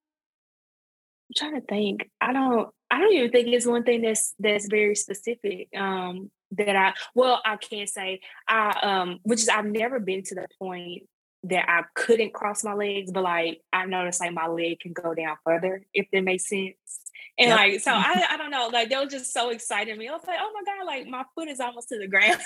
I'm 1.29 1.35
trying 1.37 1.61
to 1.61 1.67
think. 1.67 2.11
I 2.21 2.33
don't. 2.33 2.69
I 2.91 2.99
don't 3.01 3.13
even 3.13 3.31
think 3.31 3.49
it's 3.49 3.67
one 3.67 3.83
thing 3.83 4.03
that's 4.03 4.35
that's 4.39 4.67
very 4.69 4.95
specific. 4.95 5.69
Um, 5.77 6.31
that 6.53 6.77
I 6.77 6.95
well, 7.15 7.41
I 7.45 7.57
can't 7.57 7.89
say 7.89 8.21
I 8.49 8.79
um, 8.83 9.19
which 9.23 9.41
is 9.41 9.49
I've 9.49 9.65
never 9.65 9.99
been 9.99 10.23
to 10.25 10.35
the 10.35 10.47
point 10.59 11.05
that 11.45 11.69
I 11.69 11.85
couldn't 11.95 12.33
cross 12.33 12.65
my 12.65 12.75
legs, 12.75 13.13
but 13.13 13.23
like 13.23 13.61
I 13.73 13.87
noticed 13.87 14.21
like 14.21 14.33
my 14.33 14.47
leg 14.47 14.81
can 14.81 14.93
go 14.93 15.15
down 15.15 15.37
further 15.45 15.85
if 15.93 16.07
that 16.13 16.25
makes 16.25 16.49
sense. 16.49 17.01
And 17.37 17.49
yep. 17.49 17.59
like, 17.59 17.81
so 17.81 17.91
I, 17.95 18.25
I 18.31 18.37
don't 18.37 18.51
know, 18.51 18.71
like 18.73 18.89
they 18.89 18.97
were 18.97 19.07
just 19.07 19.33
so 19.33 19.51
excited 19.51 19.99
me. 19.99 20.09
I 20.09 20.13
was 20.13 20.23
like, 20.27 20.39
oh 20.41 20.53
my 20.55 20.63
God, 20.65 20.87
like 20.87 21.07
my 21.07 21.25
foot 21.35 21.49
is 21.49 21.61
almost 21.61 21.89
to 21.89 21.99
the 21.99 22.07
ground. 22.09 22.41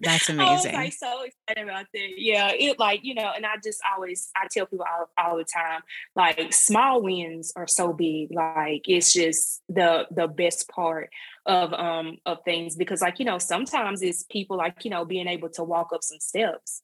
That's 0.00 0.28
amazing. 0.28 0.40
I 0.40 0.52
was 0.52 0.64
like 0.64 0.92
so 0.92 1.22
excited 1.22 1.64
about 1.68 1.86
that. 1.92 2.08
Yeah. 2.16 2.52
It 2.52 2.78
like, 2.78 3.00
you 3.02 3.14
know, 3.14 3.30
and 3.34 3.44
I 3.44 3.56
just 3.62 3.80
always 3.94 4.30
I 4.36 4.46
tell 4.50 4.66
people 4.66 4.86
all, 4.88 5.10
all 5.18 5.36
the 5.36 5.44
time, 5.44 5.82
like 6.16 6.52
small 6.52 7.02
wins 7.02 7.52
are 7.56 7.66
so 7.66 7.92
big. 7.92 8.32
Like 8.32 8.88
it's 8.88 9.12
just 9.12 9.62
the 9.68 10.06
the 10.10 10.28
best 10.28 10.68
part 10.68 11.10
of 11.44 11.72
um 11.74 12.18
of 12.24 12.38
things 12.44 12.76
because 12.76 13.02
like, 13.02 13.18
you 13.18 13.24
know, 13.24 13.38
sometimes 13.38 14.00
it's 14.00 14.22
people 14.30 14.56
like, 14.56 14.84
you 14.84 14.90
know, 14.90 15.04
being 15.04 15.26
able 15.26 15.50
to 15.50 15.64
walk 15.64 15.90
up 15.92 16.02
some 16.02 16.20
steps 16.20 16.82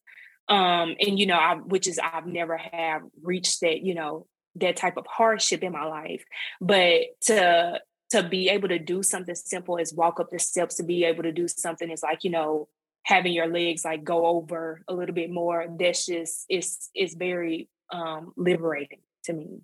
um 0.49 0.95
and 0.99 1.17
you 1.17 1.25
know 1.25 1.37
i 1.37 1.55
which 1.55 1.87
is 1.87 1.99
i've 1.99 2.27
never 2.27 2.57
have 2.57 3.01
reached 3.21 3.61
that 3.61 3.81
you 3.81 3.95
know 3.95 4.27
that 4.55 4.75
type 4.75 4.97
of 4.97 5.05
hardship 5.07 5.63
in 5.63 5.71
my 5.71 5.85
life 5.85 6.23
but 6.61 7.01
to 7.21 7.79
to 8.11 8.23
be 8.23 8.49
able 8.49 8.67
to 8.67 8.79
do 8.79 9.01
something 9.01 9.35
simple 9.35 9.79
as 9.79 9.93
walk 9.93 10.19
up 10.19 10.29
the 10.29 10.39
steps 10.39 10.75
to 10.75 10.83
be 10.83 11.03
able 11.03 11.23
to 11.23 11.31
do 11.31 11.47
something 11.47 11.89
is 11.89 12.03
like 12.03 12.23
you 12.23 12.29
know 12.29 12.67
having 13.03 13.33
your 13.33 13.47
legs 13.47 13.85
like 13.85 14.03
go 14.03 14.25
over 14.25 14.81
a 14.87 14.93
little 14.93 15.15
bit 15.15 15.29
more 15.29 15.65
that's 15.79 16.05
just 16.05 16.45
it's 16.49 16.89
it's 16.93 17.15
very 17.15 17.69
um 17.91 18.31
liberating 18.35 18.99
to 19.23 19.33
me 19.33 19.61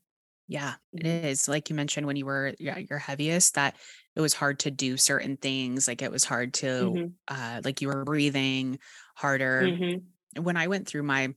yeah 0.48 0.74
it 0.94 1.06
mm-hmm. 1.06 1.52
like 1.52 1.70
you 1.70 1.76
mentioned 1.76 2.06
when 2.06 2.16
you 2.16 2.26
were 2.26 2.54
your 2.60 3.00
heaviest 3.00 3.56
that 3.56 3.76
it 4.16 4.22
was 4.22 4.34
hard 4.34 4.60
to 4.60 4.70
do 4.70 4.98
certain 4.98 5.38
things 5.38 5.88
like 5.88 6.02
it 6.02 6.12
was 6.12 6.24
hard 6.24 6.54
to 6.54 6.66
mm-hmm. 6.66 7.06
uh 7.28 7.62
like 7.64 7.82
you 7.82 7.88
were 7.88 8.04
breathing 8.04 8.78
harder 9.16 9.62
mm-hmm. 9.64 10.00
When 10.40 10.58
i 10.58 10.68
went 10.68 10.88
through 10.88 11.04
my 11.04 11.34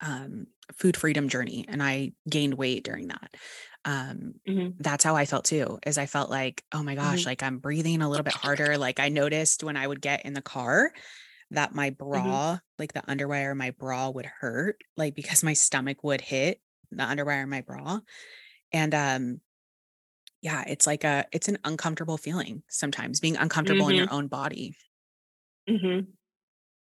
um 0.00 0.46
food 0.72 0.96
freedom 0.96 1.28
journey 1.28 1.64
and 1.68 1.82
I 1.82 2.12
gained 2.28 2.54
weight 2.54 2.84
during 2.84 3.08
that. 3.08 3.36
Um, 3.84 4.34
mm-hmm. 4.48 4.70
that's 4.78 5.04
how 5.04 5.14
I 5.14 5.26
felt 5.26 5.44
too, 5.44 5.78
is 5.86 5.98
I 5.98 6.06
felt 6.06 6.30
like, 6.30 6.64
oh 6.72 6.82
my 6.82 6.94
gosh, 6.94 7.20
mm-hmm. 7.20 7.28
like 7.28 7.42
I'm 7.42 7.58
breathing 7.58 8.00
a 8.00 8.08
little 8.08 8.24
bit 8.24 8.32
harder. 8.32 8.78
Like 8.78 8.98
I 8.98 9.10
noticed 9.10 9.62
when 9.62 9.76
I 9.76 9.86
would 9.86 10.00
get 10.00 10.24
in 10.24 10.32
the 10.32 10.42
car 10.42 10.90
that 11.50 11.74
my 11.74 11.90
mm-hmm. 11.90 12.08
bra, 12.08 12.22
mm-hmm. 12.22 12.58
like 12.78 12.94
the 12.94 13.02
underwear, 13.06 13.54
my 13.54 13.72
bra 13.72 14.08
would 14.08 14.26
hurt, 14.26 14.76
like 14.96 15.14
because 15.14 15.44
my 15.44 15.52
stomach 15.52 16.02
would 16.02 16.22
hit 16.22 16.60
the 16.90 17.04
underwear 17.04 17.42
in 17.42 17.50
my 17.50 17.60
bra. 17.60 17.98
And 18.72 18.94
um, 18.94 19.40
yeah, 20.40 20.64
it's 20.66 20.86
like 20.86 21.04
a 21.04 21.26
it's 21.30 21.48
an 21.48 21.58
uncomfortable 21.64 22.16
feeling 22.16 22.62
sometimes 22.68 23.20
being 23.20 23.36
uncomfortable 23.36 23.88
in 23.88 23.96
your 23.96 24.06
mm-hmm. 24.06 24.14
own 24.14 24.28
body. 24.28 24.74
Mm-hmm. 25.68 26.10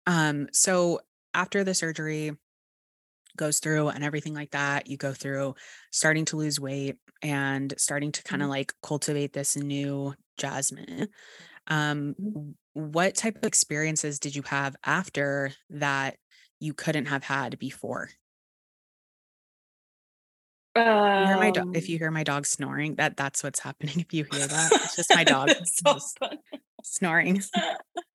Um, 0.08 0.48
so 0.52 1.00
after 1.34 1.62
the 1.62 1.74
surgery, 1.74 2.32
goes 3.38 3.60
through 3.60 3.88
and 3.88 4.04
everything 4.04 4.34
like 4.34 4.50
that 4.50 4.88
you 4.88 4.98
go 4.98 5.12
through 5.14 5.54
starting 5.90 6.26
to 6.26 6.36
lose 6.36 6.60
weight 6.60 6.96
and 7.22 7.72
starting 7.78 8.12
to 8.12 8.22
kind 8.24 8.42
of 8.42 8.46
mm-hmm. 8.46 8.50
like 8.50 8.74
cultivate 8.82 9.32
this 9.32 9.56
new 9.56 10.12
jasmine. 10.36 11.08
Um 11.68 12.14
mm-hmm. 12.20 12.50
what 12.74 13.14
type 13.14 13.36
of 13.36 13.44
experiences 13.44 14.18
did 14.18 14.36
you 14.36 14.42
have 14.42 14.76
after 14.84 15.52
that 15.70 16.16
you 16.60 16.74
couldn't 16.74 17.06
have 17.06 17.24
had 17.24 17.58
before? 17.58 18.10
Um, 20.76 21.42
you 21.42 21.52
do- 21.52 21.72
if 21.74 21.84
um 21.84 21.90
you 21.90 21.98
hear 21.98 22.10
my 22.10 22.24
dog 22.24 22.44
snoring 22.44 22.96
that 22.96 23.16
that's 23.16 23.42
what's 23.42 23.60
happening 23.60 24.00
if 24.00 24.12
you 24.12 24.26
hear 24.30 24.46
that. 24.46 24.72
It's 24.72 24.96
just 24.96 25.14
my 25.14 25.24
dog 25.24 25.50
so 25.64 25.98
snoring 26.82 27.42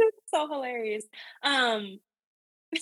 so 0.26 0.48
hilarious 0.48 1.04
um 1.42 1.98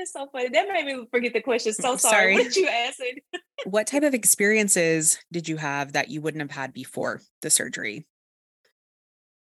it's 0.00 0.12
so 0.12 0.26
funny. 0.32 0.48
That 0.48 0.68
made 0.68 0.86
me 0.86 1.06
forget 1.10 1.32
the 1.32 1.40
question. 1.40 1.72
So 1.72 1.96
sorry. 1.96 2.34
sorry. 2.36 2.44
What 2.44 2.56
you 2.56 2.68
asking? 2.68 3.18
what 3.64 3.86
type 3.86 4.02
of 4.02 4.14
experiences 4.14 5.18
did 5.30 5.48
you 5.48 5.56
have 5.58 5.92
that 5.92 6.10
you 6.10 6.20
wouldn't 6.20 6.40
have 6.40 6.50
had 6.50 6.72
before 6.72 7.20
the 7.42 7.50
surgery? 7.50 8.06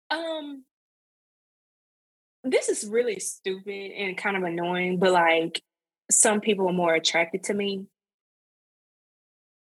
Um, 0.10 0.64
this 2.43 2.70
is 2.70 2.88
really 2.88 3.20
stupid 3.20 3.91
and 3.91 4.18
kind 4.18 4.38
of 4.38 4.43
annoying, 4.43 5.00
but 5.00 5.12
like 5.12 5.62
some 6.10 6.39
people 6.39 6.70
are 6.70 6.74
more 6.74 6.93
attracted 6.93 7.43
to 7.43 7.54
me. 7.54 7.86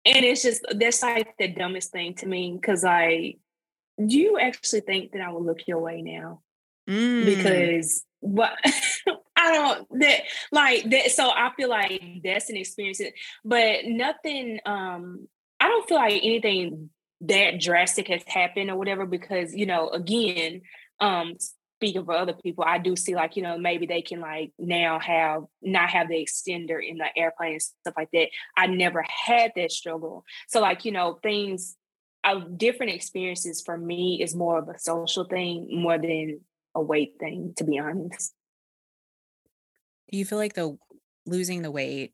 And 0.07 0.25
it's 0.25 0.43
just 0.43 0.65
that's 0.71 1.03
like 1.03 1.37
the 1.39 1.49
dumbest 1.49 1.93
thing 1.93 2.15
to 2.15 2.27
me 2.27 2.57
because 2.59 2.85
I 2.85 3.35
do 3.99 4.19
you 4.19 4.39
actually 4.39 4.81
think 4.81 5.13
that 5.13 5.21
I 5.21 5.31
will 5.31 5.45
look 5.45 5.67
your 5.67 5.81
way 5.81 6.01
now? 6.01 6.41
Mm. 6.91 7.25
Because 7.25 8.05
what 8.21 8.53
I 9.37 9.53
don't 9.53 10.01
that 10.01 10.23
like 10.53 10.91
that. 10.91 11.11
So 11.13 11.31
I 11.31 11.51
feel 11.57 11.71
like 11.71 12.03
that's 12.23 12.51
an 12.51 12.57
experience, 12.57 13.01
but 13.45 13.85
nothing. 13.85 14.59
Um, 14.67 15.29
I 15.59 15.69
don't 15.69 15.89
feel 15.89 15.99
like 15.99 16.21
anything 16.23 16.91
that 17.23 17.61
drastic 17.61 18.09
has 18.09 18.23
happened 18.27 18.71
or 18.71 18.77
whatever 18.77 19.07
because 19.07 19.55
you 19.55 19.67
know, 19.67 19.89
again, 19.91 20.63
um, 21.01 21.35
speaking 21.77 22.05
for 22.05 22.15
other 22.15 22.35
people, 22.35 22.65
I 22.67 22.79
do 22.79 22.97
see 22.97 23.15
like 23.15 23.37
you 23.37 23.43
know 23.43 23.57
maybe 23.57 23.87
they 23.87 24.03
can 24.03 24.21
like 24.21 24.53
now 24.59 24.99
have 24.99 25.45
not 25.63 25.91
have 25.91 26.09
the 26.09 26.17
extender 26.17 26.79
in 26.87 26.99
the 26.99 27.07
airplane 27.17 27.53
and 27.53 27.63
stuff 27.63 27.95
like 27.97 28.11
that. 28.13 28.29
I 28.57 28.67
never 28.67 29.05
had 29.09 29.53
that 29.57 29.73
struggle, 29.73 30.25
so 30.49 30.61
like 30.61 30.85
you 30.85 30.93
know 30.93 31.19
things. 31.23 31.77
of 32.23 32.59
different 32.59 32.93
experiences 32.93 33.63
for 33.65 33.79
me 33.79 34.21
is 34.23 34.35
more 34.37 34.59
of 34.59 34.69
a 34.69 34.79
social 34.79 35.25
thing 35.25 35.69
more 35.71 35.97
than 35.97 36.41
a 36.75 36.83
weight 36.83 37.15
thing, 37.19 37.55
to 37.57 37.65
be 37.65 37.79
honest. 37.79 38.33
Do 40.11 40.19
you 40.19 40.25
feel 40.25 40.39
like 40.39 40.55
the 40.55 40.77
losing 41.27 41.63
the 41.63 41.71
weight 41.71 42.13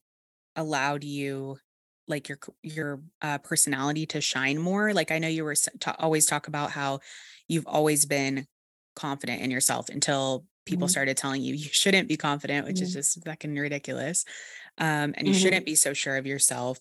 allowed 0.54 1.04
you 1.04 1.59
like 2.09 2.28
your 2.28 2.38
your 2.62 3.00
uh, 3.22 3.38
personality 3.38 4.07
to 4.07 4.20
shine 4.20 4.59
more? 4.59 4.92
Like 4.92 5.11
I 5.11 5.18
know 5.18 5.28
you 5.28 5.44
were 5.44 5.54
ta- 5.80 5.96
always 5.98 6.26
talk 6.26 6.48
about 6.48 6.70
how 6.70 7.00
you've 7.48 7.66
always 7.66 8.04
been 8.07 8.46
confident 8.94 9.42
in 9.42 9.50
yourself 9.50 9.88
until 9.88 10.44
people 10.64 10.86
mm-hmm. 10.86 10.92
started 10.92 11.16
telling 11.16 11.42
you 11.42 11.54
you 11.54 11.68
shouldn't 11.70 12.09
be 12.09 12.16
confident, 12.16 12.66
which 12.66 12.76
mm-hmm. 12.76 12.84
is 12.84 12.92
just 12.92 13.24
fucking 13.24 13.57
ridiculous. 13.57 14.24
Um, 14.78 15.14
and 15.16 15.26
you 15.26 15.32
mm-hmm. 15.32 15.42
shouldn't 15.42 15.66
be 15.66 15.74
so 15.74 15.92
sure 15.92 16.16
of 16.16 16.26
yourself. 16.26 16.78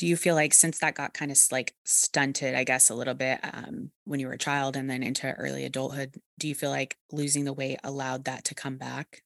Do 0.00 0.06
you 0.06 0.16
feel 0.16 0.34
like 0.34 0.54
since 0.54 0.78
that 0.78 0.94
got 0.94 1.12
kind 1.12 1.30
of 1.30 1.36
like 1.52 1.74
stunted, 1.84 2.54
I 2.54 2.64
guess, 2.64 2.88
a 2.88 2.94
little 2.94 3.12
bit 3.12 3.38
um, 3.42 3.90
when 4.06 4.18
you 4.18 4.28
were 4.28 4.32
a 4.32 4.38
child 4.38 4.74
and 4.74 4.88
then 4.88 5.02
into 5.02 5.30
early 5.30 5.66
adulthood, 5.66 6.14
do 6.38 6.48
you 6.48 6.54
feel 6.54 6.70
like 6.70 6.96
losing 7.12 7.44
the 7.44 7.52
weight 7.52 7.80
allowed 7.84 8.24
that 8.24 8.44
to 8.44 8.54
come 8.54 8.78
back? 8.78 9.24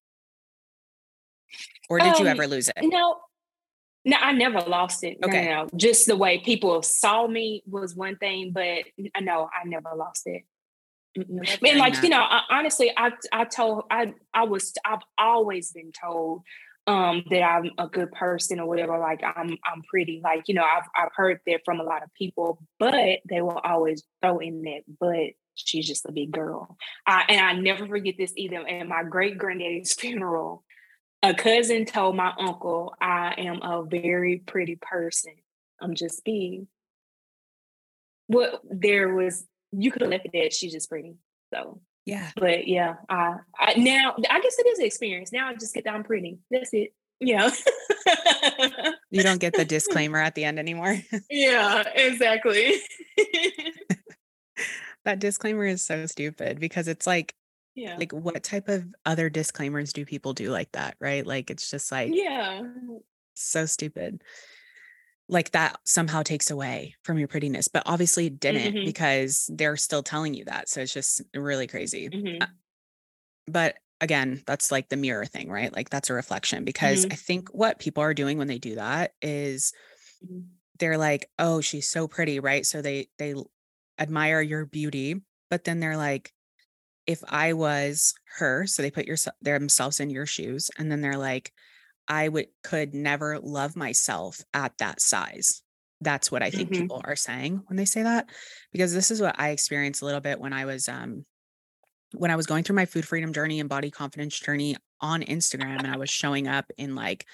Or 1.89 2.01
did 2.01 2.17
um, 2.17 2.23
you 2.25 2.27
ever 2.27 2.49
lose 2.49 2.69
it? 2.71 2.75
No, 2.83 3.19
no, 4.05 4.17
I 4.21 4.33
never 4.33 4.63
lost 4.63 5.05
it. 5.05 5.19
Okay. 5.23 5.45
No, 5.45 5.63
no. 5.63 5.69
Just 5.77 6.09
the 6.09 6.17
way 6.17 6.39
people 6.39 6.83
saw 6.83 7.25
me 7.29 7.63
was 7.71 7.95
one 7.95 8.17
thing, 8.17 8.51
but 8.51 8.83
no, 9.21 9.45
I 9.45 9.69
never 9.69 9.91
lost 9.95 10.27
it. 10.27 10.43
And 11.17 11.79
like 11.79 12.03
you 12.03 12.09
know, 12.09 12.21
I, 12.21 12.41
honestly, 12.51 12.91
I 12.97 13.13
I 13.33 13.45
told 13.45 13.85
I 13.93 14.13
I 14.35 14.43
was 14.43 14.73
I've 14.85 15.03
always 15.17 15.71
been 15.71 15.93
told 15.93 16.43
um 16.87 17.25
that 17.31 17.43
I'm 17.43 17.71
a 17.79 17.89
good 17.89 18.13
person 18.13 18.61
or 18.61 18.67
whatever. 18.67 18.99
Like 18.99 19.23
I'm 19.23 19.57
I'm 19.65 19.83
pretty. 19.89 20.21
Like 20.23 20.49
you 20.49 20.55
know, 20.55 20.65
I've 20.65 20.89
I've 20.95 21.13
heard 21.15 21.41
that 21.47 21.61
from 21.65 21.81
a 21.81 21.85
lot 21.85 22.03
of 22.03 22.13
people, 22.15 22.59
but 22.79 23.21
they 23.29 23.41
will 23.41 23.61
always 23.65 24.03
throw 24.23 24.39
in 24.39 24.63
that. 24.63 24.83
But 25.01 25.35
she's 25.55 25.87
just 25.87 26.07
a 26.07 26.13
big 26.13 26.33
girl. 26.33 26.77
I, 27.07 27.25
and 27.29 27.41
I 27.41 27.53
never 27.53 27.87
forget 27.87 28.15
this 28.19 28.33
either. 28.37 28.67
At 28.67 28.89
my 28.89 29.05
great 29.05 29.39
granddaddy's 29.39 29.95
funeral, 29.99 30.65
a 31.23 31.35
cousin 31.35 31.85
told 31.87 32.17
my 32.17 32.33
uncle, 32.39 32.95
I 33.01 33.35
am 33.39 33.63
a 33.63 33.85
very 33.85 34.39
pretty 34.39 34.77
person. 34.81 35.35
I'm 35.81 35.95
just 35.95 36.25
big. 36.25 36.67
Well, 38.29 38.61
there 38.65 39.15
was, 39.15 39.45
you 39.73 39.91
could 39.91 40.03
have 40.03 40.11
left 40.11 40.27
it 40.33 40.47
at 40.47 40.53
she's 40.53 40.73
just 40.73 40.89
pretty. 40.89 41.17
So, 41.53 41.81
yeah. 42.05 42.31
But 42.37 42.69
yeah, 42.69 42.97
I, 43.09 43.37
I 43.59 43.75
now, 43.75 44.15
I 44.31 44.41
guess 44.41 44.59
it 44.59 44.67
is 44.67 44.79
an 44.79 44.87
experience. 44.87 45.33
Now 45.33 45.49
I 45.49 45.55
just 45.55 45.75
get 45.75 45.89
I'm 45.89 46.05
pretty. 46.05 46.39
That's 46.51 46.73
it. 46.73 46.93
Yeah. 47.21 47.51
you 49.11 49.23
don't 49.23 49.41
get 49.41 49.55
the 49.55 49.65
disclaimer 49.65 50.19
at 50.19 50.35
the 50.35 50.45
end 50.45 50.59
anymore. 50.59 50.99
yeah, 51.31 51.85
exactly. 51.95 52.75
that 55.05 55.19
disclaimer 55.19 55.67
is 55.67 55.83
so 55.85 56.07
stupid 56.07 56.61
because 56.61 56.89
it's 56.89 57.07
like 57.07 57.35
yeah 57.75 57.97
like 57.97 58.13
what 58.13 58.43
type 58.43 58.69
of 58.69 58.87
other 59.05 59.29
disclaimers 59.29 59.93
do 59.93 60.05
people 60.05 60.33
do 60.33 60.51
like 60.51 60.71
that 60.73 60.95
right 61.01 61.27
like 61.27 61.51
it's 61.51 61.69
just 61.71 61.91
like 61.91 62.11
yeah 62.15 62.63
so 63.35 63.67
stupid 63.67 64.23
like 65.29 65.53
that 65.53 65.77
somehow 65.85 66.23
takes 66.23 66.51
away 66.51 66.95
from 67.03 67.19
your 67.19 67.29
prettiness 67.29 67.69
but 67.69 67.83
obviously 67.87 68.27
it 68.27 68.41
didn't 68.41 68.75
mm-hmm. 68.75 68.85
because 68.85 69.51
they're 69.55 69.77
still 69.77 70.03
telling 70.03 70.35
you 70.35 70.45
that 70.45 70.69
so 70.69 70.81
it's 70.81 70.93
just 70.93 71.23
really 71.35 71.67
crazy 71.67 72.09
mm-hmm. 72.09 72.43
uh, 72.43 72.47
but 73.47 73.77
again 74.01 74.43
that's 74.47 74.71
like 74.71 74.89
the 74.89 74.97
mirror 74.97 75.25
thing 75.25 75.49
right 75.49 75.75
like 75.75 75.89
that's 75.89 76.11
a 76.11 76.15
reflection 76.15 76.65
because 76.65 77.05
mm-hmm. 77.05 77.13
i 77.13 77.17
think 77.17 77.49
what 77.51 77.79
people 77.79 78.03
are 78.03 78.15
doing 78.15 78.37
when 78.37 78.49
they 78.49 78.59
do 78.59 78.75
that 78.75 79.13
is 79.23 79.73
mm-hmm. 80.25 80.41
they're 80.79 80.99
like 80.99 81.31
oh 81.39 81.61
she's 81.61 81.89
so 81.89 82.07
pretty 82.07 82.39
right 82.41 82.67
so 82.67 82.83
they 82.83 83.09
they 83.19 83.35
admire 83.99 84.43
your 84.43 84.67
beauty 84.67 85.23
but 85.49 85.65
then 85.65 85.81
they're 85.81 85.97
like 85.97 86.33
if 87.07 87.23
I 87.29 87.53
was 87.53 88.15
her, 88.39 88.67
so 88.67 88.83
they 88.83 88.91
put 88.91 89.07
your, 89.07 89.17
themselves 89.43 90.01
in 90.01 90.11
your 90.11 90.27
shoes, 90.27 90.71
and 90.79 90.91
then 90.91 91.01
they're 91.01 91.19
like, 91.19 91.53
I 92.09 92.29
would 92.29 92.47
could 92.63 92.95
never 92.95 93.39
love 93.39 93.77
myself 93.77 94.41
at 94.53 94.77
that 94.79 95.01
size. 95.01 95.63
That's 96.01 96.31
what 96.31 96.43
I 96.43 96.51
think 96.51 96.71
mm-hmm. 96.71 96.83
people 96.83 97.03
are 97.05 97.17
saying 97.17 97.63
when 97.67 97.77
they 97.77 97.85
say 97.85 98.03
that, 98.03 98.29
because 98.73 98.93
this 98.93 99.11
is 99.11 99.21
what 99.21 99.37
I 99.39 99.51
experienced 99.51 100.03
a 100.03 100.05
little 100.05 100.21
bit 100.21 100.41
when 100.41 100.53
I 100.53 100.65
was 100.65 100.89
um 100.89 101.25
when 102.13 102.31
I 102.31 102.37
was 102.37 102.47
going 102.47 102.65
through 102.65 102.77
my 102.77 102.87
food 102.87 103.07
freedom 103.07 103.33
journey 103.33 103.61
and 103.61 103.69
body 103.69 103.91
confidence 103.91 104.39
journey 104.39 104.77
on 105.01 105.23
Instagram, 105.23 105.79
and 105.79 105.87
I 105.87 105.97
was 105.97 106.11
showing 106.11 106.47
up 106.47 106.71
in 106.77 106.95
like 106.95 107.27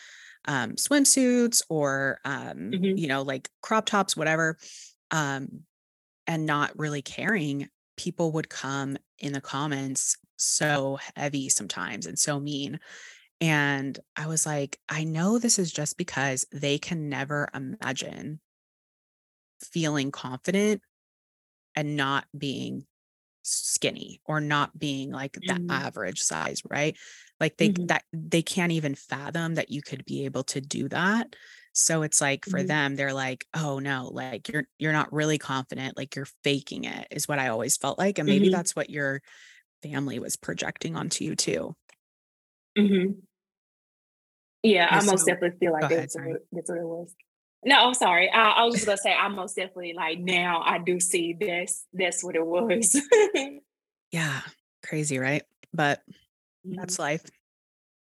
um 0.46 0.72
swimsuits 0.72 1.62
or 1.68 2.18
um 2.24 2.70
mm-hmm. 2.72 2.96
you 2.96 3.08
know 3.08 3.22
like 3.22 3.48
crop 3.62 3.86
tops, 3.86 4.16
whatever, 4.16 4.56
um, 5.10 5.60
and 6.26 6.46
not 6.46 6.78
really 6.78 7.02
caring 7.02 7.68
people 7.96 8.32
would 8.32 8.48
come 8.48 8.96
in 9.18 9.32
the 9.32 9.40
comments 9.40 10.16
so 10.36 10.98
heavy 11.16 11.48
sometimes 11.48 12.06
and 12.06 12.18
so 12.18 12.40
mean. 12.40 12.78
And 13.40 13.98
I 14.16 14.26
was 14.26 14.44
like, 14.44 14.78
I 14.88 15.04
know 15.04 15.38
this 15.38 15.58
is 15.58 15.72
just 15.72 15.96
because 15.96 16.46
they 16.52 16.78
can 16.78 17.08
never 17.08 17.48
imagine 17.54 18.40
feeling 19.60 20.10
confident 20.10 20.82
and 21.74 21.96
not 21.96 22.26
being 22.36 22.86
skinny 23.42 24.20
or 24.26 24.40
not 24.40 24.78
being 24.78 25.10
like 25.10 25.32
the 25.32 25.54
mm-hmm. 25.54 25.70
average 25.70 26.20
size, 26.20 26.62
right? 26.68 26.96
Like 27.38 27.56
they 27.56 27.70
mm-hmm. 27.70 27.86
that 27.86 28.04
they 28.12 28.42
can't 28.42 28.72
even 28.72 28.94
fathom 28.94 29.54
that 29.54 29.70
you 29.70 29.80
could 29.80 30.04
be 30.04 30.26
able 30.26 30.44
to 30.44 30.60
do 30.60 30.88
that. 30.90 31.34
So 31.72 32.02
it's 32.02 32.20
like 32.20 32.44
for 32.44 32.58
mm-hmm. 32.58 32.66
them, 32.66 32.96
they're 32.96 33.14
like, 33.14 33.46
oh 33.54 33.78
no, 33.78 34.10
like 34.12 34.48
you're 34.48 34.64
you're 34.78 34.92
not 34.92 35.12
really 35.12 35.38
confident, 35.38 35.96
like 35.96 36.16
you're 36.16 36.28
faking 36.44 36.84
it, 36.84 37.06
is 37.10 37.28
what 37.28 37.38
I 37.38 37.48
always 37.48 37.76
felt 37.76 37.98
like. 37.98 38.18
And 38.18 38.28
maybe 38.28 38.46
mm-hmm. 38.46 38.56
that's 38.56 38.76
what 38.76 38.90
your 38.90 39.22
family 39.82 40.18
was 40.18 40.36
projecting 40.36 40.96
onto 40.96 41.24
you 41.24 41.36
too. 41.36 41.74
Mm-hmm. 42.76 43.12
Yeah, 44.62 44.86
I 44.90 45.02
most 45.04 45.26
definitely 45.26 45.58
feel 45.58 45.72
like 45.72 45.88
that's, 45.88 46.16
ahead, 46.16 46.30
what, 46.30 46.42
that's 46.52 46.68
what 46.68 46.78
it 46.78 46.84
was. 46.84 47.14
No, 47.64 47.86
I'm 47.86 47.94
sorry. 47.94 48.30
I, 48.30 48.50
I 48.50 48.64
was 48.64 48.74
just 48.74 48.86
gonna 48.86 48.98
say 48.98 49.12
I 49.12 49.28
most 49.28 49.56
definitely 49.56 49.94
like 49.94 50.18
now 50.18 50.62
I 50.64 50.78
do 50.78 51.00
see 51.00 51.34
this. 51.38 51.86
That's 51.92 52.24
what 52.24 52.36
it 52.36 52.44
was. 52.44 53.00
yeah, 54.12 54.40
crazy, 54.82 55.18
right? 55.18 55.42
But 55.72 56.02
that's 56.64 56.94
mm-hmm. 56.94 57.02
life. 57.02 57.24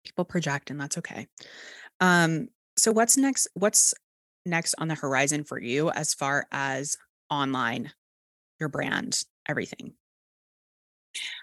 People 0.05 0.25
project, 0.25 0.71
and 0.71 0.81
that's 0.81 0.99
okay. 0.99 1.27
Um, 2.01 2.49
so 2.77 2.93
what's 2.93 3.17
next? 3.17 3.49
What's 3.55 3.95
next 4.45 4.75
on 4.79 4.89
the 4.89 4.95
horizon 4.95 5.45
for 5.45 5.61
you 5.61 5.91
as 5.91 6.15
far 6.15 6.47
as 6.51 6.97
online, 7.31 7.93
your 8.59 8.69
brand, 8.69 9.23
everything? 9.49 9.95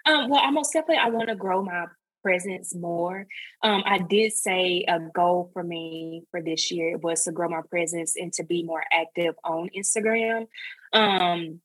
Um, 0.04 0.28
well, 0.28 0.40
I 0.42 0.50
most 0.50 0.72
definitely 0.72 0.98
I 0.98 1.08
want 1.08 1.28
to 1.28 1.36
grow 1.36 1.62
my 1.62 1.86
presence 2.22 2.74
more. 2.74 3.26
Um, 3.62 3.82
I 3.84 3.98
did 3.98 4.32
say 4.32 4.84
a 4.86 4.98
goal 5.14 5.50
for 5.52 5.62
me 5.62 6.24
for 6.30 6.42
this 6.42 6.70
year 6.70 6.98
was 6.98 7.24
to 7.24 7.32
grow 7.32 7.48
my 7.48 7.62
presence 7.68 8.14
and 8.16 8.32
to 8.34 8.44
be 8.44 8.62
more 8.62 8.84
active 8.92 9.34
on 9.44 9.70
Instagram. 9.76 10.46
Um, 10.92 11.60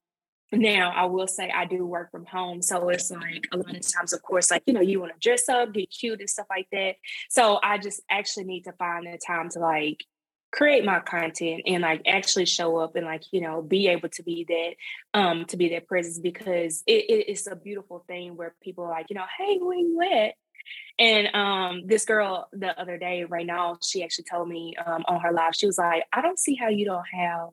now, 0.51 0.91
I 0.95 1.05
will 1.05 1.27
say 1.27 1.49
I 1.49 1.65
do 1.65 1.85
work 1.85 2.11
from 2.11 2.25
home. 2.25 2.61
So 2.61 2.89
it's 2.89 3.11
like 3.11 3.47
a 3.51 3.57
lot 3.57 3.75
of 3.75 3.87
times, 3.87 4.13
of 4.13 4.21
course, 4.21 4.51
like, 4.51 4.63
you 4.65 4.73
know, 4.73 4.81
you 4.81 4.99
want 4.99 5.13
to 5.13 5.19
dress 5.19 5.49
up, 5.49 5.73
get 5.73 5.89
cute 5.89 6.19
and 6.19 6.29
stuff 6.29 6.47
like 6.49 6.67
that. 6.71 6.95
So 7.29 7.59
I 7.61 7.77
just 7.77 8.01
actually 8.09 8.45
need 8.45 8.63
to 8.63 8.71
find 8.73 9.07
the 9.07 9.19
time 9.25 9.49
to 9.49 9.59
like 9.59 10.05
create 10.55 10.85
my 10.85 10.99
content 11.01 11.63
and 11.67 11.81
like 11.81 12.01
actually 12.07 12.45
show 12.45 12.77
up 12.77 12.95
and 12.95 13.05
like 13.05 13.23
you 13.31 13.41
know 13.41 13.61
be 13.61 13.89
able 13.89 14.07
to 14.07 14.23
be 14.23 14.45
that 14.47 15.19
um 15.19 15.43
to 15.43 15.57
be 15.57 15.69
that 15.69 15.85
presence 15.85 16.17
because 16.17 16.81
it, 16.87 17.09
it, 17.09 17.25
it's 17.27 17.45
a 17.45 17.57
beautiful 17.57 18.05
thing 18.07 18.37
where 18.37 18.55
people 18.61 18.85
are 18.85 18.89
like 18.89 19.07
you 19.09 19.15
know 19.15 19.25
hey 19.37 19.57
where 19.57 19.77
you 19.77 20.01
at 20.01 20.33
and 20.97 21.33
um 21.35 21.83
this 21.85 22.05
girl 22.05 22.47
the 22.53 22.79
other 22.79 22.97
day 22.97 23.23
right 23.25 23.45
now 23.45 23.77
she 23.83 24.03
actually 24.03 24.25
told 24.29 24.47
me 24.47 24.73
um 24.85 25.03
on 25.07 25.19
her 25.19 25.31
live 25.31 25.55
she 25.55 25.65
was 25.65 25.77
like 25.77 26.03
i 26.13 26.21
don't 26.21 26.39
see 26.39 26.55
how 26.55 26.69
you 26.69 26.85
don't 26.85 27.05
have 27.11 27.49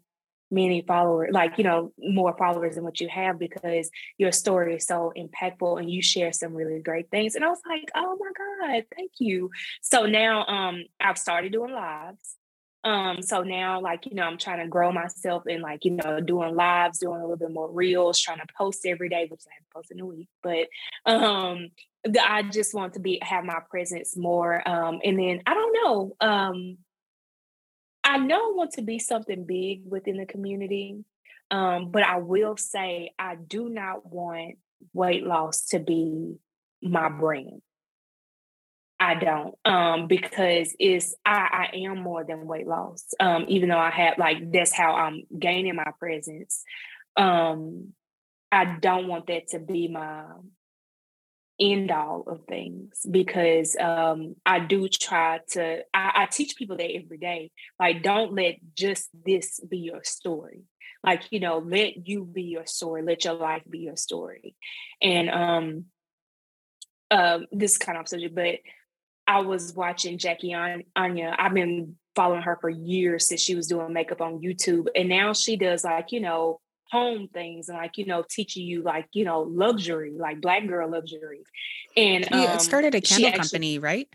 many 0.52 0.82
followers, 0.82 1.30
like, 1.32 1.56
you 1.56 1.64
know, 1.64 1.92
more 1.98 2.36
followers 2.36 2.74
than 2.74 2.84
what 2.84 3.00
you 3.00 3.08
have 3.08 3.38
because 3.38 3.90
your 4.18 4.30
story 4.30 4.76
is 4.76 4.86
so 4.86 5.12
impactful 5.16 5.80
and 5.80 5.90
you 5.90 6.02
share 6.02 6.30
some 6.30 6.54
really 6.54 6.78
great 6.80 7.10
things. 7.10 7.34
And 7.34 7.44
I 7.44 7.48
was 7.48 7.62
like, 7.66 7.90
oh 7.96 8.18
my 8.20 8.68
God, 8.68 8.84
thank 8.94 9.12
you. 9.18 9.50
So 9.80 10.06
now 10.06 10.44
um 10.46 10.84
I've 11.00 11.18
started 11.18 11.52
doing 11.52 11.72
lives. 11.72 12.36
Um, 12.84 13.22
so 13.22 13.42
now 13.42 13.80
like, 13.80 14.06
you 14.06 14.14
know, 14.14 14.24
I'm 14.24 14.38
trying 14.38 14.58
to 14.58 14.66
grow 14.66 14.90
myself 14.90 15.44
and 15.46 15.62
like, 15.62 15.84
you 15.84 15.92
know, 15.92 16.20
doing 16.20 16.56
lives, 16.56 16.98
doing 16.98 17.18
a 17.18 17.22
little 17.22 17.36
bit 17.36 17.52
more 17.52 17.70
reels, 17.70 18.18
trying 18.18 18.38
to 18.38 18.46
post 18.56 18.84
every 18.84 19.08
day, 19.08 19.26
which 19.28 19.42
I 19.46 19.54
haven't 19.54 19.70
posted 19.72 19.98
in 19.98 20.02
a 20.02 20.06
week. 20.06 20.28
But 20.42 20.68
um 21.06 21.70
I 22.20 22.42
just 22.42 22.74
want 22.74 22.94
to 22.94 23.00
be 23.00 23.20
have 23.22 23.44
my 23.44 23.60
presence 23.70 24.16
more. 24.16 24.66
Um, 24.68 25.00
and 25.04 25.18
then 25.18 25.42
I 25.46 25.54
don't 25.54 25.72
know. 25.72 26.16
Um, 26.20 26.78
I 28.04 28.18
know 28.18 28.36
I 28.36 28.52
want 28.54 28.72
to 28.72 28.82
be 28.82 28.98
something 28.98 29.44
big 29.44 29.82
within 29.86 30.16
the 30.16 30.26
community, 30.26 31.04
um, 31.50 31.90
but 31.90 32.02
I 32.02 32.16
will 32.16 32.56
say 32.56 33.12
I 33.18 33.36
do 33.36 33.68
not 33.68 34.04
want 34.04 34.56
weight 34.92 35.24
loss 35.24 35.66
to 35.66 35.78
be 35.78 36.38
my 36.82 37.08
brand. 37.08 37.62
I 39.02 39.16
don't, 39.16 39.56
um, 39.64 40.06
because 40.06 40.76
it's 40.78 41.12
I, 41.26 41.68
I 41.72 41.76
am 41.78 41.98
more 41.98 42.22
than 42.22 42.46
weight 42.46 42.68
loss. 42.68 43.04
Um, 43.18 43.46
even 43.48 43.68
though 43.68 43.78
I 43.78 43.90
have 43.90 44.16
like 44.16 44.52
that's 44.52 44.72
how 44.72 44.94
I'm 44.94 45.24
gaining 45.36 45.74
my 45.74 45.90
presence. 45.98 46.62
Um, 47.16 47.94
I 48.52 48.64
don't 48.64 49.08
want 49.08 49.26
that 49.26 49.48
to 49.48 49.58
be 49.58 49.88
my 49.88 50.24
end 51.58 51.90
all 51.90 52.22
of 52.28 52.44
things 52.46 53.04
because 53.10 53.76
um, 53.80 54.36
I 54.46 54.60
do 54.60 54.88
try 54.88 55.40
to, 55.50 55.82
I, 55.92 56.12
I 56.14 56.26
teach 56.26 56.56
people 56.56 56.76
that 56.76 56.94
every 56.94 57.18
day. 57.18 57.50
Like, 57.80 58.04
don't 58.04 58.34
let 58.34 58.56
just 58.74 59.08
this 59.26 59.58
be 59.60 59.78
your 59.78 60.04
story. 60.04 60.62
Like, 61.02 61.24
you 61.30 61.40
know, 61.40 61.58
let 61.58 62.06
you 62.06 62.24
be 62.24 62.44
your 62.44 62.66
story, 62.66 63.02
let 63.02 63.24
your 63.24 63.34
life 63.34 63.62
be 63.68 63.80
your 63.80 63.96
story. 63.96 64.54
And 65.00 65.28
um, 65.28 65.84
uh, 67.10 67.40
this 67.50 67.78
kind 67.78 67.98
of 67.98 68.08
subject, 68.08 68.34
but 68.34 68.56
I 69.32 69.40
was 69.40 69.72
watching 69.74 70.18
Jackie 70.18 70.52
Aina. 70.52 70.84
I've 70.94 71.54
been 71.54 71.96
following 72.14 72.42
her 72.42 72.58
for 72.60 72.68
years 72.68 73.28
since 73.28 73.40
she 73.40 73.54
was 73.54 73.66
doing 73.66 73.90
makeup 73.92 74.20
on 74.20 74.42
YouTube. 74.42 74.88
And 74.94 75.08
now 75.08 75.32
she 75.32 75.56
does 75.56 75.84
like, 75.84 76.12
you 76.12 76.20
know, 76.20 76.60
home 76.90 77.28
things 77.32 77.70
and 77.70 77.78
like, 77.78 77.96
you 77.96 78.04
know, 78.04 78.22
teaching 78.28 78.66
you 78.66 78.82
like, 78.82 79.06
you 79.14 79.24
know, 79.24 79.40
luxury, 79.40 80.12
like 80.14 80.42
black 80.42 80.66
girl 80.66 80.90
luxury. 80.90 81.40
And 81.96 82.30
um, 82.30 82.40
it 82.40 82.60
started 82.60 82.94
a 82.94 83.00
candle 83.00 83.28
actually, 83.28 83.38
company, 83.40 83.78
right? 83.78 84.08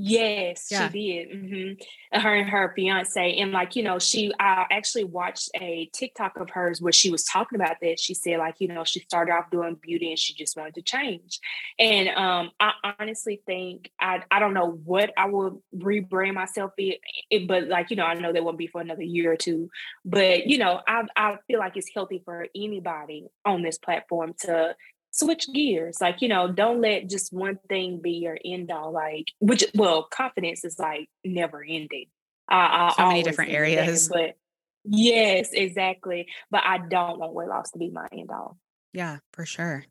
Yes, 0.00 0.68
yeah. 0.70 0.88
she 0.88 1.12
did. 1.12 1.30
Mm-hmm. 1.30 2.20
Her 2.20 2.32
and 2.32 2.48
her 2.48 2.72
fiance, 2.76 3.36
and 3.38 3.50
like 3.50 3.74
you 3.74 3.82
know, 3.82 3.98
she 3.98 4.32
I 4.38 4.64
actually 4.70 5.02
watched 5.02 5.50
a 5.60 5.90
TikTok 5.92 6.38
of 6.38 6.50
hers 6.50 6.80
where 6.80 6.92
she 6.92 7.10
was 7.10 7.24
talking 7.24 7.56
about 7.56 7.78
that. 7.82 7.98
She 7.98 8.14
said 8.14 8.38
like 8.38 8.54
you 8.60 8.68
know 8.68 8.84
she 8.84 9.00
started 9.00 9.32
off 9.32 9.50
doing 9.50 9.76
beauty 9.82 10.10
and 10.10 10.18
she 10.18 10.34
just 10.34 10.56
wanted 10.56 10.76
to 10.76 10.82
change. 10.82 11.40
And 11.80 12.10
um, 12.10 12.52
I 12.60 12.94
honestly 13.00 13.42
think 13.44 13.90
I 14.00 14.22
I 14.30 14.38
don't 14.38 14.54
know 14.54 14.80
what 14.84 15.12
I 15.18 15.26
will 15.26 15.64
rebrand 15.76 16.34
myself 16.34 16.70
it, 16.78 17.00
it, 17.28 17.48
but 17.48 17.66
like 17.66 17.90
you 17.90 17.96
know 17.96 18.04
I 18.04 18.14
know 18.14 18.32
that 18.32 18.44
won't 18.44 18.56
be 18.56 18.68
for 18.68 18.80
another 18.80 19.02
year 19.02 19.32
or 19.32 19.36
two. 19.36 19.68
But 20.04 20.46
you 20.46 20.58
know 20.58 20.80
I 20.86 21.02
I 21.16 21.38
feel 21.48 21.58
like 21.58 21.76
it's 21.76 21.90
healthy 21.92 22.22
for 22.24 22.46
anybody 22.54 23.26
on 23.44 23.62
this 23.62 23.78
platform 23.78 24.34
to 24.42 24.76
switch 25.18 25.46
gears. 25.52 26.00
Like, 26.00 26.22
you 26.22 26.28
know, 26.28 26.50
don't 26.50 26.80
let 26.80 27.08
just 27.08 27.32
one 27.32 27.58
thing 27.68 28.00
be 28.00 28.12
your 28.12 28.38
end 28.44 28.70
all. 28.70 28.92
Like, 28.92 29.26
which, 29.40 29.64
well, 29.74 30.04
confidence 30.04 30.64
is 30.64 30.78
like 30.78 31.08
never 31.24 31.62
ending. 31.62 32.06
I, 32.48 32.92
I 32.92 32.94
so 32.96 33.08
many 33.08 33.22
different 33.22 33.52
areas. 33.52 34.08
That, 34.08 34.14
but 34.14 34.36
yes, 34.84 35.50
exactly. 35.52 36.28
But 36.50 36.62
I 36.64 36.78
don't 36.78 37.18
want 37.18 37.34
weight 37.34 37.48
loss 37.48 37.72
to 37.72 37.78
be 37.78 37.90
my 37.90 38.06
end 38.12 38.30
all. 38.30 38.58
Yeah, 38.92 39.18
for 39.32 39.44
sure. 39.44 39.84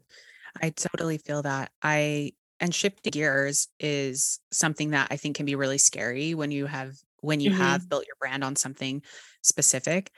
I 0.61 0.71
totally 0.71 1.19
feel 1.19 1.43
that. 1.43 1.71
I, 1.83 2.33
and 2.59 2.73
shifting 2.73 3.11
gears 3.11 3.67
is 3.79 4.39
something 4.51 4.91
that 4.91 5.09
I 5.11 5.17
think 5.17 5.35
can 5.35 5.45
be 5.45 5.55
really 5.55 5.77
scary 5.77 6.33
when 6.33 6.49
you 6.49 6.65
have, 6.65 6.93
when 7.21 7.39
you 7.39 7.51
mm-hmm. 7.51 7.61
have 7.61 7.87
built 7.87 8.07
your 8.07 8.15
brand 8.19 8.43
on 8.43 8.55
something 8.55 9.03
specific. 9.43 10.11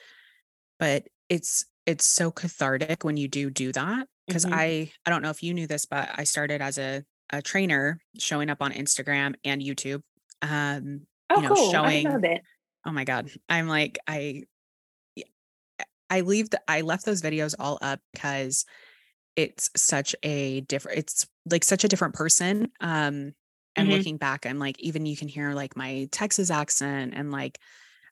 But 0.80 1.08
it's, 1.28 1.66
it's 1.86 2.06
so 2.06 2.32
cathartic 2.32 3.04
when 3.04 3.18
you 3.18 3.28
do 3.28 3.50
do 3.50 3.74
that 3.74 4.08
because 4.30 4.46
mm-hmm. 4.46 4.54
I 4.54 4.92
I 5.06 5.10
don't 5.10 5.22
know 5.22 5.32
if 5.32 5.44
you 5.44 5.54
knew 5.54 5.68
this, 5.68 5.86
but 5.86 6.10
I 6.16 6.24
started 6.24 6.62
as 6.62 6.78
a 6.78 7.04
a 7.32 7.42
trainer 7.42 8.00
showing 8.18 8.50
up 8.50 8.62
on 8.62 8.72
Instagram 8.72 9.36
and 9.44 9.62
YouTube. 9.62 10.02
Um, 10.42 11.02
oh, 11.30 11.42
you 11.42 11.50
know, 11.50 11.56
cool. 11.56 11.72
showing. 11.72 12.08
I 12.08 12.18
know 12.18 12.38
Oh 12.86 12.92
my 12.92 13.04
god, 13.04 13.30
I'm 13.50 13.68
like 13.68 14.00
I 14.08 14.44
I 16.10 16.22
leave 16.22 16.50
the 16.50 16.62
I 16.68 16.82
left 16.82 17.06
those 17.06 17.22
videos 17.22 17.56
all 17.60 17.78
up 17.82 18.00
because 18.14 18.66
it's 19.36 19.70
such 19.76 20.16
a 20.24 20.62
different 20.62 20.98
it's 20.98 21.26
like 21.50 21.64
such 21.64 21.86
a 21.86 21.88
different 21.88 22.14
person 22.14 22.72
um 22.82 23.34
and 23.76 23.88
mm-hmm. 23.88 23.92
looking 23.92 24.18
back 24.18 24.46
i'm 24.46 24.60
like 24.60 24.78
even 24.80 25.06
you 25.06 25.16
can 25.16 25.30
hear 25.30 25.54
like 25.54 25.78
my 25.78 26.10
texas 26.12 26.52
accent 26.52 27.14
and 27.16 27.32
like 27.32 27.58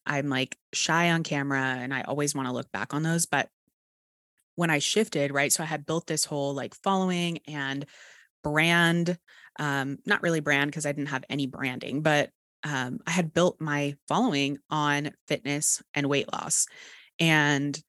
i'm 0.05 0.30
like 0.30 0.57
shy 0.72 1.11
on 1.11 1.24
camera 1.24 1.76
and 1.80 1.93
i 1.93 2.01
always 2.03 2.34
want 2.34 2.47
to 2.47 2.53
look 2.53 2.72
back 2.72 2.93
on 2.93 3.03
those 3.03 3.26
but 3.26 3.49
when 4.58 4.72
I 4.72 4.80
shifted, 4.80 5.32
right? 5.32 5.53
So 5.53 5.64
I 5.64 5.68
had 5.68 5.86
built 5.86 6.08
this 6.08 6.26
whole 6.26 6.53
like 6.53 6.76
following 6.76 7.39
and 7.47 7.86
brand, 8.43 9.18
um, 9.60 9.99
not 10.05 10.24
really 10.24 10.39
brand 10.39 10.72
because 10.72 10.86
I 10.86 10.91
didn't 10.91 11.10
have 11.10 11.24
any 11.30 11.45
branding, 11.45 12.01
but 12.01 12.32
um, 12.64 12.99
I 13.05 13.12
had 13.12 13.34
built 13.34 13.62
my 13.62 13.95
following 14.08 14.58
on 14.70 15.12
fitness 15.28 15.84
and 15.93 16.10
weight 16.10 16.32
loss. 16.34 16.66
And 17.20 17.80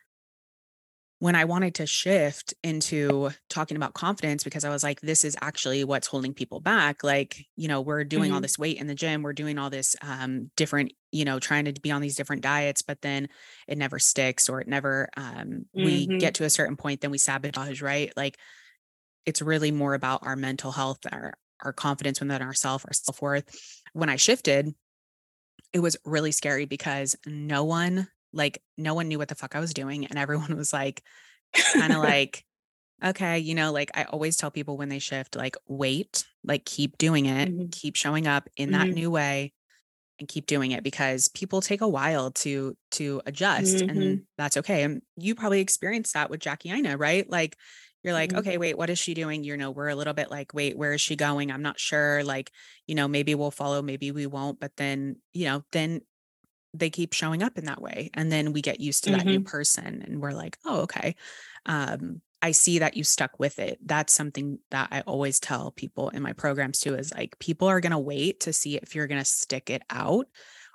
when 1.21 1.35
I 1.35 1.47
wanted 1.47 1.75
to 1.77 1.87
shift 1.87 2.55
into 2.63 3.31
talking 3.51 3.77
about 3.77 3.95
confidence, 3.95 4.45
because 4.45 4.65
I 4.65 4.71
was 4.71 4.85
like, 4.85 5.01
this 5.01 5.25
is 5.25 5.37
actually 5.41 5.83
what's 5.83 6.07
holding 6.07 6.33
people 6.33 6.61
back. 6.61 7.03
Like, 7.03 7.45
you 7.57 7.67
know, 7.67 7.81
we're 7.81 8.05
doing 8.05 8.27
mm-hmm. 8.27 8.35
all 8.35 8.41
this 8.41 8.59
weight 8.59 8.79
in 8.79 8.87
the 8.87 8.95
gym, 8.95 9.23
we're 9.23 9.33
doing 9.33 9.59
all 9.59 9.69
this 9.69 9.97
um, 10.01 10.51
different, 10.57 10.93
you 11.11 11.25
know, 11.25 11.41
trying 11.41 11.65
to 11.65 11.73
be 11.73 11.91
on 11.91 12.03
these 12.03 12.15
different 12.15 12.43
diets, 12.43 12.83
but 12.83 13.03
then 13.03 13.29
it 13.67 13.79
never 13.79 13.99
sticks 13.99 14.49
or 14.49 14.61
it 14.61 14.69
never, 14.69 15.09
um, 15.17 15.67
mm-hmm. 15.77 15.85
we 15.85 16.07
get 16.07 16.35
to 16.35 16.45
a 16.45 16.51
certain 16.51 16.77
point, 16.77 17.01
then 17.01 17.11
we 17.11 17.19
sabotage, 17.19 17.83
right? 17.83 18.13
Like, 18.17 18.39
it's 19.27 19.43
really 19.43 19.73
more 19.73 19.95
about 19.95 20.21
our 20.25 20.37
mental 20.37 20.71
health, 20.71 21.01
our, 21.11 21.35
our 21.65 21.73
confidence 21.73 22.21
within 22.21 22.43
ourselves, 22.43 22.85
our 22.85 22.93
self 22.93 23.21
worth. 23.21 23.45
When 23.93 24.09
I 24.09 24.17
shifted, 24.17 24.73
it 25.73 25.81
was 25.81 25.97
really 26.05 26.33
scary 26.33 26.65
because 26.65 27.17
no 27.27 27.65
one 27.65 28.07
like 28.39 28.63
no 28.79 28.95
one 28.95 29.09
knew 29.09 29.19
what 29.19 29.29
the 29.29 29.35
fuck 29.35 29.55
I 29.55 29.61
was 29.61 29.75
doing. 29.75 30.07
And 30.07 30.19
everyone 30.19 30.57
was 30.57 30.73
like, 30.73 31.03
kind 31.75 31.93
of 31.93 31.99
like, 32.03 32.45
okay, 33.05 33.39
you 33.39 33.55
know, 33.55 33.73
like 33.73 33.91
I 33.95 34.05
always 34.05 34.37
tell 34.37 34.51
people 34.51 34.79
when 34.79 34.89
they 34.89 34.99
shift, 34.99 35.37
like, 35.37 35.57
wait, 35.67 36.25
like 36.45 36.65
keep 36.65 36.97
doing 36.97 37.27
it, 37.27 37.51
mm-hmm. 37.51 37.67
keep 37.71 37.97
showing 37.97 38.27
up 38.27 38.49
in 38.57 38.73
that 38.73 38.87
mm-hmm. 38.87 38.95
new 38.95 39.11
way 39.11 39.53
and 40.19 40.29
keep 40.29 40.47
doing 40.47 40.73
it 40.73 40.83
because 40.83 41.29
people 41.29 41.61
take 41.61 41.81
a 41.81 41.89
while 41.89 42.31
to 42.33 42.77
to 42.93 43.21
adjust 43.27 43.77
mm-hmm. 43.77 43.91
and 43.91 44.23
that's 44.37 44.57
okay. 44.57 44.83
And 44.83 45.03
you 45.17 45.35
probably 45.35 45.61
experienced 45.61 46.15
that 46.15 46.31
with 46.31 46.41
Jackie 46.41 46.71
Aina, 46.71 46.97
right? 46.97 47.29
Like 47.29 47.57
you're 48.03 48.15
like, 48.15 48.31
mm-hmm. 48.31 48.41
okay, 48.41 48.59
wait, 48.59 48.79
what 48.79 48.91
is 48.91 48.99
she 48.99 49.15
doing? 49.15 49.45
You 49.45 49.57
know, 49.57 49.71
we're 49.71 49.89
a 49.89 49.95
little 49.95 50.15
bit 50.15 50.31
like, 50.31 50.55
wait, 50.55 50.77
where 50.77 50.93
is 50.93 51.01
she 51.01 51.17
going? 51.17 51.51
I'm 51.51 51.63
not 51.63 51.81
sure. 51.81 52.23
Like, 52.25 52.51
you 52.87 52.95
know, 52.95 53.09
maybe 53.09 53.35
we'll 53.35 53.51
follow, 53.51 53.83
maybe 53.83 54.13
we 54.13 54.27
won't. 54.27 54.61
But 54.61 54.73
then, 54.77 55.17
you 55.33 55.47
know, 55.47 55.63
then 55.73 56.03
they 56.75 56.91
keep 56.91 57.13
showing 57.13 57.43
up 57.43 57.59
in 57.59 57.65
that 57.65 57.81
way 57.81 58.11
and 58.15 58.31
then 58.31 58.53
we 58.53 58.63
get 58.63 58.81
used 58.81 59.05
to 59.05 59.11
mm-hmm. 59.11 59.19
that 59.19 59.27
new 59.27 59.41
mm-hmm. 59.41 59.49
person 59.49 60.03
and 60.07 60.21
we're 60.21 60.33
like 60.33 60.59
oh 60.65 60.81
okay 60.81 61.15
um, 61.67 62.21
i 62.43 62.51
see 62.51 62.79
that 62.81 62.97
you 62.97 63.05
stuck 63.05 63.39
with 63.39 63.59
it 63.59 63.79
that's 63.85 64.13
something 64.13 64.59
that 64.71 64.89
i 64.91 65.01
always 65.03 65.41
tell 65.41 65.71
people 65.71 66.09
in 66.11 66.23
my 66.23 66.33
programs 66.33 66.81
too 66.81 66.95
is 66.95 67.13
like 67.13 67.39
people 67.39 67.69
are 67.69 67.81
going 67.81 67.93
to 67.93 67.99
wait 67.99 68.41
to 68.41 68.53
see 68.53 68.77
if 68.77 68.95
you're 68.95 69.07
going 69.07 69.21
to 69.21 69.25
stick 69.25 69.71
it 69.71 69.83
out 69.91 70.27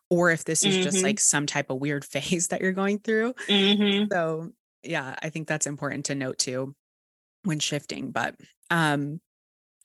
or 0.10 0.32
if 0.32 0.46
this 0.46 0.64
is 0.64 0.76
mm-hmm. 0.76 0.84
just 0.84 1.04
like 1.04 1.20
some 1.20 1.46
type 1.46 1.70
of 1.70 1.80
weird 1.80 2.04
phase 2.06 2.50
that 2.50 2.62
you're 2.62 2.72
going 2.72 3.00
through 3.00 3.34
mm-hmm. 3.48 4.06
so 4.12 4.50
yeah 4.84 5.16
i 5.22 5.30
think 5.30 5.48
that's 5.48 5.68
important 5.68 6.06
to 6.06 6.16
note 6.16 6.38
too 6.38 6.76
when 7.44 7.60
shifting 7.60 8.12
but 8.12 8.36
um 8.70 9.20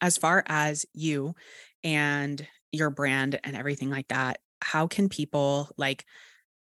as 0.01 0.17
far 0.17 0.45
as 0.47 0.87
you 0.95 1.35
and 1.83 2.47
your 2.73 2.91
brand 2.91 3.39
and 3.45 3.57
everything 3.57 3.91
like 3.91 4.09
that 4.09 4.39
how 4.61 4.87
can 4.87 5.09
people 5.09 5.71
like 5.77 6.05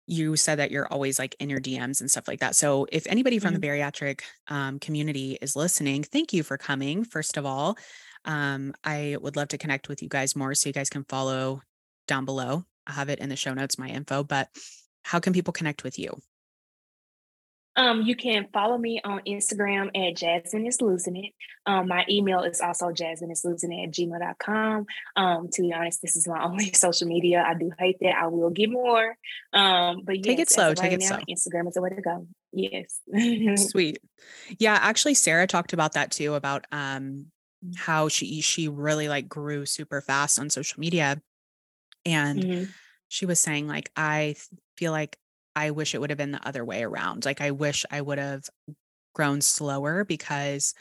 you 0.06 0.36
said 0.36 0.58
that 0.58 0.70
you're 0.70 0.88
always 0.88 1.18
like 1.18 1.36
in 1.38 1.48
your 1.48 1.60
DMs 1.60 2.00
and 2.00 2.10
stuff 2.10 2.26
like 2.26 2.40
that. 2.40 2.56
So 2.56 2.86
if 2.90 3.06
anybody 3.06 3.38
from 3.38 3.54
mm-hmm. 3.54 3.60
the 3.60 3.68
bariatric 3.68 4.20
um, 4.48 4.78
community 4.78 5.38
is 5.40 5.54
listening, 5.54 6.02
thank 6.02 6.32
you 6.32 6.42
for 6.42 6.58
coming. 6.58 7.04
First 7.04 7.36
of 7.36 7.46
all, 7.46 7.78
um, 8.24 8.74
I 8.84 9.16
would 9.20 9.36
love 9.36 9.48
to 9.48 9.58
connect 9.58 9.88
with 9.88 10.02
you 10.02 10.08
guys 10.08 10.36
more 10.36 10.54
so 10.54 10.68
you 10.68 10.72
guys 10.72 10.90
can 10.90 11.04
follow 11.04 11.62
down 12.08 12.24
below. 12.24 12.64
I 12.86 12.92
have 12.92 13.08
it 13.08 13.20
in 13.20 13.28
the 13.28 13.36
show 13.36 13.54
notes, 13.54 13.78
my 13.78 13.88
info, 13.88 14.24
but 14.24 14.48
how 15.02 15.20
can 15.20 15.32
people 15.32 15.52
connect 15.52 15.84
with 15.84 15.98
you? 15.98 16.20
Um, 17.74 18.02
you 18.02 18.14
can 18.14 18.48
follow 18.52 18.76
me 18.76 19.00
on 19.02 19.20
Instagram 19.26 19.90
at 19.96 20.16
Jasmine 20.16 20.66
is 20.66 20.80
losing 20.80 21.16
it. 21.16 21.32
Um, 21.64 21.88
my 21.88 22.04
email 22.08 22.40
is 22.40 22.60
also 22.60 22.92
jasmine 22.92 23.30
is 23.30 23.44
losing 23.44 23.72
it 23.72 23.84
at 23.84 23.92
gmail.com. 23.92 24.86
Um, 25.16 25.48
to 25.52 25.62
be 25.62 25.72
honest, 25.72 26.02
this 26.02 26.16
is 26.16 26.28
my 26.28 26.42
only 26.44 26.72
social 26.72 27.08
media. 27.08 27.44
I 27.46 27.54
do 27.54 27.70
hate 27.78 27.98
that. 28.00 28.14
I 28.14 28.26
will 28.26 28.50
get 28.50 28.70
more. 28.70 29.16
Um, 29.52 30.02
but 30.04 30.16
yes, 30.16 30.24
take 30.24 30.38
it 30.38 30.50
slow. 30.50 30.74
Take 30.74 30.82
right 30.82 30.92
it 30.94 31.00
now, 31.00 31.06
slow. 31.06 31.18
Instagram 31.30 31.68
is 31.68 31.74
the 31.74 31.82
way 31.82 31.90
to 31.90 32.02
go. 32.02 32.26
Yes. 32.52 33.00
Sweet. 33.70 33.98
Yeah, 34.58 34.78
actually 34.80 35.14
Sarah 35.14 35.46
talked 35.46 35.72
about 35.72 35.94
that 35.94 36.10
too, 36.10 36.34
about 36.34 36.66
um 36.72 37.26
how 37.76 38.08
she 38.08 38.40
she 38.40 38.68
really 38.68 39.08
like 39.08 39.28
grew 39.28 39.66
super 39.66 40.00
fast 40.00 40.38
on 40.38 40.50
social 40.50 40.80
media. 40.80 41.22
And 42.04 42.42
mm-hmm. 42.42 42.64
she 43.08 43.26
was 43.26 43.40
saying, 43.40 43.68
like, 43.68 43.90
I 43.96 44.36
feel 44.76 44.92
like 44.92 45.16
I 45.54 45.70
wish 45.70 45.94
it 45.94 46.00
would 46.00 46.10
have 46.10 46.18
been 46.18 46.32
the 46.32 46.46
other 46.46 46.64
way 46.64 46.82
around. 46.82 47.24
Like 47.24 47.40
I 47.40 47.50
wish 47.50 47.84
I 47.90 48.00
would 48.00 48.18
have 48.18 48.48
grown 49.14 49.40
slower 49.40 50.04
because 50.04 50.74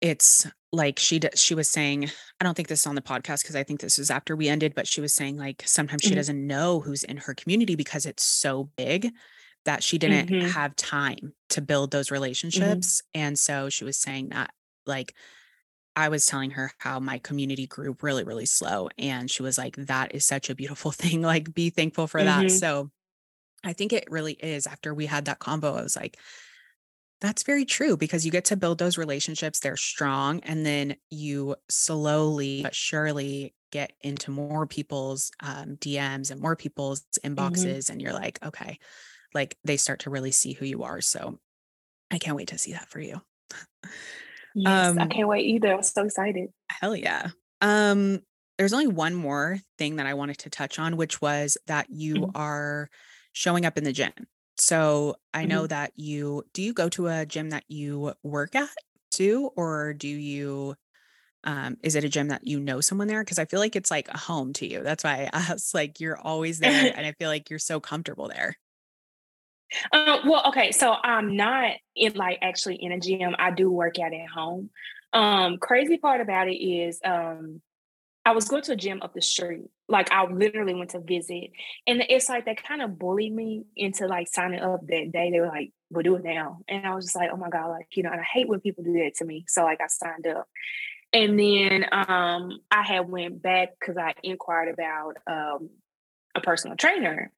it's 0.00 0.46
like 0.72 0.98
she 0.98 1.20
she 1.34 1.54
was 1.54 1.70
saying 1.70 2.10
i 2.40 2.44
don't 2.44 2.54
think 2.54 2.68
this 2.68 2.80
is 2.80 2.86
on 2.86 2.94
the 2.94 3.00
podcast 3.00 3.42
because 3.42 3.56
i 3.56 3.62
think 3.62 3.80
this 3.80 3.98
was 3.98 4.10
after 4.10 4.34
we 4.34 4.48
ended 4.48 4.74
but 4.74 4.86
she 4.86 5.00
was 5.00 5.14
saying 5.14 5.36
like 5.36 5.62
sometimes 5.64 6.02
she 6.02 6.08
mm-hmm. 6.08 6.16
doesn't 6.16 6.46
know 6.46 6.80
who's 6.80 7.04
in 7.04 7.16
her 7.16 7.34
community 7.34 7.76
because 7.76 8.04
it's 8.04 8.24
so 8.24 8.68
big 8.76 9.10
that 9.64 9.82
she 9.82 9.96
didn't 9.96 10.28
mm-hmm. 10.28 10.48
have 10.48 10.74
time 10.74 11.32
to 11.48 11.60
build 11.60 11.90
those 11.90 12.06
mm-hmm. 12.06 12.14
relationships 12.14 13.00
mm-hmm. 13.00 13.20
and 13.26 13.38
so 13.38 13.68
she 13.68 13.84
was 13.84 13.96
saying 13.96 14.30
that 14.30 14.50
like 14.86 15.14
i 15.94 16.08
was 16.08 16.26
telling 16.26 16.50
her 16.50 16.72
how 16.78 16.98
my 16.98 17.18
community 17.18 17.66
grew 17.66 17.96
really 18.02 18.24
really 18.24 18.46
slow 18.46 18.88
and 18.98 19.30
she 19.30 19.42
was 19.42 19.56
like 19.56 19.76
that 19.76 20.14
is 20.14 20.26
such 20.26 20.50
a 20.50 20.54
beautiful 20.54 20.90
thing 20.90 21.22
like 21.22 21.54
be 21.54 21.70
thankful 21.70 22.06
for 22.06 22.22
that 22.22 22.46
mm-hmm. 22.46 22.56
so 22.56 22.90
I 23.64 23.72
think 23.72 23.92
it 23.92 24.10
really 24.10 24.32
is 24.34 24.66
after 24.66 24.94
we 24.94 25.06
had 25.06 25.26
that 25.26 25.38
combo, 25.38 25.74
I 25.74 25.82
was 25.82 25.96
like, 25.96 26.16
That's 27.20 27.42
very 27.42 27.64
true 27.64 27.96
because 27.96 28.24
you 28.24 28.32
get 28.32 28.46
to 28.46 28.56
build 28.56 28.78
those 28.78 28.98
relationships. 28.98 29.60
They're 29.60 29.76
strong. 29.76 30.40
And 30.40 30.64
then 30.66 30.96
you 31.10 31.56
slowly 31.68 32.62
but 32.62 32.74
surely 32.74 33.54
get 33.70 33.92
into 34.02 34.30
more 34.30 34.66
people's 34.66 35.30
um, 35.40 35.76
DMs 35.76 36.30
and 36.30 36.40
more 36.40 36.56
people's 36.56 37.02
mm-hmm. 37.24 37.34
inboxes. 37.34 37.64
Mm-hmm. 37.64 37.92
And 37.92 38.02
you're 38.02 38.12
like, 38.12 38.38
okay, 38.44 38.78
like 39.34 39.56
they 39.64 39.76
start 39.76 40.00
to 40.00 40.10
really 40.10 40.32
see 40.32 40.52
who 40.52 40.66
you 40.66 40.82
are. 40.82 41.00
So 41.00 41.38
I 42.10 42.18
can't 42.18 42.36
wait 42.36 42.48
to 42.48 42.58
see 42.58 42.72
that 42.72 42.88
for 42.88 43.00
you. 43.00 43.20
Yes, 44.54 44.90
um, 44.90 44.98
I 44.98 45.06
can't 45.06 45.28
wait 45.28 45.46
either. 45.46 45.72
I'm 45.72 45.82
so 45.82 46.04
excited. 46.04 46.50
Hell 46.68 46.94
yeah. 46.94 47.30
Um, 47.60 48.20
there's 48.58 48.72
only 48.72 48.86
one 48.86 49.14
more 49.14 49.58
thing 49.78 49.96
that 49.96 50.06
I 50.06 50.14
wanted 50.14 50.38
to 50.38 50.50
touch 50.50 50.78
on, 50.78 50.96
which 50.96 51.22
was 51.22 51.56
that 51.66 51.86
you 51.90 52.14
mm-hmm. 52.14 52.30
are 52.34 52.90
showing 53.32 53.66
up 53.66 53.78
in 53.78 53.84
the 53.84 53.92
gym. 53.92 54.12
So 54.56 55.16
I 55.32 55.44
know 55.44 55.60
mm-hmm. 55.60 55.68
that 55.68 55.92
you 55.96 56.44
do 56.52 56.62
you 56.62 56.72
go 56.72 56.88
to 56.90 57.08
a 57.08 57.26
gym 57.26 57.50
that 57.50 57.64
you 57.68 58.12
work 58.22 58.54
at 58.54 58.68
too, 59.10 59.50
or 59.56 59.94
do 59.94 60.08
you 60.08 60.74
um 61.44 61.76
is 61.82 61.94
it 61.96 62.04
a 62.04 62.08
gym 62.08 62.28
that 62.28 62.46
you 62.46 62.60
know 62.60 62.80
someone 62.80 63.08
there? 63.08 63.22
Because 63.22 63.38
I 63.38 63.44
feel 63.46 63.60
like 63.60 63.76
it's 63.76 63.90
like 63.90 64.08
a 64.08 64.18
home 64.18 64.52
to 64.54 64.66
you. 64.66 64.82
That's 64.82 65.04
why 65.04 65.28
I 65.32 65.38
asked, 65.52 65.74
like 65.74 66.00
you're 66.00 66.18
always 66.18 66.58
there 66.58 66.92
and 66.96 67.06
I 67.06 67.12
feel 67.12 67.28
like 67.28 67.50
you're 67.50 67.58
so 67.58 67.80
comfortable 67.80 68.28
there. 68.28 68.56
Uh, 69.90 70.18
well, 70.26 70.42
okay, 70.48 70.70
so 70.70 70.94
I'm 71.02 71.34
not 71.34 71.72
in 71.96 72.12
like 72.12 72.38
actually 72.42 72.76
in 72.76 72.92
a 72.92 73.00
gym. 73.00 73.34
I 73.38 73.50
do 73.50 73.70
work 73.70 73.98
out 73.98 74.12
at 74.12 74.28
home. 74.28 74.70
Um, 75.14 75.58
crazy 75.58 75.98
part 75.98 76.20
about 76.20 76.48
it 76.48 76.56
is 76.56 77.00
um 77.04 77.62
I 78.24 78.32
was 78.32 78.46
going 78.46 78.62
to 78.64 78.72
a 78.72 78.76
gym 78.76 79.00
up 79.02 79.14
the 79.14 79.22
street. 79.22 79.70
Like 79.92 80.10
I 80.10 80.24
literally 80.24 80.74
went 80.74 80.90
to 80.90 81.00
visit. 81.00 81.50
And 81.86 82.02
it's 82.08 82.28
like 82.28 82.46
they 82.46 82.54
kind 82.54 82.82
of 82.82 82.98
bullied 82.98 83.34
me 83.34 83.64
into 83.76 84.06
like 84.06 84.28
signing 84.28 84.60
up 84.60 84.80
that 84.86 85.12
day. 85.12 85.30
They 85.30 85.38
were 85.38 85.46
like, 85.46 85.72
we'll 85.90 86.02
do 86.02 86.16
it 86.16 86.24
now. 86.24 86.60
And 86.68 86.86
I 86.86 86.94
was 86.94 87.04
just 87.04 87.16
like, 87.16 87.30
oh 87.32 87.36
my 87.36 87.50
God, 87.50 87.68
like, 87.68 87.88
you 87.92 88.02
know, 88.02 88.10
and 88.10 88.20
I 88.20 88.24
hate 88.24 88.48
when 88.48 88.60
people 88.60 88.82
do 88.82 88.94
that 88.94 89.14
to 89.18 89.24
me. 89.24 89.44
So 89.46 89.62
like 89.62 89.80
I 89.80 89.86
signed 89.86 90.26
up. 90.26 90.48
And 91.12 91.38
then 91.38 91.84
um 91.92 92.60
I 92.70 92.82
had 92.82 93.08
went 93.08 93.42
back 93.42 93.74
because 93.78 93.98
I 93.98 94.14
inquired 94.22 94.72
about 94.72 95.18
um 95.26 95.70
a 96.34 96.40
personal 96.40 96.76
trainer. 96.76 97.30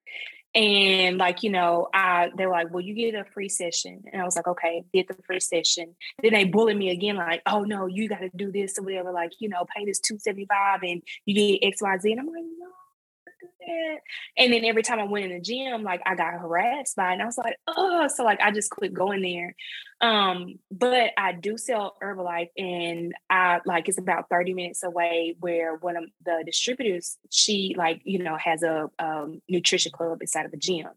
And 0.55 1.19
like, 1.19 1.43
you 1.43 1.51
know, 1.51 1.89
I 1.93 2.31
they 2.37 2.47
were 2.47 2.53
like, 2.53 2.73
Well, 2.73 2.81
you 2.81 2.95
get 2.95 3.15
a 3.15 3.25
free 3.25 3.49
session. 3.49 4.05
And 4.13 4.23
I 4.23 4.25
was 4.25 4.37
like, 4.37 4.47
Okay, 4.47 4.85
get 4.93 5.09
the 5.09 5.17
free 5.27 5.41
session. 5.41 5.95
Then 6.23 6.33
they 6.33 6.45
bullied 6.45 6.77
me 6.77 6.91
again, 6.91 7.17
like, 7.17 7.43
oh 7.47 7.63
no, 7.63 7.87
you 7.87 8.09
gotta 8.09 8.31
do 8.37 8.53
this 8.53 8.79
or 8.79 8.85
whatever, 8.85 9.11
like, 9.13 9.33
you 9.41 9.49
know, 9.49 9.67
pay 9.75 9.85
this 9.85 10.01
275 10.01 10.83
and 10.83 11.03
you 11.27 11.35
get 11.35 11.75
XYZ. 11.75 12.13
And 12.13 12.21
I'm 12.21 12.27
like, 12.27 12.45
no. 12.59 12.84
And 14.37 14.53
then 14.53 14.65
every 14.65 14.83
time 14.83 14.99
I 14.99 15.05
went 15.05 15.27
in 15.27 15.33
the 15.33 15.41
gym, 15.41 15.83
like 15.83 16.03
I 16.05 16.15
got 16.15 16.35
harassed 16.35 16.97
by 16.97 17.11
it. 17.11 17.13
And 17.15 17.23
I 17.23 17.27
was 17.27 17.39
like, 17.39 17.57
oh, 17.67 18.09
so 18.09 18.25
like 18.25 18.41
I 18.41 18.51
just 18.51 18.71
quit 18.71 18.93
going 18.93 19.23
there. 19.23 19.55
Um, 20.01 20.59
but 20.71 21.11
I 21.17 21.33
do 21.33 21.57
sell 21.57 21.97
Herbalife 22.03 22.51
and 22.59 23.15
I 23.31 23.61
like 23.65 23.89
it's 23.89 23.99
about 23.99 24.29
30 24.29 24.53
minutes 24.55 24.83
away 24.83 25.37
where 25.41 25.77
one 25.77 25.97
of 25.97 26.05
the 26.25 26.43
distributors, 26.45 27.17
she 27.31 27.75
like, 27.79 28.03
you 28.05 28.23
know, 28.23 28.37
has 28.37 28.63
a 28.63 28.91
um, 28.99 29.41
nutrition 29.49 29.93
club 29.93 30.19
inside 30.21 30.45
of 30.45 30.51
the 30.51 30.57
gym. 30.59 30.89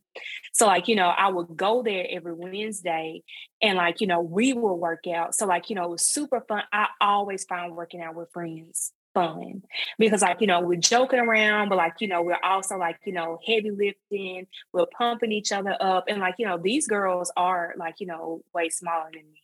So 0.54 0.66
like, 0.66 0.88
you 0.88 0.96
know, 0.96 1.08
I 1.08 1.30
would 1.30 1.56
go 1.56 1.84
there 1.84 2.06
every 2.10 2.34
Wednesday 2.34 3.24
and 3.62 3.78
like, 3.78 4.02
you 4.02 4.08
know, 4.08 4.22
we 4.22 4.54
will 4.54 4.78
work 4.78 5.06
out. 5.08 5.36
So 5.36 5.46
like, 5.46 5.70
you 5.70 5.76
know, 5.76 5.86
it 5.86 5.92
was 5.92 6.08
super 6.08 6.42
fun. 6.48 6.64
I 6.74 6.88
always 7.00 7.46
find 7.46 7.76
working 7.76 8.02
out 8.02 8.16
with 8.16 8.32
friends 8.32 8.92
fun. 9.18 9.64
Because 9.98 10.22
like 10.22 10.42
you 10.42 10.48
know 10.48 10.62
we're 10.62 10.76
joking 10.76 11.20
around 11.20 11.70
but 11.70 11.78
like 11.78 11.96
you 12.00 12.08
know 12.08 12.22
we're 12.22 12.38
also 12.44 12.78
like 12.78 12.98
you 13.06 13.14
know 13.14 13.40
heavy 13.46 13.72
lifting 13.72 14.46
we're 14.74 14.86
pumping 14.98 15.32
each 15.32 15.52
other 15.52 15.76
up 15.80 16.06
and 16.08 16.20
like 16.20 16.36
you 16.38 16.46
know 16.46 16.58
these 16.58 16.88
girls 16.88 17.32
are 17.36 17.74
like 17.78 17.96
you 18.00 18.08
know 18.08 18.42
way 18.54 18.70
smaller 18.70 19.10
than 19.12 19.24
me. 19.24 19.42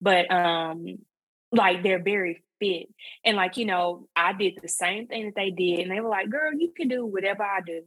But 0.00 0.30
um 0.30 0.98
like 1.52 1.82
they're 1.82 2.02
very 2.02 2.42
fit. 2.60 2.88
And 3.24 3.36
like 3.36 3.56
you 3.56 3.64
know 3.66 4.08
i 4.14 4.32
did 4.32 4.58
the 4.62 4.68
same 4.68 5.06
thing 5.06 5.26
that 5.26 5.34
they 5.34 5.50
did 5.50 5.80
and 5.80 5.90
they 5.90 6.00
were 6.00 6.08
like 6.08 6.30
girl 6.30 6.52
you 6.54 6.72
can 6.74 6.88
do 6.88 7.04
whatever 7.04 7.42
i 7.42 7.60
do 7.66 7.82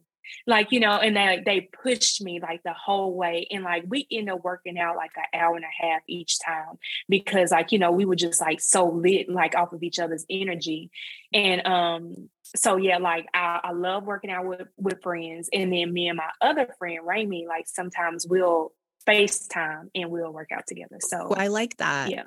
like 0.48 0.72
you 0.72 0.80
know 0.80 0.92
and 0.92 1.16
they 1.16 1.42
they 1.46 1.62
pushed 1.62 2.22
me 2.22 2.40
like 2.40 2.62
the 2.64 2.74
whole 2.74 3.14
way 3.14 3.48
and 3.52 3.64
like 3.64 3.84
we 3.88 4.08
end 4.12 4.30
up 4.30 4.44
working 4.44 4.78
out 4.78 4.96
like 4.96 5.12
an 5.16 5.40
hour 5.40 5.56
and 5.56 5.66
a 5.66 5.86
half 5.86 6.02
each 6.08 6.40
time 6.40 6.78
because 7.08 7.52
like 7.52 7.72
you 7.72 7.80
know 7.80 7.92
we 7.92 8.06
were 8.06 8.16
just 8.16 8.42
like 8.42 8.60
so 8.60 8.88
lit 8.90 9.30
like 9.30 9.56
off 9.56 9.74
of 9.74 9.84
each 9.84 10.00
other's 10.00 10.26
energy 10.30 10.92
and 11.34 11.66
um 11.66 12.30
so 12.56 12.78
yeah 12.78 12.98
like 12.98 13.28
I, 13.34 13.60
I 13.64 13.72
love 13.72 14.04
working 14.04 14.32
out 14.32 14.46
with 14.46 14.68
with 14.78 15.02
friends 15.02 15.50
and 15.54 15.72
then 15.72 15.94
me 15.94 16.08
and 16.08 16.18
my 16.18 16.30
other 16.42 16.68
friend 16.78 17.00
Rami 17.04 17.46
like 17.48 17.68
sometimes 17.68 18.26
we'll 18.28 18.74
FaceTime 19.08 19.90
and 19.96 20.12
we'll 20.12 20.32
work 20.32 20.50
out 20.52 20.68
together 20.68 20.98
so 21.00 21.34
I 21.36 21.48
like 21.48 21.78
that. 21.78 22.12
Yeah. 22.12 22.24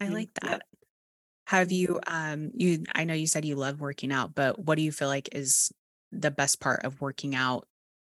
I 0.00 0.04
mm-hmm. 0.04 0.14
like 0.14 0.30
that. 0.42 0.62
Have 1.46 1.70
you 1.70 2.00
um 2.06 2.50
you 2.54 2.84
I 2.94 3.04
know 3.04 3.14
you 3.14 3.26
said 3.26 3.44
you 3.44 3.56
love 3.56 3.80
working 3.80 4.12
out 4.12 4.34
but 4.34 4.58
what 4.58 4.76
do 4.76 4.82
you 4.82 4.92
feel 4.92 5.08
like 5.08 5.28
is 5.32 5.72
the 6.12 6.30
best 6.30 6.60
part 6.60 6.84
of 6.84 7.00
working 7.00 7.34
out? 7.34 7.66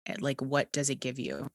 Eh, 0.07 0.16
like, 0.20 0.40
what 0.40 0.72
does 0.72 0.90
it 0.90 1.01
give 1.01 1.18
you? 1.18 1.51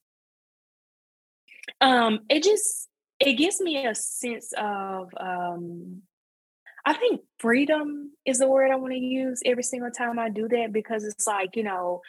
Um, 1.80 2.20
it 2.28 2.42
just 2.42 2.88
it 3.20 3.34
gives 3.34 3.60
me 3.60 3.86
a 3.86 3.94
sense 3.94 4.52
of 4.56 5.10
um 5.18 6.02
I 6.84 6.94
think 6.94 7.20
freedom 7.38 8.12
is 8.26 8.38
the 8.38 8.48
word 8.48 8.70
I 8.72 8.76
want 8.76 8.92
to 8.92 8.98
use 8.98 9.40
every 9.44 9.62
single 9.62 9.90
time 9.90 10.18
I 10.18 10.30
do 10.30 10.48
that 10.48 10.72
because 10.72 11.04
it's 11.04 11.26
like, 11.26 11.54
you 11.54 11.62
know, 11.62 12.00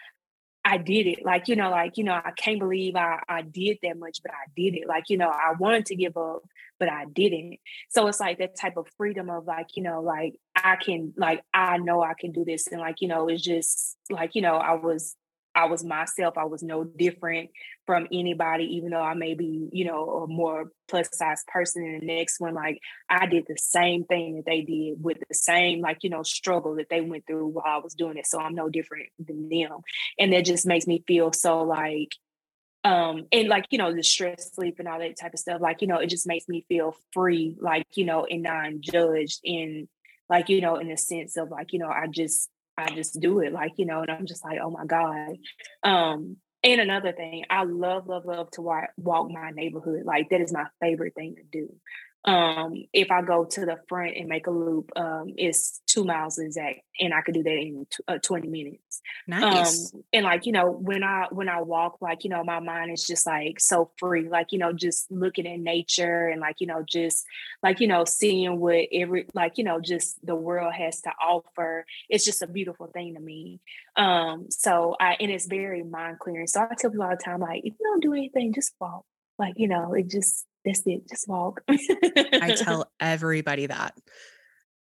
I 0.66 0.78
did 0.78 1.08
it. 1.08 1.24
Like, 1.24 1.48
you 1.48 1.56
know, 1.56 1.70
like, 1.70 1.98
you 1.98 2.04
know, 2.04 2.14
I 2.14 2.32
can't 2.32 2.60
believe 2.60 2.96
I, 2.96 3.20
I 3.30 3.44
did 3.44 3.80
that 3.84 3.98
much, 3.98 4.22
but 4.24 4.32
I 4.32 4.50
did 4.56 4.76
it. 4.76 4.88
Like, 4.88 5.10
you 5.10 5.18
know, 5.18 5.30
I 5.30 5.54
wanted 5.60 5.86
to 5.88 5.96
give 5.96 6.18
up, 6.18 6.44
but 6.84 6.92
I 6.92 7.06
didn't. 7.06 7.60
So 7.92 8.08
it's 8.08 8.20
like 8.20 8.40
that 8.40 8.60
type 8.60 8.76
of 8.76 8.90
freedom 8.98 9.30
of 9.30 9.46
like, 9.46 9.68
you 9.76 9.84
know, 9.84 10.02
like 10.02 10.36
I 10.54 10.76
can, 10.76 11.14
like, 11.16 11.42
I 11.54 11.78
know 11.78 12.04
I 12.04 12.12
can 12.20 12.34
do 12.34 12.44
this. 12.44 12.68
And 12.68 12.82
like, 12.82 13.00
you 13.00 13.08
know, 13.08 13.30
it's 13.30 13.42
just 13.42 13.96
like, 14.10 14.36
you 14.36 14.42
know, 14.42 14.56
I 14.56 14.74
was 14.74 15.16
I 15.56 15.66
was 15.66 15.84
myself. 15.84 16.38
I 16.38 16.46
was 16.46 16.64
no 16.64 16.84
different 16.84 17.52
from 17.86 18.08
anybody, 18.12 18.64
even 18.76 18.90
though 18.90 19.02
I 19.02 19.14
may 19.14 19.36
be, 19.36 19.70
you 19.72 19.86
know, 19.86 20.24
a 20.24 20.28
more 20.28 20.72
plus 20.88 21.10
size 21.14 21.44
person. 21.48 21.84
And 21.84 22.02
the 22.02 22.06
next 22.08 22.40
one, 22.40 22.56
like 22.56 22.80
I 23.10 23.28
did 23.28 23.46
the 23.48 23.58
same 23.58 24.04
thing 24.04 24.38
that 24.38 24.46
they 24.46 24.62
did 24.62 25.04
with 25.04 25.20
the 25.20 25.36
same, 25.36 25.80
like, 25.80 26.00
you 26.02 26.10
know, 26.10 26.24
struggle 26.24 26.76
that 26.78 26.90
they 26.90 27.02
went 27.02 27.28
through 27.28 27.48
while 27.48 27.66
I 27.68 27.78
was 27.78 27.94
doing 27.94 28.18
it. 28.18 28.26
So 28.26 28.40
I'm 28.40 28.56
no 28.56 28.68
different 28.68 29.10
than 29.24 29.48
them. 29.48 29.82
And 30.18 30.34
that 30.34 30.44
just 30.44 30.66
makes 30.66 30.88
me 30.88 31.04
feel 31.06 31.32
so 31.32 31.62
like, 31.62 32.10
um, 32.84 33.28
and 33.32 33.48
like, 33.48 33.66
you 33.70 33.78
know, 33.78 33.94
the 33.94 34.04
stress 34.04 34.52
sleep 34.54 34.76
and 34.80 34.88
all 34.88 35.00
that 35.00 35.20
type 35.20 35.34
of 35.34 35.40
stuff, 35.40 35.62
like, 35.62 35.82
you 35.82 35.88
know, 35.88 35.98
it 35.98 36.08
just 36.08 36.28
makes 36.28 36.48
me 36.50 36.66
feel 36.68 36.96
free, 37.12 37.56
like, 37.60 37.88
you 37.96 38.06
know, 38.06 38.26
and 38.26 38.44
non-judged 38.44 39.40
in 39.44 39.88
like, 40.30 40.50
you 40.50 40.62
know, 40.62 40.78
in 40.78 40.90
the 40.90 40.98
sense 40.98 41.38
of 41.38 41.50
like, 41.50 41.74
you 41.74 41.80
know, 41.80 41.90
I 41.90 42.08
just 42.08 42.50
I 42.78 42.90
just 42.90 43.20
do 43.20 43.40
it, 43.40 43.54
like, 43.54 43.74
you 43.78 43.86
know, 43.86 44.02
and 44.02 44.12
I'm 44.12 44.26
just 44.26 44.44
like, 44.44 44.60
oh 44.62 44.72
my 44.72 44.86
God. 44.86 45.38
Um, 45.84 46.38
and 46.64 46.82
another 46.82 47.12
thing, 47.12 47.46
I 47.50 47.66
love, 47.66 48.08
love, 48.08 48.26
love 48.26 48.50
to 48.52 48.62
walk, 48.62 48.90
walk 48.98 49.30
my 49.30 49.52
neighborhood. 49.52 50.06
Like 50.06 50.30
that 50.30 50.42
is 50.42 50.54
my 50.54 50.66
favorite 50.82 51.14
thing 51.14 51.36
to 51.36 51.44
do. 51.44 51.76
Um, 52.26 52.86
if 52.94 53.12
I 53.12 53.22
go 53.22 53.44
to 53.44 53.66
the 53.66 53.78
front 53.90 54.16
and 54.16 54.30
make 54.30 54.48
a 54.48 54.52
loop, 54.52 54.92
um, 54.96 55.34
it's 55.36 55.82
two 55.88 56.06
miles 56.06 56.38
exact, 56.38 56.80
and 57.00 57.14
I 57.14 57.22
could 57.22 57.34
do 57.34 57.44
that 57.44 57.50
in 57.50 57.86
t- 57.90 58.04
uh, 58.08 58.18
twenty 58.20 58.48
minutes. 58.48 59.02
Nice. 59.28 59.94
Um, 59.94 60.04
and 60.14 60.24
like 60.24 60.46
you 60.46 60.54
know, 60.54 60.72
when 60.72 61.04
I 61.04 61.28
when 61.32 61.50
I 61.50 61.62
walk, 61.62 61.98
like 62.02 62.24
you 62.24 62.30
know, 62.30 62.42
my 62.44 62.62
mind 62.62 62.94
is 62.94 63.06
just 63.06 63.26
like 63.26 63.60
so 63.60 63.92
free. 63.98 64.30
Like 64.30 64.54
you 64.54 64.60
know, 64.60 64.72
just 64.72 65.12
looking 65.12 65.46
at 65.46 65.60
nature 65.60 66.30
and 66.30 66.40
like 66.40 66.62
you 66.62 66.68
know, 66.68 66.84
just 66.88 67.26
like 67.62 67.82
you 67.82 67.88
know, 67.88 68.06
seeing 68.06 68.58
what 68.58 68.86
every 68.94 69.28
like 69.34 69.58
you 69.58 69.66
know, 69.66 69.82
just 69.82 70.26
the 70.26 70.36
world 70.36 70.74
has 70.74 71.02
to 71.02 71.12
offer. 71.22 71.86
It's 72.10 72.24
just 72.24 72.42
a 72.42 72.48
beautiful 72.48 72.88
thing 72.88 73.16
to 73.16 73.20
me. 73.20 73.60
Um, 73.98 74.48
so 74.50 74.96
I 74.98 75.18
and 75.20 75.30
it's 75.30 75.48
very 75.48 75.84
mind 75.84 76.20
clearing. 76.20 76.48
So 76.48 76.62
I 76.62 76.74
tell 76.76 76.90
people 76.90 77.04
all 77.04 77.10
the 77.10 77.18
time, 77.18 77.42
like 77.42 77.66
if 77.66 77.74
you 77.78 77.86
don't 77.86 78.02
do 78.02 78.14
anything, 78.14 78.54
just 78.54 78.74
walk. 78.80 79.04
Like 79.38 79.56
you 79.58 79.68
know, 79.68 79.94
it 79.94 80.10
just 80.10 80.46
that's 80.66 80.82
it. 80.86 81.08
Just 81.10 81.28
walk. 81.28 81.62
I 81.70 82.56
tell 82.64 82.90
everybody 83.00 83.68
that. 83.68 83.98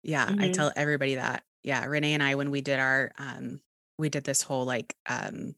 Yeah, 0.03 0.27
mm-hmm. 0.27 0.41
I 0.41 0.49
tell 0.49 0.71
everybody 0.75 1.15
that. 1.15 1.43
Yeah, 1.63 1.85
Renee 1.85 2.13
and 2.13 2.23
I, 2.23 2.35
when 2.35 2.51
we 2.51 2.61
did 2.61 2.79
our, 2.79 3.11
um, 3.17 3.59
we 3.97 4.09
did 4.09 4.23
this 4.23 4.41
whole 4.41 4.65
like 4.65 4.95
um 5.07 5.55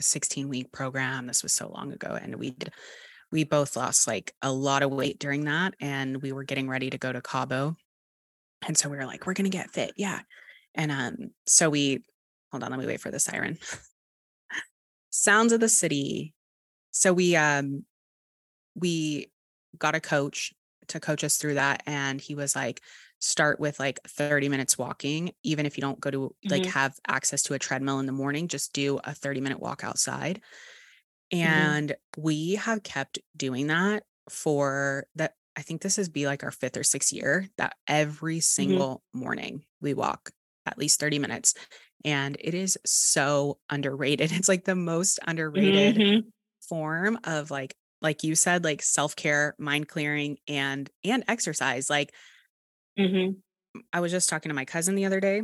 16 0.00 0.48
week 0.48 0.72
program. 0.72 1.26
This 1.26 1.42
was 1.42 1.52
so 1.52 1.68
long 1.68 1.92
ago, 1.92 2.18
and 2.20 2.36
we 2.36 2.50
did, 2.50 2.72
we 3.32 3.44
both 3.44 3.76
lost 3.76 4.06
like 4.06 4.34
a 4.42 4.52
lot 4.52 4.82
of 4.82 4.92
weight 4.92 5.18
during 5.18 5.44
that, 5.44 5.74
and 5.80 6.22
we 6.22 6.32
were 6.32 6.44
getting 6.44 6.68
ready 6.68 6.90
to 6.90 6.98
go 6.98 7.12
to 7.12 7.22
Cabo, 7.22 7.76
and 8.66 8.76
so 8.76 8.88
we 8.88 8.96
were 8.96 9.06
like, 9.06 9.26
we're 9.26 9.34
gonna 9.34 9.48
get 9.48 9.70
fit, 9.70 9.92
yeah. 9.96 10.20
And 10.74 10.92
um, 10.92 11.16
so 11.46 11.68
we, 11.68 12.04
hold 12.52 12.62
on, 12.62 12.70
let 12.70 12.78
me 12.78 12.86
wait 12.86 13.00
for 13.00 13.10
the 13.10 13.18
siren. 13.18 13.58
Sounds 15.10 15.52
of 15.52 15.58
the 15.60 15.68
city. 15.68 16.34
So 16.92 17.12
we 17.12 17.34
um 17.36 17.84
we 18.74 19.30
got 19.78 19.94
a 19.94 20.00
coach 20.00 20.52
to 20.88 21.00
coach 21.00 21.24
us 21.24 21.36
through 21.36 21.54
that. 21.54 21.82
And 21.86 22.20
he 22.20 22.34
was 22.34 22.56
like, 22.56 22.80
start 23.20 23.60
with 23.60 23.78
like 23.78 24.00
30 24.08 24.48
minutes 24.48 24.78
walking, 24.78 25.32
even 25.42 25.66
if 25.66 25.76
you 25.76 25.82
don't 25.82 26.00
go 26.00 26.10
to 26.10 26.18
mm-hmm. 26.18 26.50
like 26.50 26.66
have 26.66 26.98
access 27.06 27.42
to 27.42 27.54
a 27.54 27.58
treadmill 27.58 28.00
in 28.00 28.06
the 28.06 28.12
morning, 28.12 28.48
just 28.48 28.72
do 28.72 28.98
a 29.04 29.14
30 29.14 29.40
minute 29.40 29.60
walk 29.60 29.84
outside. 29.84 30.40
Mm-hmm. 31.32 31.46
And 31.46 31.88
mm-hmm. 31.90 32.22
we 32.22 32.54
have 32.56 32.82
kept 32.82 33.18
doing 33.36 33.68
that 33.68 34.04
for 34.28 35.04
that. 35.16 35.34
I 35.56 35.62
think 35.62 35.82
this 35.82 35.98
is 35.98 36.08
be 36.08 36.26
like 36.26 36.44
our 36.44 36.52
fifth 36.52 36.76
or 36.76 36.84
sixth 36.84 37.12
year 37.12 37.46
that 37.58 37.74
every 37.86 38.36
Mm-hmm. 38.36 38.40
single 38.40 39.02
morning 39.12 39.64
we 39.80 39.94
walk 39.94 40.30
at 40.66 40.78
least 40.78 41.00
30 41.00 41.18
minutes. 41.18 41.54
And 42.04 42.36
it 42.40 42.54
is 42.54 42.78
so 42.86 43.58
underrated. 43.68 44.32
It's 44.32 44.48
like 44.48 44.64
the 44.64 44.74
most 44.74 45.18
underrated 45.26 45.96
Mhm. 45.96 46.22
form 46.68 47.18
of 47.24 47.50
like, 47.50 47.74
like 48.02 48.24
you 48.24 48.34
said, 48.34 48.64
like 48.64 48.82
self-care, 48.82 49.54
mind 49.58 49.88
clearing, 49.88 50.38
and 50.48 50.90
and 51.04 51.24
exercise. 51.28 51.90
Like 51.90 52.12
Mhm. 52.96 53.42
I 53.92 54.00
was 54.00 54.12
just 54.12 54.28
talking 54.28 54.50
to 54.50 54.54
my 54.54 54.64
cousin 54.64 54.94
the 54.94 55.04
other 55.06 55.20
day 55.20 55.42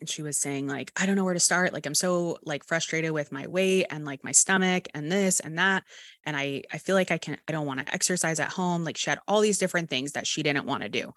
and 0.00 0.08
she 0.08 0.22
was 0.22 0.38
saying 0.38 0.66
like 0.68 0.92
i 0.96 1.06
don't 1.06 1.16
know 1.16 1.24
where 1.24 1.34
to 1.34 1.40
start 1.40 1.72
like 1.72 1.86
i'm 1.86 1.94
so 1.94 2.38
like 2.44 2.64
frustrated 2.64 3.12
with 3.12 3.32
my 3.32 3.46
weight 3.46 3.86
and 3.90 4.04
like 4.04 4.24
my 4.24 4.32
stomach 4.32 4.88
and 4.94 5.10
this 5.12 5.40
and 5.40 5.58
that 5.58 5.84
and 6.24 6.36
i 6.36 6.62
i 6.72 6.78
feel 6.78 6.96
like 6.96 7.10
i 7.10 7.18
can 7.18 7.38
i 7.48 7.52
don't 7.52 7.66
want 7.66 7.80
to 7.86 7.94
exercise 7.94 8.40
at 8.40 8.52
home 8.52 8.84
like 8.84 8.96
she 8.96 9.10
had 9.10 9.20
all 9.28 9.40
these 9.40 9.58
different 9.58 9.90
things 9.90 10.12
that 10.12 10.26
she 10.26 10.42
didn't 10.42 10.66
want 10.66 10.82
to 10.82 10.88
do 10.88 11.12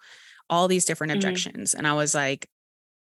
all 0.50 0.68
these 0.68 0.84
different 0.84 1.12
Mhm. 1.12 1.48
objections 1.52 1.74
and 1.74 1.86
i 1.86 1.92
was 1.94 2.14
like 2.14 2.48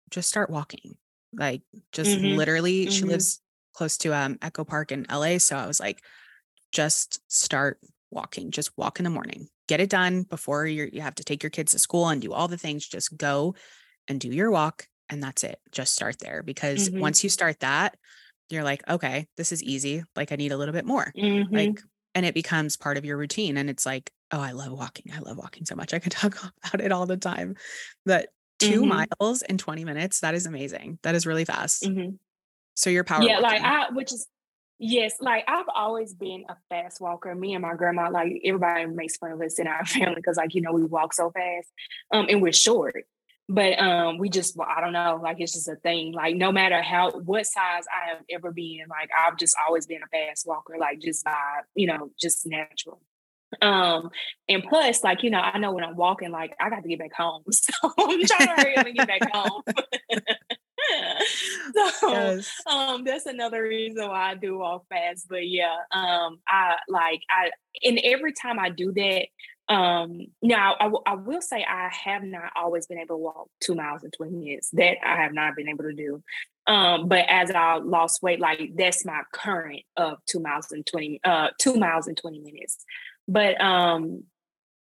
just 0.10 0.30
start 0.30 0.50
walking 0.50 0.98
like 1.34 1.64
just 1.92 2.18
Mhm. 2.20 2.24
literally 2.24 2.90
she 2.90 3.06
Mhm. 3.06 3.06
lives 3.06 3.42
close 3.74 3.98
to 3.98 4.14
um 4.16 4.38
echo 4.42 4.64
park 4.66 4.92
in 4.92 5.06
la 5.12 5.38
so 5.38 5.58
i 5.58 5.68
was 5.68 5.80
like 5.80 6.04
just 6.76 7.22
start 7.32 7.80
walking 8.12 8.52
just 8.52 8.72
walk 8.78 9.00
in 9.00 9.06
the 9.06 9.10
morning. 9.12 9.50
Get 9.68 9.82
it 9.82 9.90
done 9.90 10.24
before 10.24 10.68
you 10.68 10.90
you 10.94 11.02
have 11.02 11.16
to 11.16 11.26
take 11.26 11.44
your 11.44 11.50
kids 11.52 11.74
to 11.74 11.80
school 11.80 12.10
and 12.10 12.22
do 12.22 12.34
all 12.34 12.48
the 12.50 12.58
things. 12.60 12.88
Just 12.88 13.18
go 13.18 13.56
and 14.10 14.20
do 14.22 14.30
your 14.30 14.52
walk 14.52 14.88
and 15.10 15.24
that's 15.24 15.44
it. 15.46 15.60
Just 15.72 15.96
start 15.96 16.20
there. 16.20 16.44
Because 16.44 16.90
Mhm. 16.90 17.00
once 17.02 17.24
you 17.24 17.30
start 17.32 17.62
that 17.62 17.98
you're 18.52 18.64
like 18.66 18.88
okay 18.90 19.28
this 19.38 19.52
is 19.54 19.64
easy. 19.64 20.04
Like 20.18 20.32
i 20.34 20.38
need 20.38 20.54
a 20.54 20.58
little 20.58 20.74
bit 20.74 20.86
more. 20.86 21.14
Mhm. 21.18 21.48
like 21.52 21.82
and 22.16 22.26
it 22.28 22.36
becomes 22.36 22.78
part 22.78 22.98
of 22.98 23.06
your 23.06 23.18
routine 23.18 23.58
and 23.58 23.70
it's 23.70 23.86
like 23.88 24.12
oh 24.34 24.42
i 24.42 24.52
love 24.54 24.74
walking. 24.74 25.12
I 25.16 25.20
love 25.20 25.38
walking 25.38 25.66
so 25.66 25.76
much. 25.76 25.94
I 25.96 26.00
could 26.00 26.12
talk 26.24 26.38
about 26.66 26.82
it 26.86 26.92
all 26.94 27.08
the 27.08 27.18
time. 27.18 27.56
But 28.06 28.30
2 28.60 28.84
Mhm. 28.84 28.90
miles 29.22 29.42
in 29.44 29.58
20 29.60 29.86
minutes 29.86 30.22
that 30.22 30.36
is 30.36 30.46
amazing. 30.48 31.00
That 31.04 31.16
is 31.16 31.26
really 31.28 31.46
fast. 31.46 31.84
Mhm. 31.86 32.20
so 32.76 32.90
you're 32.92 33.04
power 33.06 33.24
Yeah, 33.28 33.40
like. 33.40 33.62
I, 33.62 33.92
which 33.94 34.14
is 34.14 34.28
yes, 34.80 35.16
like 35.20 35.44
I've 35.48 35.70
always 35.74 36.14
been 36.14 36.46
a 36.50 36.56
fast 36.70 37.02
walker. 37.02 37.34
Me 37.34 37.54
and 37.54 37.62
my 37.62 37.76
grandma, 37.76 38.10
like 38.10 38.42
everybody 38.44 38.86
makes 38.86 39.18
fun 39.18 39.32
of 39.32 39.42
us 39.42 39.60
in 39.60 39.68
our 39.68 39.86
family 39.86 40.16
because, 40.16 40.38
like 40.38 40.54
you 40.56 40.62
know, 40.62 40.72
we 40.72 40.84
walk 40.84 41.14
so 41.14 41.32
fast, 41.32 41.68
um, 42.12 42.28
and 42.30 42.42
we're 42.42 42.54
short. 42.54 43.06
But 43.48 43.78
um, 43.80 44.18
we 44.18 44.30
just, 44.30 44.58
well, 44.58 44.68
I 44.68 44.82
don't 44.82 44.94
know, 44.94 45.20
like 45.22 45.38
it's 45.40 45.54
just 45.54 45.68
a 45.68 45.76
thing. 45.76 46.14
Like 46.14 46.36
no 46.36 46.52
matter 46.52 46.82
how 46.82 47.12
what 47.12 47.46
size 47.46 47.84
I 47.94 48.10
have 48.10 48.24
ever 48.32 48.52
been, 48.52 48.86
like 48.90 49.10
I've 49.16 49.38
just 49.38 49.56
always 49.68 49.86
been 49.86 50.02
a 50.02 50.08
fast 50.08 50.48
walker, 50.48 50.76
like 50.80 51.00
just 51.00 51.24
by 51.24 51.62
you 51.76 51.88
know, 51.88 52.10
just 52.20 52.46
natural. 52.46 53.02
Um, 53.62 54.10
and 54.50 54.64
plus, 54.64 55.04
like 55.04 55.24
you 55.24 55.30
know, 55.30 55.40
I 55.40 55.58
know 55.58 55.72
when 55.72 55.84
I'm 55.84 55.96
walking, 55.96 56.32
like 56.32 56.56
I 56.60 56.70
got 56.70 56.84
to 56.84 56.90
get 56.90 57.00
back 57.00 57.14
home, 57.14 57.44
so 57.52 57.72
I'm 57.84 58.26
trying 58.26 58.48
to 58.48 58.54
hurry 58.62 58.78
up 58.78 58.86
and 58.86 58.96
get 58.96 59.08
back 59.08 59.32
home. 59.34 59.62
so 62.02 62.12
yes 62.12 62.62
um 62.68 63.04
that's 63.04 63.26
another 63.26 63.64
reason 63.64 64.08
why 64.08 64.32
I 64.32 64.36
do 64.36 64.58
walk 64.58 64.86
fast. 64.90 65.28
But 65.30 65.48
yeah, 65.48 65.76
um 65.92 66.40
I 66.48 66.76
like 66.88 67.22
I 67.30 67.52
and 67.84 68.00
every 68.04 68.34
time 68.34 68.60
I 68.60 68.70
do 68.70 68.92
that, 68.94 69.28
um 69.74 70.22
now 70.42 70.76
I, 70.80 70.84
w- 70.86 71.04
I 71.06 71.16
will 71.16 71.42
say 71.42 71.66
I 71.68 71.90
have 71.90 72.24
not 72.24 72.52
always 72.56 72.88
been 72.88 73.00
able 73.00 73.16
to 73.16 73.22
walk 73.22 73.50
two 73.62 73.76
miles 73.76 74.04
in 74.04 74.12
20 74.12 74.32
minutes. 74.34 74.70
That 74.74 74.98
I 75.06 75.22
have 75.22 75.34
not 75.34 75.56
been 75.56 75.70
able 75.70 75.84
to 75.86 75.94
do. 75.94 76.24
Um, 76.68 77.08
but 77.08 77.26
as 77.28 77.52
I 77.52 77.76
lost 77.76 78.24
weight, 78.24 78.40
like 78.40 78.72
that's 78.76 79.06
my 79.06 79.22
current 79.32 79.84
of 79.98 80.18
two 80.26 80.40
miles 80.40 80.72
and 80.72 80.86
20 80.86 81.20
uh 81.24 81.50
two 81.60 81.76
miles 81.76 82.08
and 82.08 82.18
20 82.18 82.40
minutes. 82.40 82.78
But 83.28 83.60
um 83.62 84.24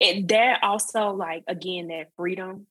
it 0.00 0.28
that 0.28 0.62
also 0.62 1.10
like 1.10 1.44
again 1.48 1.88
that 1.88 2.08
freedom 2.16 2.66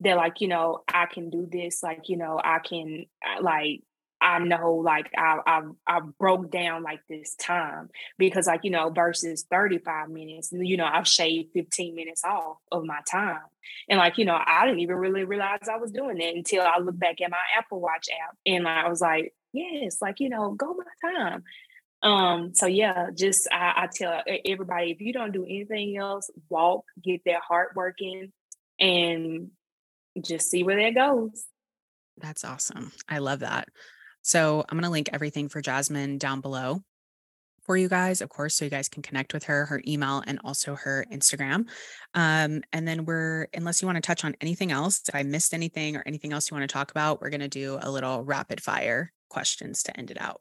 that 0.00 0.16
like 0.16 0.40
you 0.40 0.48
know 0.48 0.82
i 0.92 1.06
can 1.06 1.30
do 1.30 1.46
this 1.50 1.82
like 1.82 2.08
you 2.08 2.16
know 2.16 2.40
i 2.42 2.58
can 2.58 3.04
uh, 3.24 3.42
like 3.42 3.80
i 4.20 4.38
know 4.38 4.74
like 4.74 5.10
i 5.16 5.62
i 5.86 6.00
broke 6.18 6.50
down 6.50 6.82
like 6.82 7.00
this 7.08 7.34
time 7.36 7.88
because 8.18 8.46
like 8.46 8.60
you 8.64 8.70
know 8.70 8.90
versus 8.90 9.46
35 9.50 10.08
minutes 10.10 10.50
you 10.52 10.76
know 10.76 10.88
i've 10.90 11.08
shaved 11.08 11.50
15 11.54 11.94
minutes 11.94 12.24
off 12.24 12.58
of 12.70 12.84
my 12.84 13.00
time. 13.10 13.40
And 13.88 13.98
like 13.98 14.18
you 14.18 14.24
know 14.24 14.38
i 14.44 14.66
didn't 14.66 14.80
even 14.80 14.96
really 14.96 15.24
realize 15.24 15.68
i 15.70 15.76
was 15.76 15.90
doing 15.90 16.20
it 16.20 16.36
until 16.36 16.62
i 16.62 16.78
looked 16.78 16.98
back 16.98 17.20
at 17.20 17.30
my 17.30 17.38
apple 17.56 17.80
watch 17.80 18.08
app 18.10 18.36
and 18.44 18.68
i 18.68 18.88
was 18.88 19.00
like 19.00 19.34
yes 19.52 20.02
like 20.02 20.20
you 20.20 20.28
know 20.28 20.52
go 20.52 20.74
my 20.74 21.10
time. 21.10 21.44
Um, 22.02 22.54
so 22.54 22.66
yeah, 22.66 23.08
just 23.14 23.46
I, 23.52 23.72
I 23.76 23.88
tell 23.92 24.22
everybody 24.46 24.90
if 24.90 25.00
you 25.00 25.12
don't 25.12 25.32
do 25.32 25.44
anything 25.44 25.98
else, 25.98 26.30
walk, 26.48 26.84
get 27.02 27.22
that 27.26 27.42
heart 27.46 27.72
working, 27.74 28.32
and 28.78 29.50
just 30.22 30.50
see 30.50 30.62
where 30.62 30.76
that 30.76 30.94
goes. 30.94 31.44
That's 32.18 32.44
awesome. 32.44 32.92
I 33.08 33.18
love 33.18 33.40
that. 33.40 33.68
So 34.22 34.64
I'm 34.68 34.76
going 34.76 34.84
to 34.84 34.90
link 34.90 35.08
everything 35.12 35.48
for 35.48 35.62
Jasmine 35.62 36.18
down 36.18 36.40
below 36.40 36.82
for 37.62 37.76
you 37.76 37.88
guys, 37.88 38.20
of 38.20 38.28
course, 38.28 38.56
so 38.56 38.64
you 38.64 38.70
guys 38.70 38.88
can 38.88 39.02
connect 39.02 39.32
with 39.32 39.44
her, 39.44 39.66
her 39.66 39.80
email, 39.86 40.22
and 40.26 40.40
also 40.44 40.74
her 40.74 41.06
Instagram. 41.12 41.68
Um, 42.14 42.62
and 42.72 42.88
then 42.88 43.04
we're, 43.04 43.46
unless 43.54 43.80
you 43.80 43.86
want 43.86 43.96
to 43.96 44.02
touch 44.02 44.24
on 44.24 44.34
anything 44.40 44.72
else, 44.72 45.02
if 45.08 45.14
I 45.14 45.22
missed 45.22 45.54
anything 45.54 45.96
or 45.96 46.02
anything 46.04 46.32
else 46.32 46.50
you 46.50 46.56
want 46.56 46.68
to 46.68 46.72
talk 46.72 46.90
about, 46.90 47.20
we're 47.20 47.30
going 47.30 47.40
to 47.40 47.48
do 47.48 47.78
a 47.80 47.90
little 47.90 48.24
rapid 48.24 48.62
fire 48.62 49.12
questions 49.28 49.82
to 49.84 49.96
end 49.96 50.10
it 50.10 50.20
out. 50.20 50.40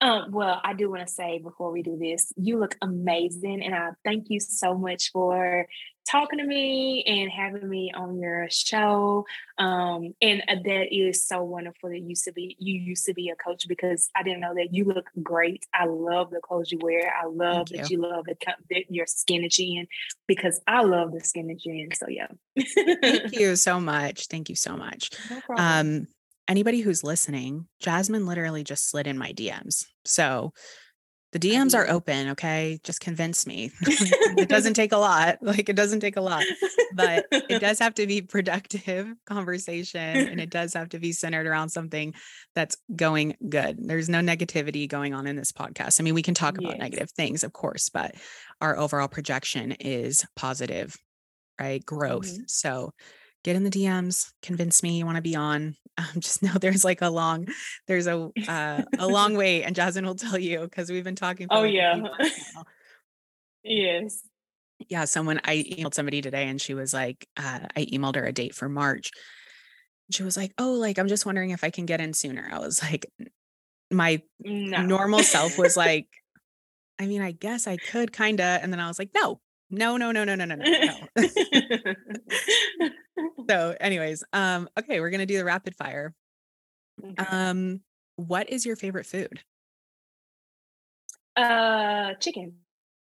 Um, 0.00 0.30
well, 0.30 0.60
I 0.62 0.74
do 0.74 0.90
want 0.90 1.06
to 1.06 1.12
say 1.12 1.38
before 1.38 1.70
we 1.70 1.82
do 1.82 1.98
this, 1.98 2.32
you 2.36 2.58
look 2.58 2.76
amazing, 2.80 3.62
and 3.64 3.74
I 3.74 3.90
thank 4.04 4.26
you 4.28 4.40
so 4.40 4.74
much 4.74 5.10
for 5.12 5.66
talking 6.08 6.38
to 6.38 6.44
me 6.44 7.02
and 7.06 7.30
having 7.30 7.68
me 7.68 7.90
on 7.94 8.18
your 8.18 8.46
show. 8.50 9.24
Um, 9.58 10.14
and 10.22 10.42
uh, 10.48 10.56
that 10.64 10.94
is 10.94 11.26
so 11.26 11.42
wonderful 11.42 11.90
that 11.90 11.98
you 11.98 12.08
used 12.08 12.24
to 12.24 12.32
be 12.32 12.56
you 12.58 12.80
used 12.80 13.06
to 13.06 13.14
be 13.14 13.30
a 13.30 13.36
coach 13.36 13.66
because 13.68 14.08
I 14.16 14.22
didn't 14.22 14.40
know 14.40 14.54
that 14.54 14.72
you 14.72 14.84
look 14.84 15.06
great. 15.22 15.66
I 15.74 15.86
love 15.86 16.30
the 16.30 16.40
clothes 16.40 16.70
you 16.70 16.78
wear. 16.80 17.12
I 17.12 17.26
love 17.26 17.68
Thank 17.68 17.82
that 17.82 17.90
you 17.90 18.00
love 18.00 18.26
the, 18.26 18.36
that 18.70 18.84
your 18.90 19.06
skin 19.06 19.42
that 19.42 19.58
you're 19.58 19.80
in 19.80 19.88
because 20.26 20.60
I 20.66 20.82
love 20.82 21.12
the 21.12 21.20
skin 21.20 21.48
that 21.48 21.64
you're 21.64 21.76
in. 21.76 21.94
So 21.94 22.06
yeah, 22.08 22.28
Thank 23.02 23.32
you 23.38 23.56
so 23.56 23.80
much. 23.80 24.26
Thank 24.26 24.48
you 24.48 24.56
so 24.56 24.76
much. 24.76 25.10
no. 25.30 25.56
Um, 25.56 26.06
anybody 26.48 26.80
who's 26.80 27.02
listening, 27.02 27.66
Jasmine 27.80 28.26
literally 28.26 28.64
just 28.64 28.88
slid 28.90 29.06
in 29.06 29.18
my 29.18 29.32
DMs. 29.32 29.86
So 30.04 30.52
the 31.38 31.50
DMs 31.50 31.74
are 31.74 31.88
open. 31.90 32.30
Okay. 32.30 32.80
Just 32.82 33.00
convince 33.00 33.46
me. 33.46 33.70
it 33.82 34.48
doesn't 34.48 34.74
take 34.74 34.92
a 34.92 34.96
lot. 34.96 35.38
Like 35.42 35.68
it 35.68 35.76
doesn't 35.76 36.00
take 36.00 36.16
a 36.16 36.20
lot, 36.22 36.44
but 36.94 37.26
it 37.30 37.60
does 37.60 37.78
have 37.78 37.94
to 37.94 38.06
be 38.06 38.22
productive 38.22 39.06
conversation 39.26 40.00
and 40.00 40.40
it 40.40 40.48
does 40.50 40.72
have 40.72 40.88
to 40.90 40.98
be 40.98 41.12
centered 41.12 41.46
around 41.46 41.68
something 41.68 42.14
that's 42.54 42.76
going 42.94 43.36
good. 43.48 43.76
There's 43.78 44.08
no 44.08 44.20
negativity 44.20 44.88
going 44.88 45.12
on 45.12 45.26
in 45.26 45.36
this 45.36 45.52
podcast. 45.52 46.00
I 46.00 46.04
mean, 46.04 46.14
we 46.14 46.22
can 46.22 46.34
talk 46.34 46.56
about 46.56 46.72
Yes. 46.72 46.78
negative 46.80 47.10
things, 47.10 47.44
of 47.44 47.52
course, 47.52 47.90
but 47.90 48.14
our 48.60 48.78
overall 48.78 49.08
projection 49.08 49.72
is 49.72 50.24
positive, 50.36 50.96
right? 51.60 51.84
Growth. 51.84 52.32
Mhm. 52.32 52.48
So 52.50 52.92
get 53.46 53.56
in 53.56 53.64
the 53.64 53.70
DMs, 53.70 54.32
convince 54.42 54.82
me 54.82 54.98
you 54.98 55.06
want 55.06 55.16
to 55.16 55.22
be 55.22 55.36
on. 55.36 55.76
Um, 55.98 56.20
just 56.20 56.42
know 56.42 56.52
there's 56.60 56.84
like 56.84 57.00
a 57.00 57.08
long, 57.08 57.46
there's 57.86 58.06
a 58.06 58.28
uh, 58.46 58.82
a 58.98 59.08
long 59.08 59.34
wait, 59.38 59.62
and 59.62 59.74
Jasmine 59.74 60.04
will 60.04 60.14
tell 60.14 60.36
you 60.38 60.60
because 60.60 60.90
we've 60.90 61.02
been 61.04 61.16
talking. 61.16 61.48
For 61.48 61.54
Oh, 61.54 61.60
like 61.62 61.72
yeah. 61.72 62.02
yes. 63.64 64.20
yeah 64.90 65.06
someone 65.06 65.40
i 65.44 65.56
emailed 65.56 65.94
somebody 65.94 66.20
today 66.20 66.48
and 66.48 66.60
she 66.60 66.74
was 66.74 66.92
like 66.92 67.26
uh, 67.38 67.60
i 67.74 67.86
emailed 67.86 68.16
her 68.16 68.26
a 68.26 68.32
date 68.32 68.54
for 68.54 68.68
march 68.68 69.10
she 70.10 70.22
was 70.22 70.36
like 70.36 70.52
oh 70.58 70.72
like 70.72 70.98
i'm 70.98 71.08
just 71.08 71.24
wondering 71.24 71.48
if 71.48 71.64
i 71.64 71.70
can 71.70 71.86
get 71.86 71.98
in 72.00 72.12
sooner 72.12 72.46
i 72.52 72.58
was 72.58 72.82
like 72.82 73.06
my 73.90 74.20
No. 74.40 74.82
normal 74.82 75.20
self 75.20 75.56
was 75.58 75.78
like 75.78 76.08
i 76.98 77.06
mean 77.06 77.22
i 77.22 77.30
guess 77.32 77.66
i 77.66 77.78
could 77.78 78.12
kind 78.12 78.38
of 78.38 78.62
and 78.62 78.70
then 78.70 78.80
i 78.80 78.86
was 78.88 78.98
like 78.98 79.10
no 79.14 79.40
no 79.70 79.96
no 79.96 80.12
no 80.12 80.24
no 80.24 80.34
no 80.34 80.44
no 80.44 80.54
no 80.54 80.64
no 81.16 82.90
so 83.48 83.76
anyways 83.80 84.24
um 84.32 84.68
okay 84.78 85.00
we're 85.00 85.10
gonna 85.10 85.26
do 85.26 85.38
the 85.38 85.44
rapid 85.44 85.74
fire 85.76 86.14
Okay. 87.02 87.22
um 87.26 87.80
what 88.16 88.48
is 88.48 88.64
your 88.64 88.76
favorite 88.76 89.06
food 89.06 89.40
uh, 91.36 92.14
chicken, 92.14 92.54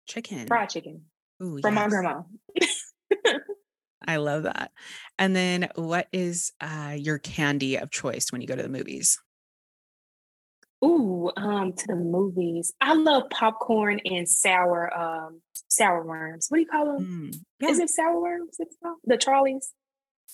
chicken 0.06 0.46
fried 0.46 0.70
chicken 0.70 1.02
Ooh, 1.42 1.58
from 1.60 1.74
my 1.74 1.88
grandma. 1.88 2.22
i 4.06 4.16
love 4.16 4.44
that 4.44 4.70
and 5.18 5.34
then 5.34 5.68
what 5.74 6.06
is 6.12 6.52
uh 6.60 6.94
your 6.96 7.18
candy 7.18 7.76
of 7.76 7.90
choice 7.90 8.26
when 8.30 8.40
you 8.40 8.46
go 8.46 8.54
to 8.56 8.62
the 8.62 8.68
movies 8.68 9.18
Ooh, 10.84 11.30
um, 11.36 11.72
to 11.74 11.86
the 11.86 11.94
movies. 11.94 12.72
I 12.80 12.94
love 12.94 13.30
popcorn 13.30 14.00
and 14.04 14.28
sour, 14.28 14.92
um, 14.92 15.40
sour 15.68 16.04
worms. 16.04 16.46
What 16.48 16.56
do 16.56 16.62
you 16.62 16.66
call 16.66 16.86
them? 16.86 17.30
Mm, 17.30 17.40
yeah 17.60 17.68
Is 17.68 17.78
it 17.78 17.88
sour 17.90 18.20
worms? 18.20 18.56
It's 18.58 18.76
called? 18.82 18.98
The 19.04 19.16
Charlies. 19.16 19.66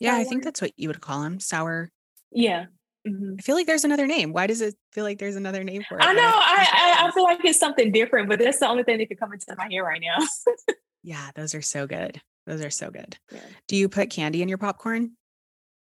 Yeah, 0.01 0.16
I 0.16 0.24
think 0.24 0.44
that's 0.44 0.62
what 0.62 0.72
you 0.76 0.88
would 0.88 1.01
call 1.01 1.22
them. 1.22 1.40
Sour. 1.40 1.90
Yeah. 2.30 2.66
Mm-hmm. 3.07 3.34
I 3.38 3.42
feel 3.42 3.55
like 3.55 3.66
there's 3.66 3.84
another 3.84 4.07
name. 4.07 4.32
Why 4.32 4.46
does 4.46 4.61
it 4.61 4.74
feel 4.92 5.05
like 5.05 5.18
there's 5.18 5.36
another 5.36 5.64
name 5.64 5.82
for 5.88 5.99
it? 5.99 6.05
I 6.05 6.12
know. 6.12 6.22
I, 6.22 6.96
I, 7.01 7.07
I 7.07 7.11
feel 7.12 7.24
like 7.24 7.44
it's 7.44 7.59
something 7.59 7.92
different, 7.92 8.28
but 8.28 8.38
that's 8.38 8.59
the 8.59 8.68
only 8.68 8.82
thing 8.82 8.99
that 8.99 9.09
could 9.09 9.18
come 9.18 9.32
into 9.32 9.46
my 9.57 9.68
head 9.70 9.78
right 9.78 10.01
now. 10.01 10.18
yeah, 11.03 11.30
those 11.34 11.55
are 11.55 11.62
so 11.62 11.86
good. 11.86 12.20
Those 12.46 12.62
are 12.62 12.70
so 12.70 12.90
good. 12.90 13.16
Yeah. 13.30 13.40
Do 13.66 13.76
you 13.76 13.88
put 13.88 14.11
candy 14.11 14.42
in 14.42 14.49
your 14.49 14.59
popcorn? 14.59 15.12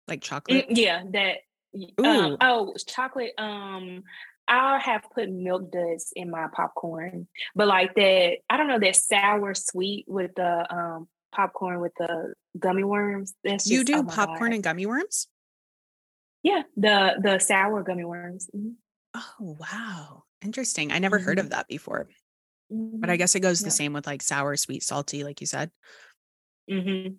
Like 0.08 0.22
chocolate? 0.22 0.70
Mm, 0.70 0.78
yeah, 0.78 1.04
that 1.14 1.38
um, 2.04 2.38
oh, 2.42 2.76
chocolate. 2.88 3.34
Um, 3.38 4.04
I 4.48 4.80
have 4.80 5.04
put 5.14 5.30
milk 5.30 5.72
duds 5.72 6.12
in 6.16 6.32
my 6.32 6.48
popcorn, 6.52 7.28
but 7.56 7.68
like 7.68 7.94
that, 7.96 8.38
I 8.50 8.58
don't 8.58 8.68
know 8.68 8.80
that 8.80 8.96
sour 8.96 9.54
sweet 9.54 10.06
with 10.08 10.32
the 10.36 10.76
um 10.76 11.08
popcorn 11.32 11.80
with 11.80 11.94
the 11.98 12.34
gummy 12.58 12.84
worms. 12.84 13.34
That's 13.44 13.64
just, 13.64 13.72
you 13.72 13.84
do 13.84 13.98
oh 13.98 14.04
popcorn 14.04 14.52
God. 14.52 14.56
and 14.56 14.64
gummy 14.64 14.86
worms. 14.86 15.28
Yeah, 16.44 16.64
the 16.78 17.16
the 17.22 17.40
sour 17.40 17.84
gummy 17.84 18.06
worms. 18.06 18.50
Mm-hmm. 18.56 18.72
Oh 19.16 19.58
wow, 19.60 20.24
interesting. 20.44 20.92
I 20.92 21.00
never 21.00 21.18
mm-hmm. 21.18 21.26
heard 21.26 21.40
of 21.40 21.50
that 21.52 21.68
before. 21.68 22.08
Mm-hmm. 22.72 23.00
But 23.00 23.10
I 23.10 23.14
mm-hmm. 23.14 23.20
guess 23.20 23.36
it 23.36 23.42
goes 23.42 23.62
yeah. 23.62 23.66
the 23.66 23.72
same 23.72 23.94
with 23.94 24.08
like 24.08 24.22
sour, 24.22 24.56
sweet, 24.56 24.84
salty, 24.84 25.24
like 25.24 25.42
you 25.42 25.48
said. 25.48 25.72
Mm-hmm. 26.70 27.16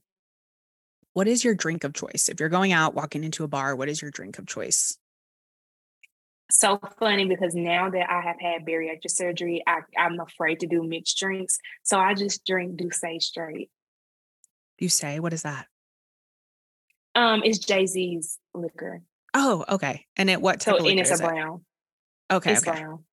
What 1.12 1.26
is 1.26 1.44
your 1.44 1.54
drink 1.54 1.84
of 1.84 1.92
choice? 1.92 2.28
If 2.28 2.38
you're 2.38 2.48
going 2.48 2.72
out, 2.72 2.94
walking 2.94 3.24
into 3.24 3.44
a 3.44 3.48
bar, 3.48 3.74
what 3.74 3.88
is 3.88 4.00
your 4.00 4.12
drink 4.12 4.38
of 4.38 4.46
choice? 4.46 4.96
So 6.52 6.80
funny 6.98 7.26
because 7.26 7.54
now 7.54 7.90
that 7.90 8.10
I 8.10 8.22
have 8.22 8.40
had 8.40 8.66
bariatric 8.66 9.10
surgery, 9.10 9.62
I, 9.66 9.80
I'm 9.98 10.18
afraid 10.20 10.60
to 10.60 10.66
do 10.66 10.82
mixed 10.82 11.18
drinks. 11.18 11.58
So 11.82 11.98
I 11.98 12.14
just 12.14 12.44
drink 12.44 12.76
D'ussé 12.76 13.20
straight. 13.20 13.70
D'ussé, 14.80 15.20
what 15.20 15.32
is 15.32 15.42
that? 15.42 15.66
Um, 17.14 17.42
it's 17.44 17.58
Jay 17.58 17.86
Z's 17.86 18.38
liquor. 18.54 19.02
Oh, 19.34 19.64
okay. 19.68 20.06
And 20.16 20.30
it 20.30 20.40
what 20.40 20.60
type 20.60 20.78
so, 20.78 20.86
of 20.86 20.90
it's 20.90 21.20
a 21.20 21.22
brown. 21.22 21.64
It? 22.30 22.34
Okay, 22.34 22.52
it's 22.52 22.66
okay. 22.66 22.80
brown. 22.80 23.04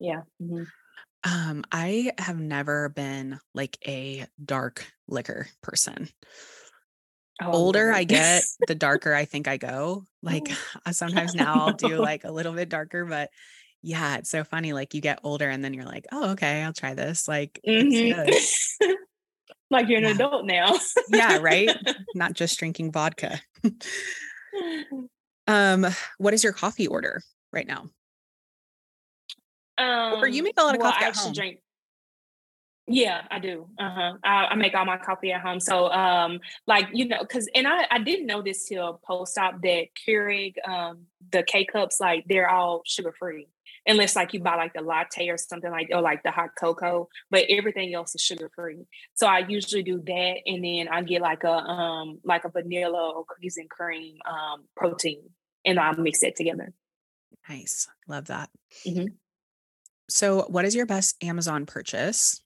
Yeah. 0.00 0.22
Mm-hmm. 0.42 0.64
Um, 1.24 1.64
I 1.70 2.12
have 2.18 2.38
never 2.38 2.88
been 2.88 3.38
like 3.54 3.78
a 3.86 4.26
dark 4.44 4.84
liquor 5.06 5.46
person. 5.62 6.08
Oh, 7.40 7.52
Older 7.52 7.92
I 7.92 8.04
get, 8.04 8.42
the 8.66 8.74
darker 8.74 9.14
I 9.14 9.24
think 9.24 9.46
I 9.46 9.56
go. 9.56 10.04
Like 10.22 10.48
oh. 10.86 10.90
sometimes 10.92 11.34
now 11.34 11.66
I'll 11.66 11.72
do 11.72 11.96
like 12.02 12.24
a 12.24 12.32
little 12.32 12.52
bit 12.52 12.68
darker, 12.68 13.04
but 13.04 13.30
yeah, 13.82 14.16
it's 14.16 14.30
so 14.30 14.44
funny. 14.44 14.72
Like 14.72 14.94
you 14.94 15.00
get 15.00 15.20
older 15.22 15.48
and 15.48 15.64
then 15.64 15.74
you're 15.74 15.84
like, 15.84 16.06
oh, 16.12 16.30
okay, 16.32 16.62
I'll 16.62 16.72
try 16.72 16.94
this. 16.94 17.28
Like, 17.28 17.60
mm-hmm. 17.66 18.92
Like 19.72 19.88
you're 19.88 19.98
an 19.98 20.04
yeah. 20.04 20.10
adult 20.10 20.44
now. 20.44 20.74
yeah, 21.08 21.38
right. 21.38 21.70
Not 22.14 22.34
just 22.34 22.58
drinking 22.58 22.92
vodka. 22.92 23.40
um, 25.48 25.86
what 26.18 26.34
is 26.34 26.44
your 26.44 26.52
coffee 26.52 26.86
order 26.86 27.22
right 27.52 27.66
now? 27.66 27.88
Um, 29.78 30.22
or 30.22 30.28
you 30.28 30.42
make 30.42 30.54
a 30.58 30.62
lot 30.62 30.74
of 30.74 30.80
well, 30.80 30.92
coffee 30.92 31.04
at 31.06 31.16
home. 31.16 31.32
Drink, 31.32 31.58
yeah, 32.86 33.22
I 33.30 33.38
do. 33.38 33.68
Uh-huh. 33.78 34.14
I, 34.24 34.46
I, 34.46 34.54
make 34.56 34.74
all 34.74 34.84
my 34.84 34.98
coffee 34.98 35.32
at 35.32 35.40
home. 35.40 35.60
So 35.60 35.90
um 35.90 36.40
like, 36.66 36.88
you 36.92 37.06
know, 37.06 37.24
cause 37.24 37.48
and 37.54 37.66
I, 37.66 37.86
I 37.90 37.98
didn't 37.98 38.26
know 38.26 38.42
this 38.42 38.68
till 38.68 39.00
post 39.06 39.38
op 39.38 39.62
that 39.62 39.86
Keurig, 40.06 40.54
um, 40.68 41.06
the 41.30 41.42
K 41.44 41.64
cups, 41.64 42.00
like 42.00 42.24
they're 42.26 42.50
all 42.50 42.82
sugar 42.84 43.14
free. 43.16 43.48
Unless 43.86 44.14
like 44.14 44.32
you 44.32 44.40
buy 44.40 44.54
like 44.54 44.74
the 44.74 44.80
latte 44.80 45.28
or 45.28 45.36
something 45.36 45.70
like 45.70 45.88
or 45.92 46.00
like 46.00 46.22
the 46.22 46.30
hot 46.30 46.50
cocoa, 46.58 47.08
but 47.30 47.46
everything 47.48 47.92
else 47.94 48.14
is 48.14 48.20
sugar 48.20 48.50
free. 48.54 48.86
So 49.14 49.26
I 49.26 49.40
usually 49.40 49.82
do 49.82 50.00
that 50.06 50.36
and 50.46 50.64
then 50.64 50.88
I 50.88 51.02
get 51.02 51.20
like 51.20 51.42
a 51.42 51.52
um 51.52 52.20
like 52.24 52.44
a 52.44 52.48
vanilla 52.48 53.12
or 53.16 53.24
cookies 53.24 53.56
and 53.56 53.68
cream 53.68 54.18
um 54.24 54.64
protein 54.76 55.30
and 55.64 55.80
I'll 55.80 55.96
mix 55.96 56.22
it 56.22 56.36
together. 56.36 56.72
Nice. 57.48 57.88
Love 58.08 58.26
that. 58.26 58.50
Mm-hmm. 58.86 59.14
So, 60.08 60.42
what 60.48 60.64
is 60.64 60.74
your 60.74 60.86
best 60.86 61.22
Amazon 61.22 61.66
purchase? 61.66 62.40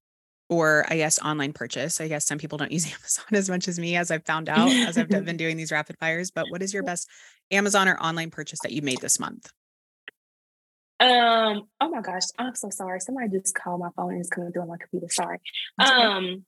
Or 0.49 0.85
I 0.89 0.97
guess 0.97 1.19
online 1.19 1.53
purchase. 1.53 2.01
I 2.01 2.07
guess 2.07 2.25
some 2.25 2.39
people 2.39 2.59
don't 2.59 2.71
use 2.73 2.87
Amazon 2.87 3.27
as 3.33 3.51
much 3.51 3.69
as 3.69 3.79
me, 3.79 3.97
as 3.97 4.11
I've 4.11 4.25
found 4.25 4.49
out 4.49 4.71
as 4.71 4.97
I've 4.97 5.09
been 5.25 5.37
doing 5.37 5.57
these 5.57 5.73
rapid 5.73 5.99
fires. 5.99 6.31
But 6.31 6.47
what 6.51 6.63
is 6.63 6.73
your 6.73 6.83
best 6.83 7.09
Amazon 7.51 7.89
or 7.89 7.97
online 7.99 8.31
purchase 8.31 8.61
that 8.63 8.73
you 8.73 8.83
made 8.83 9.01
this 9.01 9.19
month? 9.19 9.51
Um, 10.99 11.69
oh 11.81 11.91
my 11.91 12.01
gosh, 12.01 12.23
I'm 12.39 12.55
so 12.55 12.71
sorry. 12.71 13.01
Somebody 13.01 13.39
just 13.39 13.55
called 13.55 13.81
my 13.81 13.91
phone 13.97 14.13
and 14.13 14.21
it's 14.21 14.31
coming 14.31 14.53
through 14.53 14.63
on 14.63 14.69
my 14.69 14.77
computer. 14.79 15.09
Sorry. 15.11 15.39
Um, 15.79 16.45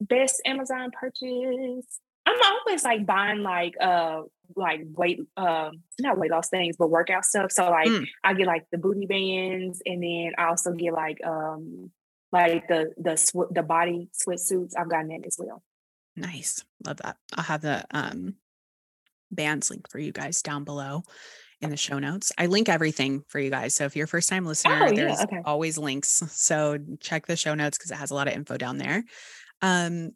best 0.00 0.42
Amazon 0.44 0.90
purchase. 0.92 2.00
I'm 2.26 2.36
always 2.42 2.84
like 2.84 3.04
buying 3.06 3.42
like 3.42 3.74
uh 3.80 4.22
like 4.56 4.80
weight 4.96 5.20
uh 5.36 5.70
not 6.00 6.18
weight 6.18 6.30
loss 6.30 6.48
things 6.48 6.76
but 6.78 6.90
workout 6.90 7.24
stuff. 7.24 7.52
So 7.52 7.70
like 7.70 7.88
mm. 7.88 8.06
I 8.22 8.34
get 8.34 8.46
like 8.46 8.64
the 8.70 8.78
booty 8.78 9.06
bands 9.06 9.82
and 9.84 10.02
then 10.02 10.32
I 10.38 10.46
also 10.46 10.72
get 10.72 10.92
like 10.94 11.18
um 11.24 11.90
like 12.32 12.66
the 12.68 12.92
the 12.96 13.16
sw- 13.16 13.52
the 13.52 13.62
body 13.62 14.08
sweatsuits. 14.12 14.72
I've 14.78 14.88
gotten 14.88 15.08
that 15.08 15.26
as 15.26 15.36
well. 15.38 15.62
Nice. 16.16 16.64
Love 16.84 16.98
that. 16.98 17.16
I'll 17.34 17.44
have 17.44 17.62
the 17.62 17.84
um 17.90 18.36
bands 19.34 19.70
link 19.70 19.90
for 19.90 19.98
you 19.98 20.12
guys 20.12 20.42
down 20.42 20.64
below 20.64 21.02
in 21.60 21.70
the 21.70 21.76
show 21.76 21.98
notes. 21.98 22.32
I 22.36 22.46
link 22.46 22.68
everything 22.68 23.22
for 23.28 23.38
you 23.38 23.50
guys. 23.50 23.74
So 23.74 23.84
if 23.84 23.96
you're 23.96 24.04
a 24.04 24.08
first 24.08 24.28
time 24.28 24.44
listener, 24.44 24.88
oh, 24.88 24.94
there's 24.94 25.18
yeah, 25.18 25.24
okay. 25.24 25.42
always 25.44 25.78
links. 25.78 26.22
So 26.30 26.78
check 27.00 27.26
the 27.26 27.36
show 27.36 27.54
notes 27.54 27.78
because 27.78 27.90
it 27.90 27.96
has 27.96 28.10
a 28.10 28.14
lot 28.14 28.28
of 28.28 28.34
info 28.34 28.56
down 28.56 28.78
there. 28.78 29.04
Um, 29.62 30.10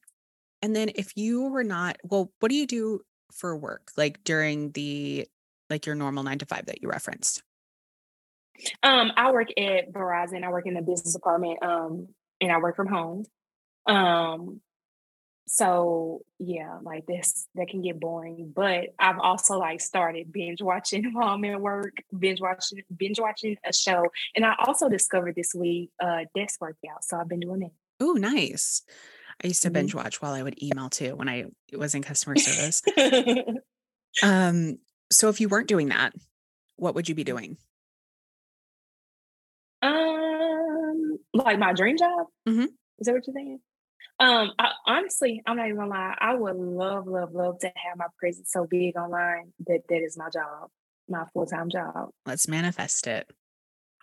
and 0.60 0.74
then 0.74 0.90
if 0.94 1.16
you 1.16 1.48
were 1.48 1.64
not, 1.64 1.96
well, 2.02 2.30
what 2.40 2.50
do 2.50 2.56
you 2.56 2.66
do 2.66 3.00
for 3.32 3.56
work? 3.56 3.90
Like 3.96 4.22
during 4.24 4.72
the 4.72 5.26
like 5.70 5.86
your 5.86 5.94
normal 5.94 6.22
nine 6.22 6.38
to 6.38 6.46
five 6.46 6.66
that 6.66 6.82
you 6.82 6.88
referenced? 6.88 7.42
Um, 8.82 9.12
I 9.16 9.30
work 9.30 9.48
at 9.56 9.92
Verizon. 9.92 10.44
I 10.44 10.50
work 10.50 10.66
in 10.66 10.74
the 10.74 10.82
business 10.82 11.14
department. 11.14 11.62
Um, 11.62 12.08
and 12.40 12.52
I 12.52 12.58
work 12.58 12.76
from 12.76 12.88
home. 12.88 13.24
Um, 13.86 14.60
so 15.48 16.22
yeah, 16.38 16.78
like 16.82 17.06
this 17.06 17.48
that 17.54 17.68
can 17.68 17.82
get 17.82 17.98
boring. 17.98 18.52
But 18.54 18.90
I've 18.98 19.18
also 19.18 19.58
like 19.58 19.80
started 19.80 20.32
binge 20.32 20.60
watching 20.60 21.10
while 21.12 21.28
I'm 21.28 21.44
at 21.46 21.60
work, 21.60 21.94
binge 22.16 22.40
watching, 22.40 22.82
binge 22.94 23.18
watching 23.18 23.56
a 23.64 23.72
show. 23.72 24.04
And 24.36 24.44
I 24.44 24.54
also 24.66 24.88
discovered 24.88 25.34
this 25.34 25.54
week 25.54 25.90
uh 26.02 26.24
desk 26.34 26.60
workout. 26.60 27.02
So 27.02 27.16
I've 27.16 27.28
been 27.28 27.40
doing 27.40 27.62
it. 27.62 27.72
Oh, 28.00 28.12
nice. 28.12 28.82
I 29.42 29.46
used 29.48 29.62
to 29.62 29.68
mm-hmm. 29.68 29.74
binge 29.74 29.94
watch 29.94 30.20
while 30.20 30.32
I 30.32 30.42
would 30.42 30.62
email 30.62 30.90
too 30.90 31.16
when 31.16 31.28
I 31.28 31.46
was 31.72 31.94
in 31.94 32.02
customer 32.02 32.36
service. 32.36 32.82
um, 34.22 34.78
so 35.10 35.28
if 35.28 35.40
you 35.40 35.48
weren't 35.48 35.68
doing 35.68 35.88
that, 35.88 36.12
what 36.76 36.94
would 36.94 37.08
you 37.08 37.14
be 37.14 37.24
doing? 37.24 37.56
Um, 39.80 41.18
like 41.32 41.58
my 41.58 41.72
dream 41.72 41.96
job. 41.96 42.26
Mm-hmm. 42.48 42.66
Is 42.98 43.06
that 43.06 43.12
what 43.12 43.26
you're 43.26 43.34
saying? 43.34 43.60
Um, 44.20 44.50
I, 44.58 44.70
honestly, 44.86 45.42
I'm 45.46 45.56
not 45.56 45.66
even 45.66 45.76
gonna 45.76 45.90
lie. 45.90 46.16
I 46.18 46.34
would 46.34 46.56
love, 46.56 47.06
love, 47.06 47.32
love 47.32 47.58
to 47.60 47.66
have 47.66 47.96
my 47.96 48.06
presence 48.18 48.50
so 48.50 48.66
big 48.66 48.96
online 48.96 49.52
that 49.66 49.82
that 49.88 50.02
is 50.02 50.16
my 50.18 50.28
job, 50.28 50.70
my 51.08 51.24
full 51.32 51.46
time 51.46 51.70
job. 51.70 52.10
Let's 52.26 52.48
manifest 52.48 53.06
it. 53.06 53.30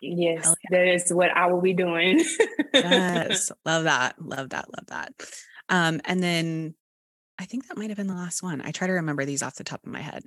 Yes, 0.00 0.54
yeah. 0.70 0.78
that 0.78 0.94
is 0.94 1.12
what 1.12 1.30
I 1.30 1.46
will 1.46 1.60
be 1.60 1.74
doing. 1.74 2.24
yes, 2.72 3.50
love 3.64 3.84
that, 3.84 4.16
love 4.20 4.50
that, 4.50 4.66
love 4.74 4.86
that. 4.88 5.12
Um, 5.68 6.00
and 6.04 6.22
then 6.22 6.74
I 7.38 7.44
think 7.44 7.68
that 7.68 7.76
might 7.76 7.90
have 7.90 7.96
been 7.96 8.06
the 8.06 8.14
last 8.14 8.42
one. 8.42 8.62
I 8.62 8.70
try 8.70 8.86
to 8.86 8.94
remember 8.94 9.24
these 9.24 9.42
off 9.42 9.56
the 9.56 9.64
top 9.64 9.84
of 9.84 9.92
my 9.92 10.00
head. 10.00 10.22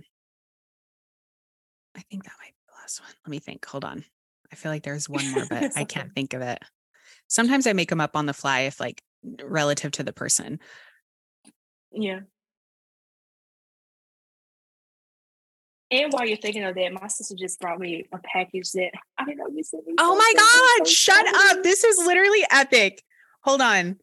I 1.96 2.02
think 2.02 2.24
that 2.24 2.34
might 2.40 2.54
be 2.54 2.64
the 2.68 2.82
last 2.82 3.02
one. 3.02 3.12
Let 3.26 3.32
me 3.32 3.40
think. 3.40 3.66
Hold 3.66 3.86
on. 3.86 4.06
I 4.52 4.56
feel 4.56 4.72
like 4.72 4.84
there's 4.84 5.10
one 5.10 5.32
more, 5.32 5.46
but 5.50 5.72
I 5.76 5.84
can't 5.86 6.14
think 6.14 6.34
of 6.34 6.42
it. 6.42 6.60
Sometimes 7.28 7.68
I 7.68 7.74
make 7.74 7.90
them 7.90 8.02
up 8.02 8.16
on 8.16 8.26
the 8.26 8.34
fly 8.34 8.62
if 8.62 8.80
like 8.80 9.02
relative 9.44 9.92
to 9.94 10.04
the 10.04 10.14
person. 10.14 10.60
Yeah. 11.92 12.22
And 15.92 16.14
while 16.14 16.26
you're 16.26 16.38
thinking 16.38 16.64
of 16.64 16.76
that, 16.76 16.94
my 16.94 17.08
sister 17.08 17.36
just 17.36 17.60
brought 17.60 17.80
me 17.80 18.06
a 18.14 18.20
package 18.20 18.72
that 18.74 18.92
I 19.18 19.26
didn't 19.26 19.40
know 19.40 19.48
you 19.54 19.64
sent 19.64 19.88
me. 19.88 19.96
Oh 19.98 20.16
my 20.16 20.34
God, 20.36 20.88
so 20.88 20.94
shut 20.94 21.26
funny. 21.26 21.58
up. 21.58 21.64
This 21.64 21.84
is 21.84 21.98
literally 21.98 22.46
epic. 22.52 23.02
Hold 23.44 23.62
on. 23.62 23.98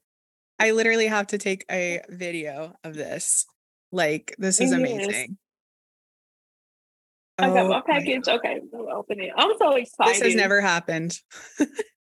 I 0.58 0.72
literally 0.72 1.06
have 1.06 1.28
to 1.28 1.38
take 1.38 1.64
a 1.70 2.00
video 2.08 2.74
of 2.82 2.94
this. 2.94 3.46
Like, 3.92 4.34
this 4.38 4.60
is 4.60 4.72
amazing. 4.72 5.38
I 7.38 7.48
got 7.48 7.66
oh 7.66 7.68
my 7.68 7.78
oh 7.78 7.82
package. 7.86 8.26
My 8.26 8.34
okay, 8.34 8.60
I'll 8.74 8.90
open 8.90 9.20
it. 9.20 9.30
I'm 9.36 9.52
so 9.58 9.72
excited. 9.74 10.14
This 10.14 10.22
has 10.22 10.34
never 10.34 10.60
happened. 10.60 11.18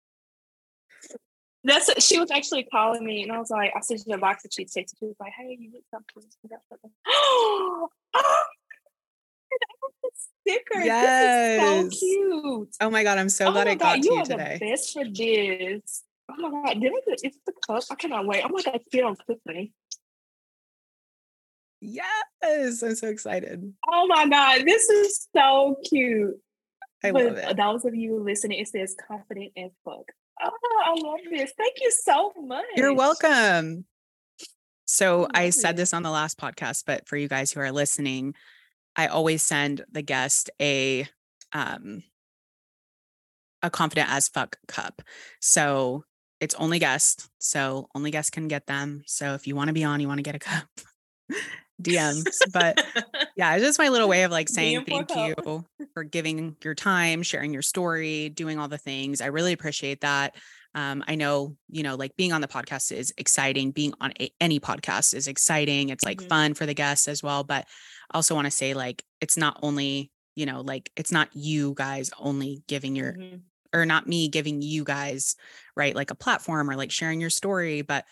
That's 1.66 1.90
she 2.04 2.18
was 2.20 2.30
actually 2.30 2.64
calling 2.64 3.04
me, 3.04 3.24
and 3.24 3.32
I 3.32 3.38
was 3.38 3.50
like, 3.50 3.72
I 3.76 3.80
sent 3.80 4.04
you 4.06 4.14
a 4.14 4.18
box, 4.18 4.44
and 4.44 4.52
she 4.52 4.64
texted. 4.64 4.98
She 4.98 5.06
was 5.06 5.16
like, 5.18 5.32
"Hey, 5.36 5.56
you 5.58 5.70
need 5.72 5.82
something?" 5.90 6.22
oh, 7.08 7.88
oh, 8.14 8.44
sticker. 10.46 10.80
Yes. 10.80 11.90
so 11.92 11.98
cute. 11.98 12.76
Oh 12.80 12.90
my 12.90 13.02
god, 13.02 13.18
I'm 13.18 13.28
so 13.28 13.46
oh 13.46 13.52
glad 13.52 13.66
I 13.66 13.74
got 13.74 13.96
to 13.96 14.08
you, 14.08 14.16
you 14.16 14.24
today. 14.24 14.58
The 14.60 14.70
best 14.70 14.92
for 14.92 15.04
this. 15.04 16.04
Oh 16.30 16.36
my 16.38 16.50
god, 16.50 16.80
did 16.80 16.92
I 16.92 17.00
get 17.08 17.20
it's 17.24 17.38
the 17.44 17.52
cup? 17.66 17.82
I 17.90 17.94
cannot 17.96 18.26
wait. 18.26 18.44
I'm 18.44 18.52
like 18.52 18.68
I 18.68 18.78
feel 18.90 19.06
on 19.08 19.16
Tiffany. 19.26 19.72
Yes, 21.80 22.82
I'm 22.82 22.94
so 22.94 23.08
excited. 23.08 23.72
Oh 23.92 24.06
my 24.06 24.28
God, 24.28 24.62
this 24.64 24.88
is 24.88 25.28
so 25.34 25.76
cute. 25.88 26.36
I 27.04 27.12
but 27.12 27.24
love 27.24 27.36
it. 27.36 27.56
those 27.56 27.84
of 27.84 27.94
you 27.94 28.22
listening, 28.22 28.60
it 28.60 28.68
says 28.68 28.96
confident 29.06 29.52
as 29.56 29.70
fuck. 29.84 30.12
Oh, 30.42 30.50
I 30.84 30.94
love 31.02 31.20
this. 31.30 31.52
Thank 31.56 31.76
you 31.80 31.90
so 31.90 32.32
much. 32.36 32.64
You're 32.76 32.94
welcome. 32.94 33.86
So 34.84 35.26
I 35.34 35.50
said 35.50 35.76
this 35.76 35.92
on 35.92 36.02
the 36.02 36.10
last 36.10 36.38
podcast, 36.38 36.84
but 36.86 37.08
for 37.08 37.16
you 37.16 37.28
guys 37.28 37.50
who 37.50 37.60
are 37.60 37.72
listening, 37.72 38.34
I 38.94 39.08
always 39.08 39.42
send 39.42 39.84
the 39.90 40.02
guest 40.02 40.50
a 40.60 41.08
um 41.52 42.02
a 43.62 43.70
confident 43.70 44.10
as 44.10 44.28
fuck 44.28 44.56
cup. 44.68 45.02
So 45.40 46.04
it's 46.40 46.54
only 46.56 46.78
guests. 46.78 47.28
So 47.38 47.88
only 47.94 48.10
guests 48.10 48.30
can 48.30 48.48
get 48.48 48.66
them. 48.66 49.02
So 49.06 49.34
if 49.34 49.46
you 49.46 49.56
want 49.56 49.68
to 49.68 49.74
be 49.74 49.84
on, 49.84 50.00
you 50.00 50.08
want 50.08 50.18
to 50.18 50.22
get 50.22 50.36
a 50.36 50.38
cup. 50.38 50.68
DMs. 51.82 52.24
But 52.52 52.84
yeah, 53.36 53.54
it's 53.54 53.64
just 53.64 53.78
my 53.78 53.88
little 53.88 54.08
way 54.08 54.22
of 54.24 54.30
like 54.30 54.48
saying 54.48 54.80
DM 54.84 55.08
thank 55.08 55.36
you 55.38 55.64
for 55.94 56.04
giving 56.04 56.56
your 56.62 56.74
time, 56.74 57.22
sharing 57.22 57.52
your 57.52 57.62
story, 57.62 58.28
doing 58.30 58.58
all 58.58 58.68
the 58.68 58.78
things. 58.78 59.20
I 59.20 59.26
really 59.26 59.52
appreciate 59.52 60.00
that. 60.00 60.36
Um, 60.74 61.02
I 61.08 61.14
know, 61.14 61.56
you 61.70 61.82
know, 61.82 61.94
like 61.94 62.16
being 62.16 62.32
on 62.32 62.42
the 62.42 62.48
podcast 62.48 62.92
is 62.92 63.12
exciting. 63.16 63.70
Being 63.70 63.94
on 64.00 64.12
a, 64.20 64.30
any 64.40 64.60
podcast 64.60 65.14
is 65.14 65.26
exciting. 65.26 65.88
It's 65.88 66.04
like 66.04 66.20
Mhm. 66.20 66.28
fun 66.28 66.54
for 66.54 66.66
the 66.66 66.74
guests 66.74 67.08
as 67.08 67.22
well. 67.22 67.44
But 67.44 67.66
I 68.10 68.16
also 68.16 68.34
want 68.34 68.44
to 68.46 68.50
say, 68.50 68.74
like, 68.74 69.02
it's 69.22 69.38
not 69.38 69.58
only, 69.62 70.10
you 70.34 70.44
know, 70.44 70.60
like 70.60 70.90
it's 70.96 71.10
not 71.12 71.28
you 71.34 71.72
guys 71.74 72.10
only 72.18 72.62
giving 72.68 72.94
your 72.94 73.14
Mhm. 73.14 73.40
or 73.72 73.86
not 73.86 74.06
me 74.06 74.28
giving 74.28 74.60
you 74.62 74.84
guys 74.84 75.34
right 75.76 75.94
like 75.96 76.10
a 76.10 76.14
platform 76.14 76.70
or 76.70 76.76
like 76.76 76.90
sharing 76.90 77.20
your 77.20 77.30
story 77.30 77.82
but 77.82 78.04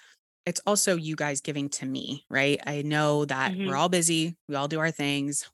it's 0.46 0.60
also 0.66 0.96
you 0.96 1.16
guys 1.16 1.40
giving 1.40 1.68
to 1.70 1.86
me 1.86 2.24
right 2.30 2.60
i 2.66 2.82
know 2.82 3.24
that 3.24 3.52
Mhm. 3.52 3.66
we're 3.68 3.76
all 3.76 3.88
busy 3.88 4.36
we 4.48 4.54
all 4.54 4.68
do 4.68 4.78
our 4.80 4.90
things 4.90 5.48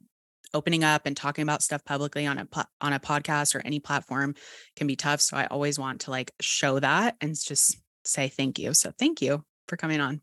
opening 0.52 0.82
up 0.82 1.06
and 1.06 1.16
talking 1.16 1.42
about 1.42 1.62
stuff 1.62 1.84
publicly 1.84 2.26
on 2.26 2.38
a 2.38 2.48
on 2.80 2.92
a 2.92 2.98
podcast 3.00 3.54
or 3.54 3.60
any 3.64 3.78
platform 3.80 4.34
can 4.76 4.86
be 4.86 4.96
tough 4.96 5.20
so 5.20 5.36
i 5.36 5.46
always 5.46 5.78
want 5.78 6.00
to 6.02 6.10
like 6.10 6.32
show 6.40 6.80
that 6.80 7.16
and 7.20 7.34
just 7.40 7.76
say 8.04 8.28
thank 8.28 8.58
you 8.58 8.74
so 8.74 8.90
thank 8.98 9.22
you 9.22 9.44
for 9.68 9.76
coming 9.76 10.00
on 10.00 10.20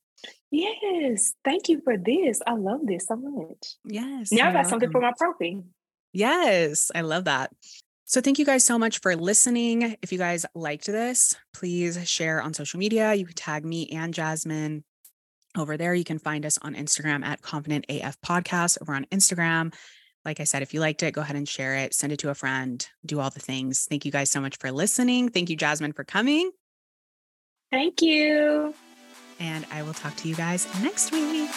Yes. 0.50 1.34
Thank 1.44 1.68
you 1.70 1.82
for 1.84 1.96
this. 1.98 2.42
I 2.48 2.54
love 2.54 2.80
this 2.86 3.06
so 3.06 3.18
much. 3.18 3.76
yes 3.86 4.32
Now 4.32 4.50
I 4.50 4.54
got 4.54 4.68
something 4.68 4.90
for 4.90 5.02
my 5.02 5.12
trophy. 5.18 5.62
Yes, 6.14 6.90
I 6.96 7.02
love 7.02 7.26
that. 7.26 7.52
So, 8.10 8.22
thank 8.22 8.40
you 8.40 8.46
guys 8.46 8.64
so 8.64 8.80
much 8.80 9.02
for 9.02 9.18
listening. 9.18 9.98
If 10.02 10.14
you 10.14 10.18
guys 10.18 10.46
liked 10.56 10.86
this, 10.86 11.36
please 11.54 12.10
share 12.10 12.42
on 12.42 12.54
social 12.54 12.80
media. 12.80 13.14
You 13.14 13.26
can 13.26 13.36
tag 13.36 13.66
me 13.66 13.90
and 13.90 14.14
Jasmine 14.14 14.86
over 15.58 15.76
there. 15.76 15.94
You 15.94 16.06
can 16.06 16.18
find 16.18 16.46
us 16.46 16.58
on 16.62 16.74
Instagram 16.74 17.26
at 17.26 17.42
Confident 17.42 17.86
AF 17.90 18.20
Podcast 18.22 18.78
over 18.82 18.94
on 18.94 19.04
Instagram. 19.12 19.74
Like 20.24 20.40
I 20.40 20.46
said, 20.46 20.62
if 20.62 20.74
you 20.74 20.80
liked 20.80 21.04
it, 21.04 21.12
go 21.12 21.20
ahead 21.20 21.36
and 21.36 21.50
share 21.50 21.76
it, 21.76 21.94
send 21.94 22.14
it 22.14 22.20
to 22.20 22.30
a 22.30 22.36
friend, 22.36 22.88
do 23.06 23.20
all 23.20 23.30
the 23.30 23.42
things. 23.42 23.88
Thank 23.90 24.06
you 24.06 24.12
guys 24.12 24.32
so 24.32 24.40
much 24.40 24.58
for 24.58 24.72
listening. 24.72 25.28
Thank 25.28 25.50
you, 25.50 25.58
Jasmine, 25.58 25.92
for 25.92 26.06
coming. 26.06 26.52
Thank 27.72 28.02
you. 28.02 28.74
And 29.42 29.66
I 29.70 29.84
will 29.84 29.94
talk 29.94 30.16
to 30.16 30.30
you 30.30 30.36
guys 30.36 30.66
next 30.82 31.12
week. 31.12 31.50